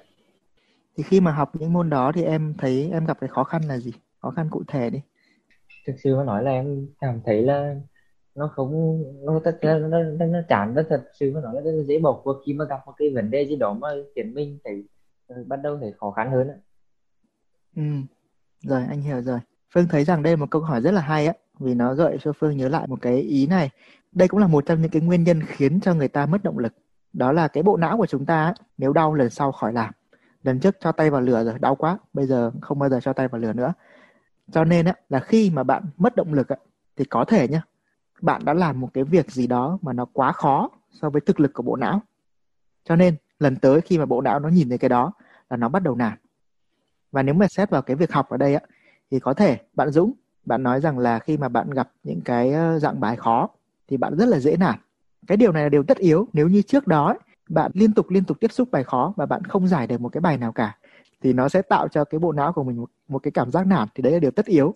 Thì 0.98 1.04
khi 1.04 1.20
mà 1.20 1.32
học 1.32 1.52
những 1.56 1.74
môn 1.74 1.90
đó 1.90 2.12
thì 2.16 2.24
em 2.24 2.54
thấy 2.58 2.90
em 2.92 3.06
gặp 3.06 3.18
cái 3.20 3.28
khó 3.28 3.44
khăn 3.44 3.62
là 3.68 3.78
gì? 3.78 3.92
Khó 4.22 4.32
khăn 4.32 4.48
cụ 4.52 4.64
thể 4.68 4.90
đi. 4.90 5.02
Thực 5.88 5.94
sự 6.04 6.16
mà 6.16 6.24
nói 6.24 6.44
là 6.44 6.52
em 6.52 6.88
cảm 7.00 7.22
thấy 7.26 7.42
là 7.42 7.76
nó 8.36 8.52
không 8.56 9.02
nó 9.26 9.42
tất 9.44 9.60
nó, 9.62 9.78
nó, 9.80 10.04
nó, 10.04 10.26
nó 10.26 10.40
chán 10.50 10.74
rất 10.74 10.88
thật. 10.90 11.04
Sự 11.14 11.32
mà 11.34 11.42
nói 11.42 11.56
là 11.56 11.62
rất 11.62 11.84
dễ 11.88 12.00
bỏ 12.00 12.22
cuộc 12.24 12.42
khi 12.46 12.54
mà 12.54 12.66
gặp 12.66 12.80
một 12.86 12.94
cái 12.98 13.10
vấn 13.16 13.32
đề 13.32 13.46
gì 13.46 13.56
đó 13.56 13.74
mà 13.74 13.88
khiến 14.16 14.34
mình 14.34 14.60
thấy 14.64 14.84
bắt 15.48 15.56
đầu 15.64 15.78
thấy 15.82 15.94
khó 15.98 16.12
khăn 16.12 16.32
hơn 16.32 16.48
ừ 17.76 17.82
rồi 18.62 18.84
anh 18.90 19.02
hiểu 19.02 19.22
rồi. 19.22 19.40
Phương 19.74 19.88
thấy 19.90 20.04
rằng 20.04 20.24
đây 20.24 20.34
là 20.34 20.38
một 20.38 20.52
câu 20.52 20.62
hỏi 20.62 20.82
rất 20.82 20.92
là 20.92 21.02
hay 21.02 21.28
á 21.28 21.34
vì 21.60 21.74
nó 21.74 21.94
gợi 21.94 22.18
cho 22.24 22.34
Phương 22.34 22.58
nhớ 22.58 22.70
lại 22.70 22.88
một 22.88 23.02
cái 23.02 23.22
ý 23.22 23.48
này. 23.48 23.70
Đây 24.12 24.28
cũng 24.28 24.40
là 24.40 24.48
một 24.48 24.66
trong 24.66 24.82
những 24.82 24.92
cái 24.92 25.02
nguyên 25.02 25.24
nhân 25.24 25.42
khiến 25.48 25.80
cho 25.82 25.94
người 25.94 26.08
ta 26.08 26.26
mất 26.26 26.44
động 26.44 26.58
lực. 26.58 26.74
Đó 27.14 27.32
là 27.32 27.48
cái 27.48 27.64
bộ 27.64 27.78
não 27.78 27.98
của 27.98 28.06
chúng 28.06 28.26
ta 28.26 28.54
nếu 28.78 28.94
đau 28.94 29.14
lần 29.14 29.30
sau 29.30 29.52
khỏi 29.52 29.74
làm. 29.74 29.94
Lần 30.44 30.60
trước 30.60 30.76
cho 30.80 30.92
tay 30.92 31.10
vào 31.10 31.22
lửa 31.22 31.44
rồi 31.44 31.60
đau 31.60 31.76
quá. 31.76 31.98
Bây 32.14 32.28
giờ 32.28 32.52
không 32.62 32.80
bao 32.80 32.90
giờ 32.90 33.00
cho 33.00 33.14
tay 33.14 33.28
vào 33.28 33.42
lửa 33.42 33.54
nữa. 33.54 33.74
Cho 34.52 34.64
nên 34.64 34.86
á, 34.86 34.94
là 35.10 35.20
khi 35.20 35.50
mà 35.50 35.64
bạn 35.64 35.84
mất 35.98 36.16
động 36.16 36.34
lực 36.34 36.48
thì 36.96 37.06
có 37.06 37.26
thể 37.26 37.48
nhá 37.48 37.62
bạn 38.22 38.46
đã 38.46 38.54
làm 38.54 38.80
một 38.80 38.90
cái 38.94 39.04
việc 39.04 39.32
gì 39.32 39.48
đó 39.48 39.78
mà 39.82 39.94
nó 39.94 40.06
quá 40.06 40.32
khó 40.32 40.70
so 40.92 41.10
với 41.10 41.22
thực 41.22 41.40
lực 41.40 41.54
của 41.54 41.64
bộ 41.64 41.76
não. 41.76 42.02
Cho 42.84 42.96
nên 42.96 43.16
lần 43.40 43.56
tới 43.56 43.82
khi 43.82 43.98
mà 43.98 44.06
bộ 44.06 44.22
não 44.22 44.40
nó 44.40 44.50
nhìn 44.50 44.70
thấy 44.70 44.78
cái 44.78 44.90
đó 44.90 45.14
là 45.50 45.58
nó 45.58 45.70
bắt 45.70 45.84
đầu 45.84 45.96
nản. 45.96 46.18
Và 47.12 47.24
nếu 47.24 47.36
mà 47.36 47.48
xét 47.48 47.70
vào 47.70 47.82
cái 47.82 47.96
việc 47.96 48.12
học 48.12 48.30
ở 48.30 48.38
đây 48.38 48.54
á 48.54 48.62
thì 49.12 49.20
có 49.20 49.34
thể 49.34 49.58
bạn 49.74 49.92
Dũng 49.92 50.14
bạn 50.48 50.64
nói 50.64 50.82
rằng 50.82 51.00
là 51.00 51.20
khi 51.20 51.38
mà 51.38 51.50
bạn 51.50 51.70
gặp 51.70 51.90
những 52.04 52.22
cái 52.22 52.52
ờ, 52.52 52.80
dạng 52.80 53.00
bài 53.00 53.16
khó 53.16 53.50
thì 53.88 53.98
bạn 53.98 54.18
rất 54.18 54.26
là 54.26 54.40
dễ 54.40 54.58
nản. 54.58 54.80
Cái 55.28 55.38
điều 55.38 55.52
này 55.52 55.64
là 55.64 55.70
điều 55.70 55.84
tất 55.84 55.98
yếu. 55.98 56.28
Nếu 56.34 56.48
như 56.48 56.62
trước 56.62 56.88
đó 56.88 57.08
ấy, 57.08 57.18
bạn 57.50 57.72
liên 57.74 57.94
tục 57.94 58.10
liên 58.10 58.24
tục 58.24 58.38
tiếp 58.40 58.52
xúc 58.52 58.72
bài 58.72 58.84
khó 58.84 59.14
và 59.18 59.26
bạn 59.26 59.44
không 59.44 59.68
giải 59.68 59.88
được 59.88 60.02
một 60.02 60.10
cái 60.10 60.22
bài 60.22 60.38
nào 60.38 60.52
cả 60.52 60.78
thì 61.22 61.34
nó 61.34 61.50
sẽ 61.50 61.62
tạo 61.62 61.88
cho 61.88 62.06
cái 62.06 62.20
bộ 62.20 62.32
não 62.32 62.54
của 62.54 62.64
mình 62.64 62.78
một, 62.78 62.92
một 63.08 63.20
cái 63.20 63.32
cảm 63.32 63.52
giác 63.52 63.68
nản. 63.68 63.88
Thì 63.96 64.04
đấy 64.04 64.14
là 64.14 64.20
điều 64.20 64.32
tất 64.32 64.46
yếu. 64.46 64.76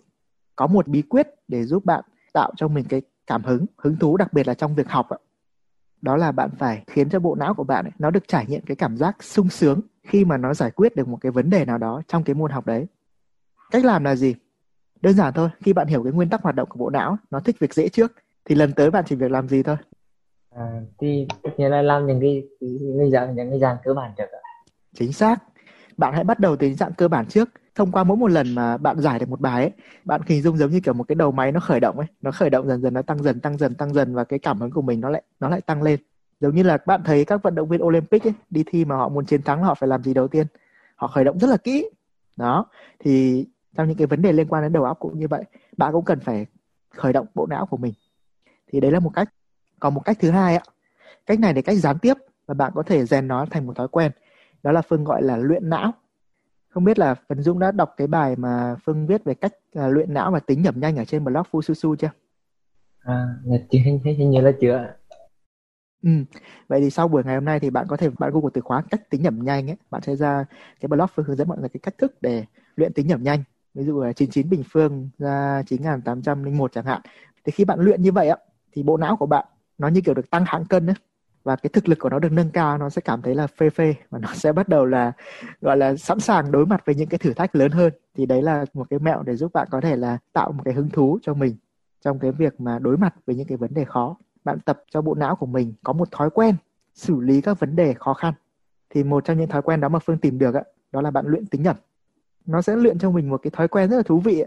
Có 0.56 0.66
một 0.66 0.88
bí 0.88 1.02
quyết 1.02 1.28
để 1.48 1.64
giúp 1.64 1.84
bạn 1.84 2.04
tạo 2.32 2.52
cho 2.56 2.68
mình 2.68 2.84
cái 2.88 3.02
cảm 3.26 3.42
hứng 3.44 3.66
hứng 3.76 3.96
thú 3.96 4.16
đặc 4.16 4.32
biệt 4.32 4.46
là 4.46 4.54
trong 4.54 4.74
việc 4.74 4.88
học 4.88 5.08
đó 6.02 6.16
là 6.16 6.32
bạn 6.32 6.50
phải 6.58 6.84
khiến 6.86 7.08
cho 7.10 7.20
bộ 7.20 7.34
não 7.34 7.54
của 7.54 7.64
bạn 7.64 7.84
ấy, 7.84 7.92
nó 7.98 8.10
được 8.10 8.28
trải 8.28 8.46
nghiệm 8.46 8.60
cái 8.60 8.76
cảm 8.76 8.96
giác 8.96 9.22
sung 9.22 9.48
sướng 9.48 9.80
khi 10.02 10.24
mà 10.24 10.36
nó 10.36 10.54
giải 10.54 10.70
quyết 10.70 10.96
được 10.96 11.08
một 11.08 11.18
cái 11.20 11.32
vấn 11.32 11.50
đề 11.50 11.64
nào 11.64 11.78
đó 11.78 12.02
trong 12.08 12.24
cái 12.24 12.34
môn 12.34 12.50
học 12.50 12.66
đấy. 12.66 12.86
Cách 13.70 13.84
làm 13.84 14.04
là 14.04 14.16
gì? 14.16 14.34
Đơn 15.02 15.14
giản 15.14 15.32
thôi 15.32 15.48
khi 15.60 15.72
bạn 15.72 15.86
hiểu 15.86 16.02
cái 16.02 16.12
nguyên 16.12 16.28
tắc 16.28 16.42
hoạt 16.42 16.54
động 16.54 16.68
của 16.68 16.78
bộ 16.78 16.90
não 16.90 17.16
nó 17.30 17.40
thích 17.40 17.56
việc 17.58 17.74
dễ 17.74 17.88
trước 17.88 18.12
thì 18.44 18.54
lần 18.54 18.72
tới 18.72 18.90
bạn 18.90 19.04
chỉ 19.06 19.16
việc 19.16 19.30
làm 19.30 19.48
gì 19.48 19.62
thôi. 19.62 19.76
À, 20.56 20.80
thì 20.98 21.26
tất 21.42 21.50
nhiên 21.56 21.70
là 21.70 21.82
làm 21.82 22.06
những 22.06 22.20
cái 22.20 22.42
những 22.60 22.98
cái 22.98 23.10
dạng 23.10 23.36
những 23.36 23.50
cái 23.50 23.58
dạng 23.58 23.76
cơ 23.84 23.94
bản 23.94 24.10
trước 24.16 24.24
chính 24.94 25.12
xác. 25.12 25.42
Bạn 25.96 26.14
hãy 26.14 26.24
bắt 26.24 26.38
đầu 26.38 26.56
từ 26.56 26.66
những 26.66 26.76
dạng 26.76 26.92
cơ 26.92 27.08
bản 27.08 27.26
trước. 27.26 27.48
Thông 27.74 27.92
qua 27.92 28.04
mỗi 28.04 28.16
một 28.16 28.30
lần 28.30 28.54
mà 28.54 28.76
bạn 28.76 29.00
giải 29.00 29.18
được 29.18 29.28
một 29.28 29.40
bài 29.40 29.62
ấy 29.62 29.70
bạn 30.04 30.20
hình 30.26 30.42
dung 30.42 30.56
giống 30.56 30.70
như 30.70 30.80
kiểu 30.80 30.94
một 30.94 31.04
cái 31.04 31.14
đầu 31.14 31.32
máy 31.32 31.52
nó 31.52 31.60
khởi 31.60 31.80
động 31.80 31.98
ấy 31.98 32.06
nó 32.22 32.30
khởi 32.30 32.50
động 32.50 32.68
dần 32.68 32.82
dần 32.82 32.94
nó 32.94 33.02
tăng 33.02 33.22
dần 33.22 33.40
tăng 33.40 33.58
dần 33.58 33.74
tăng 33.74 33.94
dần 33.94 34.14
và 34.14 34.24
cái 34.24 34.38
cảm 34.38 34.60
hứng 34.60 34.70
của 34.70 34.82
mình 34.82 35.00
nó 35.00 35.10
lại 35.10 35.22
nó 35.40 35.48
lại 35.48 35.60
tăng 35.60 35.82
lên. 35.82 36.00
Giống 36.40 36.54
như 36.54 36.62
là 36.62 36.78
bạn 36.86 37.02
thấy 37.04 37.24
các 37.24 37.42
vận 37.42 37.54
động 37.54 37.68
viên 37.68 37.84
Olympic 37.84 38.26
ấy, 38.26 38.34
đi 38.50 38.64
thi 38.66 38.84
mà 38.84 38.96
họ 38.96 39.08
muốn 39.08 39.24
chiến 39.24 39.42
thắng 39.42 39.62
họ 39.62 39.74
phải 39.74 39.88
làm 39.88 40.02
gì 40.02 40.14
đầu 40.14 40.28
tiên? 40.28 40.46
Họ 40.96 41.08
khởi 41.08 41.24
động 41.24 41.38
rất 41.38 41.50
là 41.50 41.56
kỹ. 41.56 41.90
Đó 42.36 42.66
thì 42.98 43.44
trong 43.76 43.88
những 43.88 43.96
cái 43.96 44.06
vấn 44.06 44.22
đề 44.22 44.32
liên 44.32 44.48
quan 44.48 44.62
đến 44.62 44.72
đầu 44.72 44.84
óc 44.84 44.98
cũng 45.00 45.18
như 45.18 45.28
vậy 45.28 45.44
bạn 45.76 45.92
cũng 45.92 46.04
cần 46.04 46.20
phải 46.20 46.46
khởi 46.90 47.12
động 47.12 47.26
bộ 47.34 47.46
não 47.46 47.66
của 47.66 47.76
mình 47.76 47.92
thì 48.66 48.80
đấy 48.80 48.90
là 48.90 49.00
một 49.00 49.10
cách 49.14 49.28
còn 49.80 49.94
một 49.94 50.00
cách 50.04 50.16
thứ 50.20 50.30
hai 50.30 50.56
ạ 50.56 50.62
cách 51.26 51.40
này 51.40 51.54
là 51.54 51.62
cách 51.62 51.76
gián 51.76 51.98
tiếp 51.98 52.14
và 52.46 52.54
bạn 52.54 52.72
có 52.74 52.82
thể 52.82 53.04
rèn 53.06 53.28
nó 53.28 53.46
thành 53.50 53.66
một 53.66 53.76
thói 53.76 53.88
quen 53.88 54.12
đó 54.62 54.72
là 54.72 54.82
phương 54.82 55.04
gọi 55.04 55.22
là 55.22 55.36
luyện 55.36 55.68
não 55.70 55.92
không 56.72 56.84
biết 56.84 56.98
là 56.98 57.14
Phần 57.28 57.42
Dung 57.42 57.58
đã 57.58 57.70
đọc 57.70 57.94
cái 57.96 58.06
bài 58.06 58.36
mà 58.36 58.76
Phương 58.84 59.06
viết 59.06 59.24
về 59.24 59.34
cách 59.34 59.52
uh, 59.78 59.92
luyện 59.92 60.14
não 60.14 60.30
và 60.30 60.40
tính 60.40 60.62
nhẩm 60.62 60.80
nhanh 60.80 60.96
ở 60.96 61.04
trên 61.04 61.24
blog 61.24 61.42
Fususu 61.50 61.96
chưa? 61.96 62.10
À, 62.98 63.26
hình, 63.70 63.84
hình, 63.84 64.16
hình 64.18 64.30
như 64.30 64.40
là 64.40 64.52
chưa. 64.60 64.94
Ừ. 66.02 66.10
Vậy 66.68 66.80
thì 66.80 66.90
sau 66.90 67.08
buổi 67.08 67.24
ngày 67.24 67.34
hôm 67.34 67.44
nay 67.44 67.60
thì 67.60 67.70
bạn 67.70 67.86
có 67.88 67.96
thể 67.96 68.10
bạn 68.18 68.30
Google 68.32 68.50
từ 68.54 68.60
khóa 68.60 68.82
cách 68.90 69.10
tính 69.10 69.22
nhẩm 69.22 69.44
nhanh 69.44 69.70
ấy, 69.70 69.76
bạn 69.90 70.02
sẽ 70.02 70.16
ra 70.16 70.44
cái 70.80 70.88
blog 70.88 71.06
Phương 71.14 71.26
hướng 71.26 71.36
dẫn 71.36 71.48
mọi 71.48 71.58
người 71.58 71.68
cái 71.68 71.80
cách 71.82 71.98
thức 71.98 72.14
để 72.20 72.44
luyện 72.76 72.92
tính 72.92 73.06
nhẩm 73.06 73.22
nhanh. 73.22 73.42
Ví 73.74 73.84
dụ 73.84 74.00
là 74.00 74.12
99 74.12 74.50
bình 74.50 74.62
phương 74.72 75.10
ra 75.18 75.62
9801 75.66 76.72
chẳng 76.72 76.84
hạn. 76.84 77.00
Thì 77.44 77.52
khi 77.52 77.64
bạn 77.64 77.80
luyện 77.80 78.02
như 78.02 78.12
vậy 78.12 78.28
á, 78.28 78.36
thì 78.72 78.82
bộ 78.82 78.96
não 78.96 79.16
của 79.16 79.26
bạn 79.26 79.46
nó 79.78 79.88
như 79.88 80.00
kiểu 80.00 80.14
được 80.14 80.30
tăng 80.30 80.44
hạng 80.46 80.64
cân 80.64 80.86
ấy 80.86 80.96
và 81.44 81.56
cái 81.56 81.70
thực 81.72 81.88
lực 81.88 81.98
của 81.98 82.08
nó 82.08 82.18
được 82.18 82.32
nâng 82.32 82.50
cao, 82.50 82.78
nó 82.78 82.90
sẽ 82.90 83.02
cảm 83.04 83.22
thấy 83.22 83.34
là 83.34 83.46
phê 83.46 83.70
phê, 83.70 83.94
và 84.10 84.18
nó 84.18 84.28
sẽ 84.34 84.52
bắt 84.52 84.68
đầu 84.68 84.86
là, 84.86 85.12
gọi 85.60 85.76
là, 85.76 85.96
sẵn 85.96 86.20
sàng 86.20 86.52
đối 86.52 86.66
mặt 86.66 86.82
với 86.86 86.94
những 86.94 87.08
cái 87.08 87.18
thử 87.18 87.32
thách 87.32 87.56
lớn 87.56 87.70
hơn. 87.70 87.92
Thì 88.14 88.26
đấy 88.26 88.42
là 88.42 88.64
một 88.74 88.86
cái 88.90 88.98
mẹo 88.98 89.22
để 89.22 89.36
giúp 89.36 89.52
bạn 89.52 89.68
có 89.70 89.80
thể 89.80 89.96
là 89.96 90.18
tạo 90.32 90.52
một 90.52 90.62
cái 90.64 90.74
hứng 90.74 90.90
thú 90.90 91.18
cho 91.22 91.34
mình 91.34 91.56
trong 92.00 92.18
cái 92.18 92.32
việc 92.32 92.60
mà 92.60 92.78
đối 92.78 92.96
mặt 92.96 93.14
với 93.26 93.36
những 93.36 93.46
cái 93.46 93.58
vấn 93.58 93.74
đề 93.74 93.84
khó. 93.84 94.16
Bạn 94.44 94.60
tập 94.60 94.82
cho 94.90 95.02
bộ 95.02 95.14
não 95.14 95.36
của 95.36 95.46
mình 95.46 95.74
có 95.82 95.92
một 95.92 96.10
thói 96.10 96.30
quen 96.30 96.56
xử 96.94 97.20
lý 97.20 97.40
các 97.40 97.60
vấn 97.60 97.76
đề 97.76 97.94
khó 97.94 98.14
khăn. 98.14 98.34
Thì 98.90 99.04
một 99.04 99.24
trong 99.24 99.38
những 99.38 99.48
thói 99.48 99.62
quen 99.62 99.80
đó 99.80 99.88
mà 99.88 99.98
phương 99.98 100.18
tìm 100.18 100.38
được 100.38 100.54
đó 100.92 101.00
là 101.00 101.10
bạn 101.10 101.26
luyện 101.26 101.46
tính 101.46 101.62
nhẩm 101.62 101.76
nó 102.46 102.62
sẽ 102.62 102.76
luyện 102.76 102.98
cho 102.98 103.10
mình 103.10 103.30
một 103.30 103.40
cái 103.42 103.50
thói 103.50 103.68
quen 103.68 103.90
rất 103.90 103.96
là 103.96 104.02
thú 104.02 104.20
vị 104.20 104.44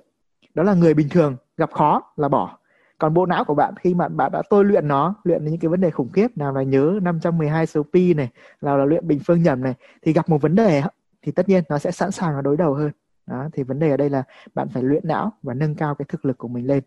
đó 0.54 0.64
là 0.64 0.74
người 0.74 0.94
bình 0.94 1.08
thường 1.10 1.36
gặp 1.58 1.72
khó 1.72 2.14
là 2.16 2.30
bỏ. 2.30 2.58
Còn 2.98 3.14
bộ 3.14 3.26
não 3.26 3.46
của 3.46 3.56
bạn 3.56 3.74
khi 3.80 3.94
mà 3.94 4.08
bạn 4.08 4.32
đã 4.32 4.42
tôi 4.50 4.66
luyện 4.66 4.88
nó 4.88 5.16
luyện 5.24 5.46
những 5.46 5.60
cái 5.60 5.70
vấn 5.70 5.82
đề 5.82 5.92
khủng 5.92 6.12
khiếp 6.12 6.38
nào 6.38 6.54
là 6.54 6.64
nhớ 6.64 7.00
512 7.02 7.66
số 7.66 7.84
pi 7.94 8.14
này 8.14 8.30
nào 8.62 8.78
là 8.78 8.86
luyện 8.86 9.08
bình 9.08 9.20
phương 9.28 9.44
nhẩm 9.44 9.62
này 9.62 9.74
thì 10.02 10.14
gặp 10.14 10.30
một 10.30 10.42
vấn 10.42 10.56
đề 10.56 10.84
thì 11.22 11.32
tất 11.32 11.50
nhiên 11.50 11.64
nó 11.70 11.78
sẽ 11.78 11.92
sẵn 11.92 12.12
sàng 12.12 12.34
nó 12.34 12.42
đối 12.42 12.58
đầu 12.58 12.74
hơn. 12.74 12.92
Đó 13.28 13.50
thì 13.54 13.64
vấn 13.64 13.80
đề 13.80 13.90
ở 13.90 13.98
đây 13.98 14.10
là 14.10 14.24
bạn 14.54 14.68
phải 14.70 14.84
luyện 14.84 15.08
não 15.08 15.32
và 15.44 15.54
nâng 15.54 15.76
cao 15.76 15.96
cái 15.96 16.06
thực 16.10 16.26
lực 16.26 16.38
của 16.38 16.48
mình 16.48 16.68
lên. 16.68 16.84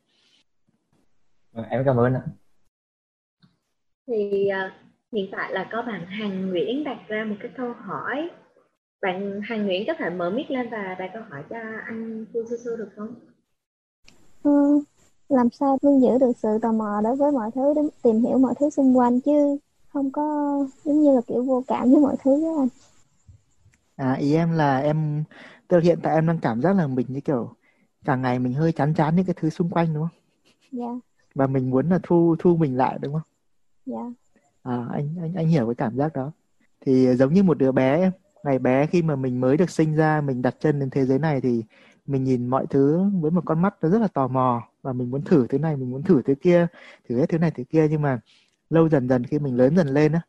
Em 1.68 1.82
cảm 1.84 1.96
ơn 1.96 2.14
ạ. 2.14 2.22
Thì 4.06 4.48
uh, 4.66 4.72
hiện 5.12 5.28
tại 5.32 5.52
là 5.52 5.68
có 5.72 5.82
bạn 5.82 6.06
Hằng 6.06 6.50
Nguyễn 6.50 6.84
đặt 6.84 6.98
ra 7.08 7.24
một 7.24 7.36
cái 7.40 7.50
câu 7.56 7.72
hỏi 7.72 8.30
bạn 9.02 9.40
Hằng 9.44 9.66
Nguyễn 9.66 9.84
có 9.86 9.94
thể 9.98 10.10
mở 10.10 10.30
mic 10.30 10.50
lên 10.50 10.70
và 10.70 10.96
đặt 10.98 11.10
câu 11.14 11.22
hỏi 11.30 11.42
cho 11.50 11.56
anh 11.86 12.24
Phu 12.32 12.40
Sư 12.50 12.56
Sư 12.64 12.76
được 12.76 12.88
không? 12.96 13.14
Ừ, 14.42 14.80
làm 15.28 15.50
sao 15.50 15.78
luôn 15.82 16.00
giữ 16.02 16.18
được 16.20 16.32
sự 16.36 16.58
tò 16.62 16.72
mò 16.72 17.00
đối 17.04 17.16
với 17.16 17.32
mọi 17.32 17.50
thứ 17.54 17.74
đến 17.76 17.88
tìm 18.02 18.20
hiểu 18.20 18.38
mọi 18.38 18.54
thứ 18.60 18.70
xung 18.70 18.96
quanh 18.96 19.20
chứ 19.20 19.58
không 19.88 20.10
có 20.10 20.58
giống 20.84 21.02
như 21.02 21.14
là 21.14 21.20
kiểu 21.26 21.42
vô 21.42 21.64
cảm 21.66 21.90
với 21.90 22.00
mọi 22.00 22.16
thứ 22.24 22.42
đó 22.42 22.56
anh. 22.58 22.68
À 23.96 24.12
ý 24.12 24.34
em 24.34 24.52
là 24.52 24.78
em 24.78 25.24
tức 25.68 25.80
hiện 25.80 25.98
tại 26.02 26.14
em 26.14 26.26
đang 26.26 26.38
cảm 26.38 26.62
giác 26.62 26.76
là 26.76 26.86
mình 26.86 27.06
như 27.08 27.20
kiểu 27.20 27.54
cả 28.04 28.16
ngày 28.16 28.38
mình 28.38 28.52
hơi 28.52 28.72
chán 28.72 28.94
chán 28.94 29.16
những 29.16 29.24
cái 29.26 29.34
thứ 29.40 29.50
xung 29.50 29.70
quanh 29.70 29.94
đúng 29.94 30.02
không? 30.02 30.18
Dạ. 30.72 30.86
Và 31.34 31.46
mình 31.46 31.70
muốn 31.70 31.88
là 31.88 31.98
thu 32.02 32.36
thu 32.38 32.56
mình 32.56 32.76
lại 32.76 32.98
đúng 33.02 33.12
không? 33.12 33.22
Dạ. 33.86 34.12
À 34.62 34.86
anh 34.92 35.14
anh 35.22 35.34
anh 35.34 35.46
hiểu 35.46 35.66
cái 35.66 35.74
cảm 35.74 35.96
giác 35.96 36.12
đó. 36.14 36.32
Thì 36.80 37.16
giống 37.16 37.34
như 37.34 37.42
một 37.42 37.58
đứa 37.58 37.72
bé 37.72 38.00
em 38.00 38.12
ngày 38.44 38.58
bé 38.58 38.86
khi 38.86 39.02
mà 39.02 39.16
mình 39.16 39.40
mới 39.40 39.56
được 39.56 39.70
sinh 39.70 39.96
ra 39.96 40.20
mình 40.20 40.42
đặt 40.42 40.56
chân 40.60 40.80
đến 40.80 40.90
thế 40.90 41.04
giới 41.04 41.18
này 41.18 41.40
thì 41.40 41.64
mình 42.06 42.24
nhìn 42.24 42.46
mọi 42.46 42.66
thứ 42.66 43.10
với 43.20 43.30
một 43.30 43.42
con 43.44 43.62
mắt 43.62 43.74
nó 43.82 43.88
rất 43.88 44.00
là 44.00 44.08
tò 44.08 44.28
mò 44.28 44.62
và 44.82 44.92
mình 44.92 45.10
muốn 45.10 45.22
thử 45.22 45.46
thứ 45.46 45.58
này 45.58 45.76
mình 45.76 45.90
muốn 45.90 46.02
thử 46.02 46.22
thứ 46.22 46.34
kia 46.34 46.66
thử 47.08 47.18
hết 47.18 47.28
thứ 47.28 47.38
này 47.38 47.50
thứ 47.50 47.64
kia. 47.70 47.88
Nhưng 47.90 48.02
mà 48.02 48.20
lâu 48.70 48.88
dần 48.88 49.08
dần 49.08 49.24
khi 49.24 49.38
mình 49.38 49.56
lớn 49.56 49.76
dần 49.76 49.88
lên 49.88 50.12
á 50.12 50.20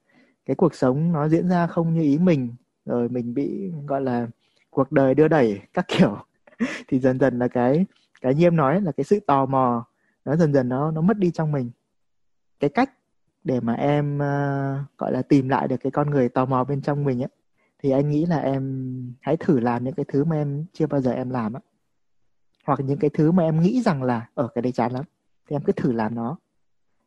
cái 0.45 0.55
cuộc 0.55 0.75
sống 0.75 1.11
nó 1.11 1.29
diễn 1.29 1.49
ra 1.49 1.67
không 1.67 1.93
như 1.93 2.01
ý 2.01 2.17
mình 2.17 2.55
rồi 2.85 3.09
mình 3.09 3.33
bị 3.33 3.71
gọi 3.87 4.01
là 4.01 4.27
cuộc 4.69 4.91
đời 4.91 5.15
đưa 5.15 5.27
đẩy 5.27 5.61
các 5.73 5.85
kiểu. 5.87 6.17
Thì 6.87 6.99
dần 6.99 7.19
dần 7.19 7.39
là 7.39 7.47
cái 7.47 7.85
cái 8.21 8.35
như 8.35 8.47
em 8.47 8.55
nói 8.55 8.81
là 8.81 8.91
cái 8.91 9.03
sự 9.03 9.19
tò 9.19 9.45
mò 9.45 9.85
nó 10.25 10.35
dần 10.35 10.53
dần 10.53 10.69
nó 10.69 10.91
nó 10.91 11.01
mất 11.01 11.17
đi 11.17 11.31
trong 11.31 11.51
mình. 11.51 11.71
Cái 12.59 12.69
cách 12.69 12.93
để 13.43 13.59
mà 13.59 13.73
em 13.73 14.15
uh, 14.15 14.97
gọi 14.97 15.11
là 15.11 15.21
tìm 15.21 15.49
lại 15.49 15.67
được 15.67 15.77
cái 15.83 15.91
con 15.91 16.09
người 16.09 16.29
tò 16.29 16.45
mò 16.45 16.63
bên 16.63 16.81
trong 16.81 17.03
mình 17.03 17.23
ấy 17.23 17.29
thì 17.83 17.91
anh 17.91 18.09
nghĩ 18.09 18.25
là 18.25 18.37
em 18.37 19.13
hãy 19.21 19.37
thử 19.37 19.59
làm 19.59 19.83
những 19.83 19.93
cái 19.93 20.05
thứ 20.07 20.23
mà 20.23 20.35
em 20.35 20.65
chưa 20.73 20.87
bao 20.87 21.01
giờ 21.01 21.11
em 21.11 21.29
làm 21.29 21.53
á. 21.53 21.59
Hoặc 22.65 22.79
những 22.79 22.99
cái 22.99 23.09
thứ 23.13 23.31
mà 23.31 23.43
em 23.43 23.61
nghĩ 23.61 23.81
rằng 23.81 24.03
là 24.03 24.29
ở 24.33 24.47
cái 24.55 24.61
đấy 24.61 24.71
chán 24.71 24.91
lắm. 24.91 25.03
Thì 25.47 25.55
em 25.55 25.61
cứ 25.61 25.71
thử 25.71 25.91
làm 25.91 26.15
nó. 26.15 26.37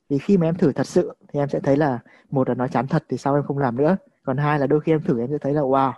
Vì 0.09 0.19
khi 0.19 0.37
mà 0.37 0.47
em 0.47 0.55
thử 0.55 0.73
thật 0.73 0.87
sự 0.87 1.15
thì 1.29 1.41
em 1.41 1.49
sẽ 1.49 1.61
thấy 1.61 1.77
là 1.77 1.99
một 2.31 2.49
là 2.49 2.55
nó 2.55 2.69
chán 2.69 2.87
thật 2.87 3.05
thì 3.09 3.17
sau 3.17 3.35
em 3.35 3.45
không 3.45 3.59
làm 3.59 3.77
nữa. 3.77 3.97
Còn 4.23 4.37
hai 4.37 4.59
là 4.59 4.67
đôi 4.67 4.81
khi 4.81 4.93
em 4.93 5.03
thử 5.03 5.21
em 5.21 5.31
sẽ 5.31 5.39
thấy 5.39 5.55
là 5.55 5.61
wow 5.61 5.93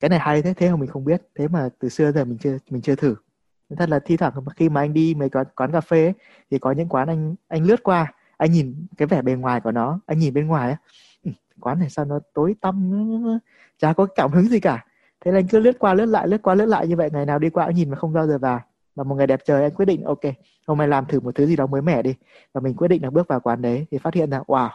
cái 0.00 0.08
này 0.08 0.18
hay 0.18 0.42
thế 0.42 0.54
thế 0.54 0.70
mà 0.70 0.76
mình 0.76 0.90
không 0.90 1.04
biết. 1.04 1.28
Thế 1.34 1.48
mà 1.48 1.68
từ 1.78 1.88
xưa 1.88 2.12
giờ 2.12 2.24
mình 2.24 2.38
chưa 2.38 2.58
mình 2.70 2.82
chưa 2.82 2.94
thử. 2.94 3.14
Thật 3.76 3.88
là 3.88 3.98
thi 3.98 4.16
thoảng 4.16 4.32
khi 4.56 4.68
mà 4.68 4.80
anh 4.80 4.92
đi 4.92 5.14
mấy 5.14 5.28
quán 5.28 5.46
quán 5.56 5.72
cà 5.72 5.80
phê 5.80 6.04
ấy, 6.04 6.14
thì 6.50 6.58
có 6.58 6.72
những 6.72 6.88
quán 6.88 7.08
anh 7.08 7.34
anh 7.48 7.64
lướt 7.64 7.82
qua 7.82 8.12
anh 8.36 8.52
nhìn 8.52 8.86
cái 8.96 9.06
vẻ 9.08 9.22
bề 9.22 9.34
ngoài 9.34 9.60
của 9.60 9.72
nó 9.72 10.00
anh 10.06 10.18
nhìn 10.18 10.34
bên 10.34 10.46
ngoài 10.46 10.68
ấy, 10.68 11.34
quán 11.60 11.78
này 11.78 11.90
sao 11.90 12.04
nó 12.04 12.20
tối 12.34 12.56
tăm 12.60 12.92
chả 13.80 13.92
có 13.92 14.06
cảm 14.06 14.32
hứng 14.32 14.44
gì 14.44 14.60
cả. 14.60 14.84
Thế 15.20 15.32
là 15.32 15.38
anh 15.38 15.48
cứ 15.48 15.58
lướt 15.58 15.78
qua, 15.78 15.94
lướt 15.94 16.06
lại, 16.06 16.28
lướt 16.28 16.42
qua, 16.42 16.54
lướt 16.54 16.66
lại 16.66 16.86
như 16.86 16.96
vậy, 16.96 17.10
ngày 17.12 17.26
nào 17.26 17.38
đi 17.38 17.50
qua 17.50 17.66
cũng 17.66 17.74
nhìn 17.74 17.90
mà 17.90 17.96
không 17.96 18.12
bao 18.12 18.26
giờ 18.26 18.38
vào. 18.38 18.60
Và 18.94 19.04
một 19.04 19.14
ngày 19.14 19.26
đẹp 19.26 19.40
trời 19.44 19.62
anh 19.62 19.70
quyết 19.70 19.84
định, 19.84 20.04
ok, 20.04 20.20
hôm 20.66 20.78
nay 20.78 20.88
làm 20.88 21.06
thử 21.06 21.20
một 21.20 21.34
thứ 21.34 21.46
gì 21.46 21.56
đó 21.56 21.66
mới 21.66 21.82
mẻ 21.82 22.02
đi. 22.02 22.14
Và 22.54 22.60
mình 22.60 22.74
quyết 22.74 22.88
định 22.88 23.02
là 23.02 23.10
bước 23.10 23.28
vào 23.28 23.40
quán 23.40 23.62
đấy 23.62 23.86
thì 23.90 23.98
phát 23.98 24.14
hiện 24.14 24.30
ra 24.30 24.40
wow, 24.46 24.68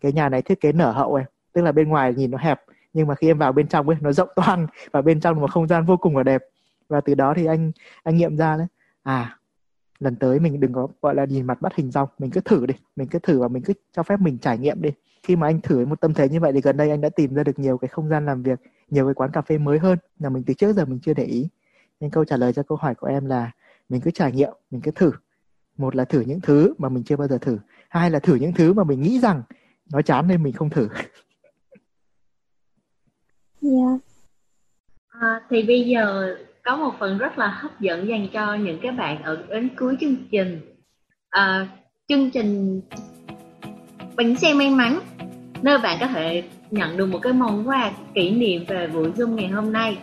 cái 0.00 0.12
nhà 0.12 0.28
này 0.28 0.42
thiết 0.42 0.60
kế 0.60 0.72
nở 0.72 0.92
hậu 0.92 1.14
em 1.14 1.26
tức 1.54 1.62
là 1.62 1.72
bên 1.72 1.88
ngoài 1.88 2.14
nhìn 2.14 2.30
nó 2.30 2.38
hẹp, 2.38 2.60
nhưng 2.92 3.06
mà 3.06 3.14
khi 3.14 3.30
em 3.30 3.38
vào 3.38 3.52
bên 3.52 3.68
trong 3.68 3.88
ấy, 3.88 3.96
nó 4.00 4.12
rộng 4.12 4.28
toang 4.36 4.66
và 4.92 5.02
bên 5.02 5.20
trong 5.20 5.40
một 5.40 5.50
không 5.50 5.68
gian 5.68 5.84
vô 5.84 5.96
cùng 5.96 6.16
là 6.16 6.22
đẹp. 6.22 6.42
Và 6.88 7.00
từ 7.00 7.14
đó 7.14 7.34
thì 7.36 7.46
anh 7.46 7.72
anh 8.02 8.16
nghiệm 8.16 8.36
ra 8.36 8.56
đấy. 8.56 8.66
À 9.02 9.38
lần 9.98 10.16
tới 10.16 10.40
mình 10.40 10.60
đừng 10.60 10.72
có, 10.72 10.88
gọi 11.02 11.14
là, 11.14 11.24
nhìn 11.24 11.46
mặt 11.46 11.60
bắt 11.60 11.74
hình 11.74 11.90
dong. 11.90 12.08
Mình 12.18 12.30
cứ 12.30 12.40
thử 12.40 12.66
đi. 12.66 12.74
Mình 12.96 13.08
cứ 13.08 13.18
thử 13.18 13.40
và 13.40 13.48
mình 13.48 13.62
cứ 13.62 13.72
cho 13.92 14.02
phép 14.02 14.20
mình 14.20 14.38
trải 14.38 14.58
nghiệm 14.58 14.82
đi 14.82 14.90
khi 15.24 15.36
mà 15.36 15.46
anh 15.46 15.60
thử 15.60 15.86
một 15.86 16.00
tâm 16.00 16.14
thế 16.14 16.28
như 16.28 16.40
vậy 16.40 16.52
thì 16.52 16.60
gần 16.60 16.76
đây 16.76 16.90
anh 16.90 17.00
đã 17.00 17.08
tìm 17.08 17.34
ra 17.34 17.42
được 17.42 17.58
nhiều 17.58 17.78
cái 17.78 17.88
không 17.88 18.08
gian 18.08 18.26
làm 18.26 18.42
việc 18.42 18.60
nhiều 18.90 19.04
cái 19.06 19.14
quán 19.14 19.30
cà 19.32 19.42
phê 19.42 19.58
mới 19.58 19.78
hơn. 19.78 19.98
Là 20.18 20.28
mình 20.28 20.42
từ 20.46 20.54
trước 20.54 20.72
giờ 20.72 20.84
mình 20.84 21.00
chưa 21.02 21.14
để 21.14 21.24
ý. 21.24 21.48
Nên 22.00 22.10
câu 22.10 22.24
trả 22.24 22.36
lời 22.36 22.52
cho 22.52 22.62
câu 22.62 22.78
hỏi 22.78 22.94
của 22.94 23.06
em 23.06 23.26
là 23.26 23.50
mình 23.88 24.00
cứ 24.00 24.10
trải 24.10 24.32
nghiệm 24.32 24.52
mình 24.70 24.80
cứ 24.80 24.90
thử. 24.90 25.12
Một 25.76 25.96
là 25.96 26.04
thử 26.04 26.20
những 26.20 26.40
thứ 26.40 26.74
mà 26.78 26.88
mình 26.88 27.04
chưa 27.04 27.16
bao 27.16 27.28
giờ 27.28 27.38
thử. 27.38 27.58
Hai 27.88 28.10
là 28.10 28.18
thử 28.18 28.34
những 28.34 28.52
thứ 28.52 28.72
mà 28.72 28.84
mình 28.84 29.02
nghĩ 29.02 29.20
rằng 29.20 29.42
nó 29.92 30.02
chán 30.02 30.28
nên 30.28 30.42
mình 30.42 30.52
không 30.52 30.70
thử. 30.70 30.88
Dạ. 33.60 33.70
Yeah. 33.70 34.00
à, 35.08 35.40
thì 35.50 35.62
bây 35.62 35.84
giờ 35.84 36.36
có 36.64 36.76
một 36.76 36.92
phần 37.00 37.18
rất 37.18 37.38
là 37.38 37.46
hấp 37.46 37.80
dẫn 37.80 38.08
dành 38.08 38.28
cho 38.32 38.54
những 38.54 38.78
cái 38.82 38.92
bạn 38.92 39.22
ở 39.22 39.44
đến 39.48 39.68
cuối 39.76 39.96
chương 40.00 40.16
trình. 40.30 40.60
À, 41.28 41.68
chương 42.08 42.30
trình 42.30 42.80
bánh 44.16 44.36
xe 44.36 44.54
may 44.54 44.70
mắn 44.70 45.00
nơi 45.62 45.78
bạn 45.78 45.96
có 46.00 46.06
thể 46.06 46.42
nhận 46.70 46.96
được 46.96 47.06
một 47.06 47.18
cái 47.22 47.32
món 47.32 47.68
quà 47.68 47.90
kỷ 48.14 48.30
niệm 48.30 48.64
về 48.68 48.86
buổi 48.86 49.10
zoom 49.10 49.34
ngày 49.34 49.48
hôm 49.48 49.72
nay. 49.72 49.98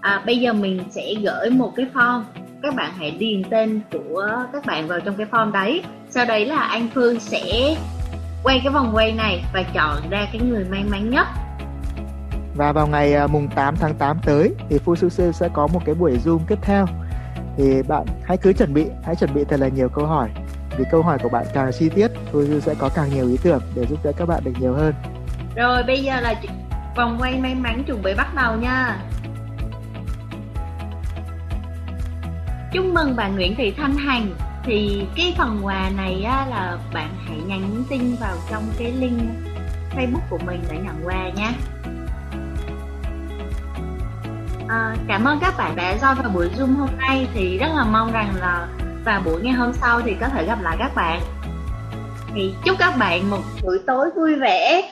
À, 0.00 0.22
bây 0.26 0.38
giờ 0.38 0.52
mình 0.52 0.82
sẽ 0.90 1.14
gửi 1.22 1.50
một 1.50 1.72
cái 1.76 1.86
form. 1.94 2.22
Các 2.62 2.74
bạn 2.74 2.92
hãy 2.98 3.10
điền 3.10 3.42
tên 3.50 3.80
của 3.92 4.28
các 4.52 4.66
bạn 4.66 4.88
vào 4.88 5.00
trong 5.00 5.16
cái 5.16 5.26
form 5.30 5.52
đấy. 5.52 5.82
Sau 6.10 6.24
đấy 6.24 6.46
là 6.46 6.56
anh 6.56 6.88
Phương 6.94 7.20
sẽ 7.20 7.76
quay 8.42 8.60
cái 8.64 8.72
vòng 8.72 8.90
quay 8.94 9.12
này 9.12 9.44
và 9.54 9.62
chọn 9.74 10.10
ra 10.10 10.26
cái 10.32 10.42
người 10.42 10.64
may 10.70 10.84
mắn 10.90 11.10
nhất. 11.10 11.26
Và 12.56 12.72
vào 12.72 12.86
ngày 12.86 13.14
à, 13.14 13.26
mùng 13.26 13.48
8 13.48 13.76
tháng 13.76 13.94
8 13.94 14.16
tới 14.24 14.54
thì 14.68 14.78
Phu 14.78 14.96
Sư 14.96 15.08
Sư 15.08 15.32
sẽ 15.32 15.48
có 15.52 15.66
một 15.66 15.80
cái 15.84 15.94
buổi 15.94 16.18
Zoom 16.24 16.38
tiếp 16.48 16.58
theo. 16.62 16.86
Thì 17.56 17.82
bạn 17.88 18.06
hãy 18.24 18.36
cứ 18.36 18.52
chuẩn 18.52 18.74
bị 18.74 18.86
hãy 19.04 19.16
chuẩn 19.16 19.34
bị 19.34 19.44
thật 19.48 19.60
là 19.60 19.68
nhiều 19.68 19.88
câu 19.88 20.06
hỏi 20.06 20.28
vì 20.76 20.84
câu 20.90 21.02
hỏi 21.02 21.18
của 21.22 21.28
bạn 21.28 21.46
càng 21.54 21.70
chi 21.78 21.88
tiết 21.88 22.08
tôi 22.32 22.60
sẽ 22.62 22.74
có 22.78 22.90
càng 22.94 23.10
nhiều 23.10 23.28
ý 23.28 23.38
tưởng 23.42 23.62
để 23.74 23.86
giúp 23.86 23.98
đỡ 24.04 24.12
các 24.16 24.28
bạn 24.28 24.44
được 24.44 24.52
nhiều 24.60 24.74
hơn. 24.74 24.94
Rồi 25.56 25.82
bây 25.82 26.02
giờ 26.02 26.20
là 26.20 26.34
vòng 26.96 27.16
quay 27.20 27.38
may 27.38 27.54
mắn 27.54 27.84
chuẩn 27.86 28.02
bị 28.02 28.14
bắt 28.14 28.34
đầu 28.34 28.56
nha. 28.56 28.96
Chúc 32.72 32.84
mừng 32.84 33.16
bà 33.16 33.28
Nguyễn 33.28 33.54
Thị 33.56 33.74
Thanh 33.76 33.96
Hằng. 33.96 34.30
Thì 34.64 35.06
cái 35.16 35.34
phần 35.38 35.60
quà 35.62 35.90
này 35.96 36.22
á, 36.22 36.46
là 36.50 36.78
bạn 36.94 37.08
hãy 37.28 37.36
nhắn 37.46 37.84
tin 37.90 38.16
vào 38.20 38.36
trong 38.50 38.62
cái 38.78 38.92
link 38.92 39.22
Facebook 39.96 40.28
của 40.30 40.38
mình 40.46 40.62
để 40.70 40.78
nhận 40.78 41.06
quà 41.06 41.28
nha. 41.28 41.52
À, 44.68 44.96
cảm 45.08 45.24
ơn 45.24 45.38
các 45.40 45.54
bạn 45.58 45.76
đã 45.76 45.96
join 46.00 46.14
vào 46.14 46.30
buổi 46.34 46.50
Zoom 46.58 46.76
hôm 46.76 46.88
nay. 46.98 47.28
Thì 47.34 47.58
rất 47.58 47.68
là 47.74 47.84
mong 47.84 48.12
rằng 48.12 48.34
là 48.40 48.68
và 49.04 49.22
buổi 49.24 49.40
ngày 49.42 49.52
hôm 49.52 49.72
sau 49.72 50.00
thì 50.00 50.16
có 50.20 50.28
thể 50.28 50.44
gặp 50.46 50.58
lại 50.62 50.76
các 50.78 50.94
bạn. 50.94 51.20
Thì 52.34 52.54
chúc 52.64 52.76
các 52.78 52.96
bạn 52.98 53.30
một 53.30 53.42
buổi 53.62 53.78
tối 53.86 54.10
vui 54.16 54.34
vẻ 54.34 54.90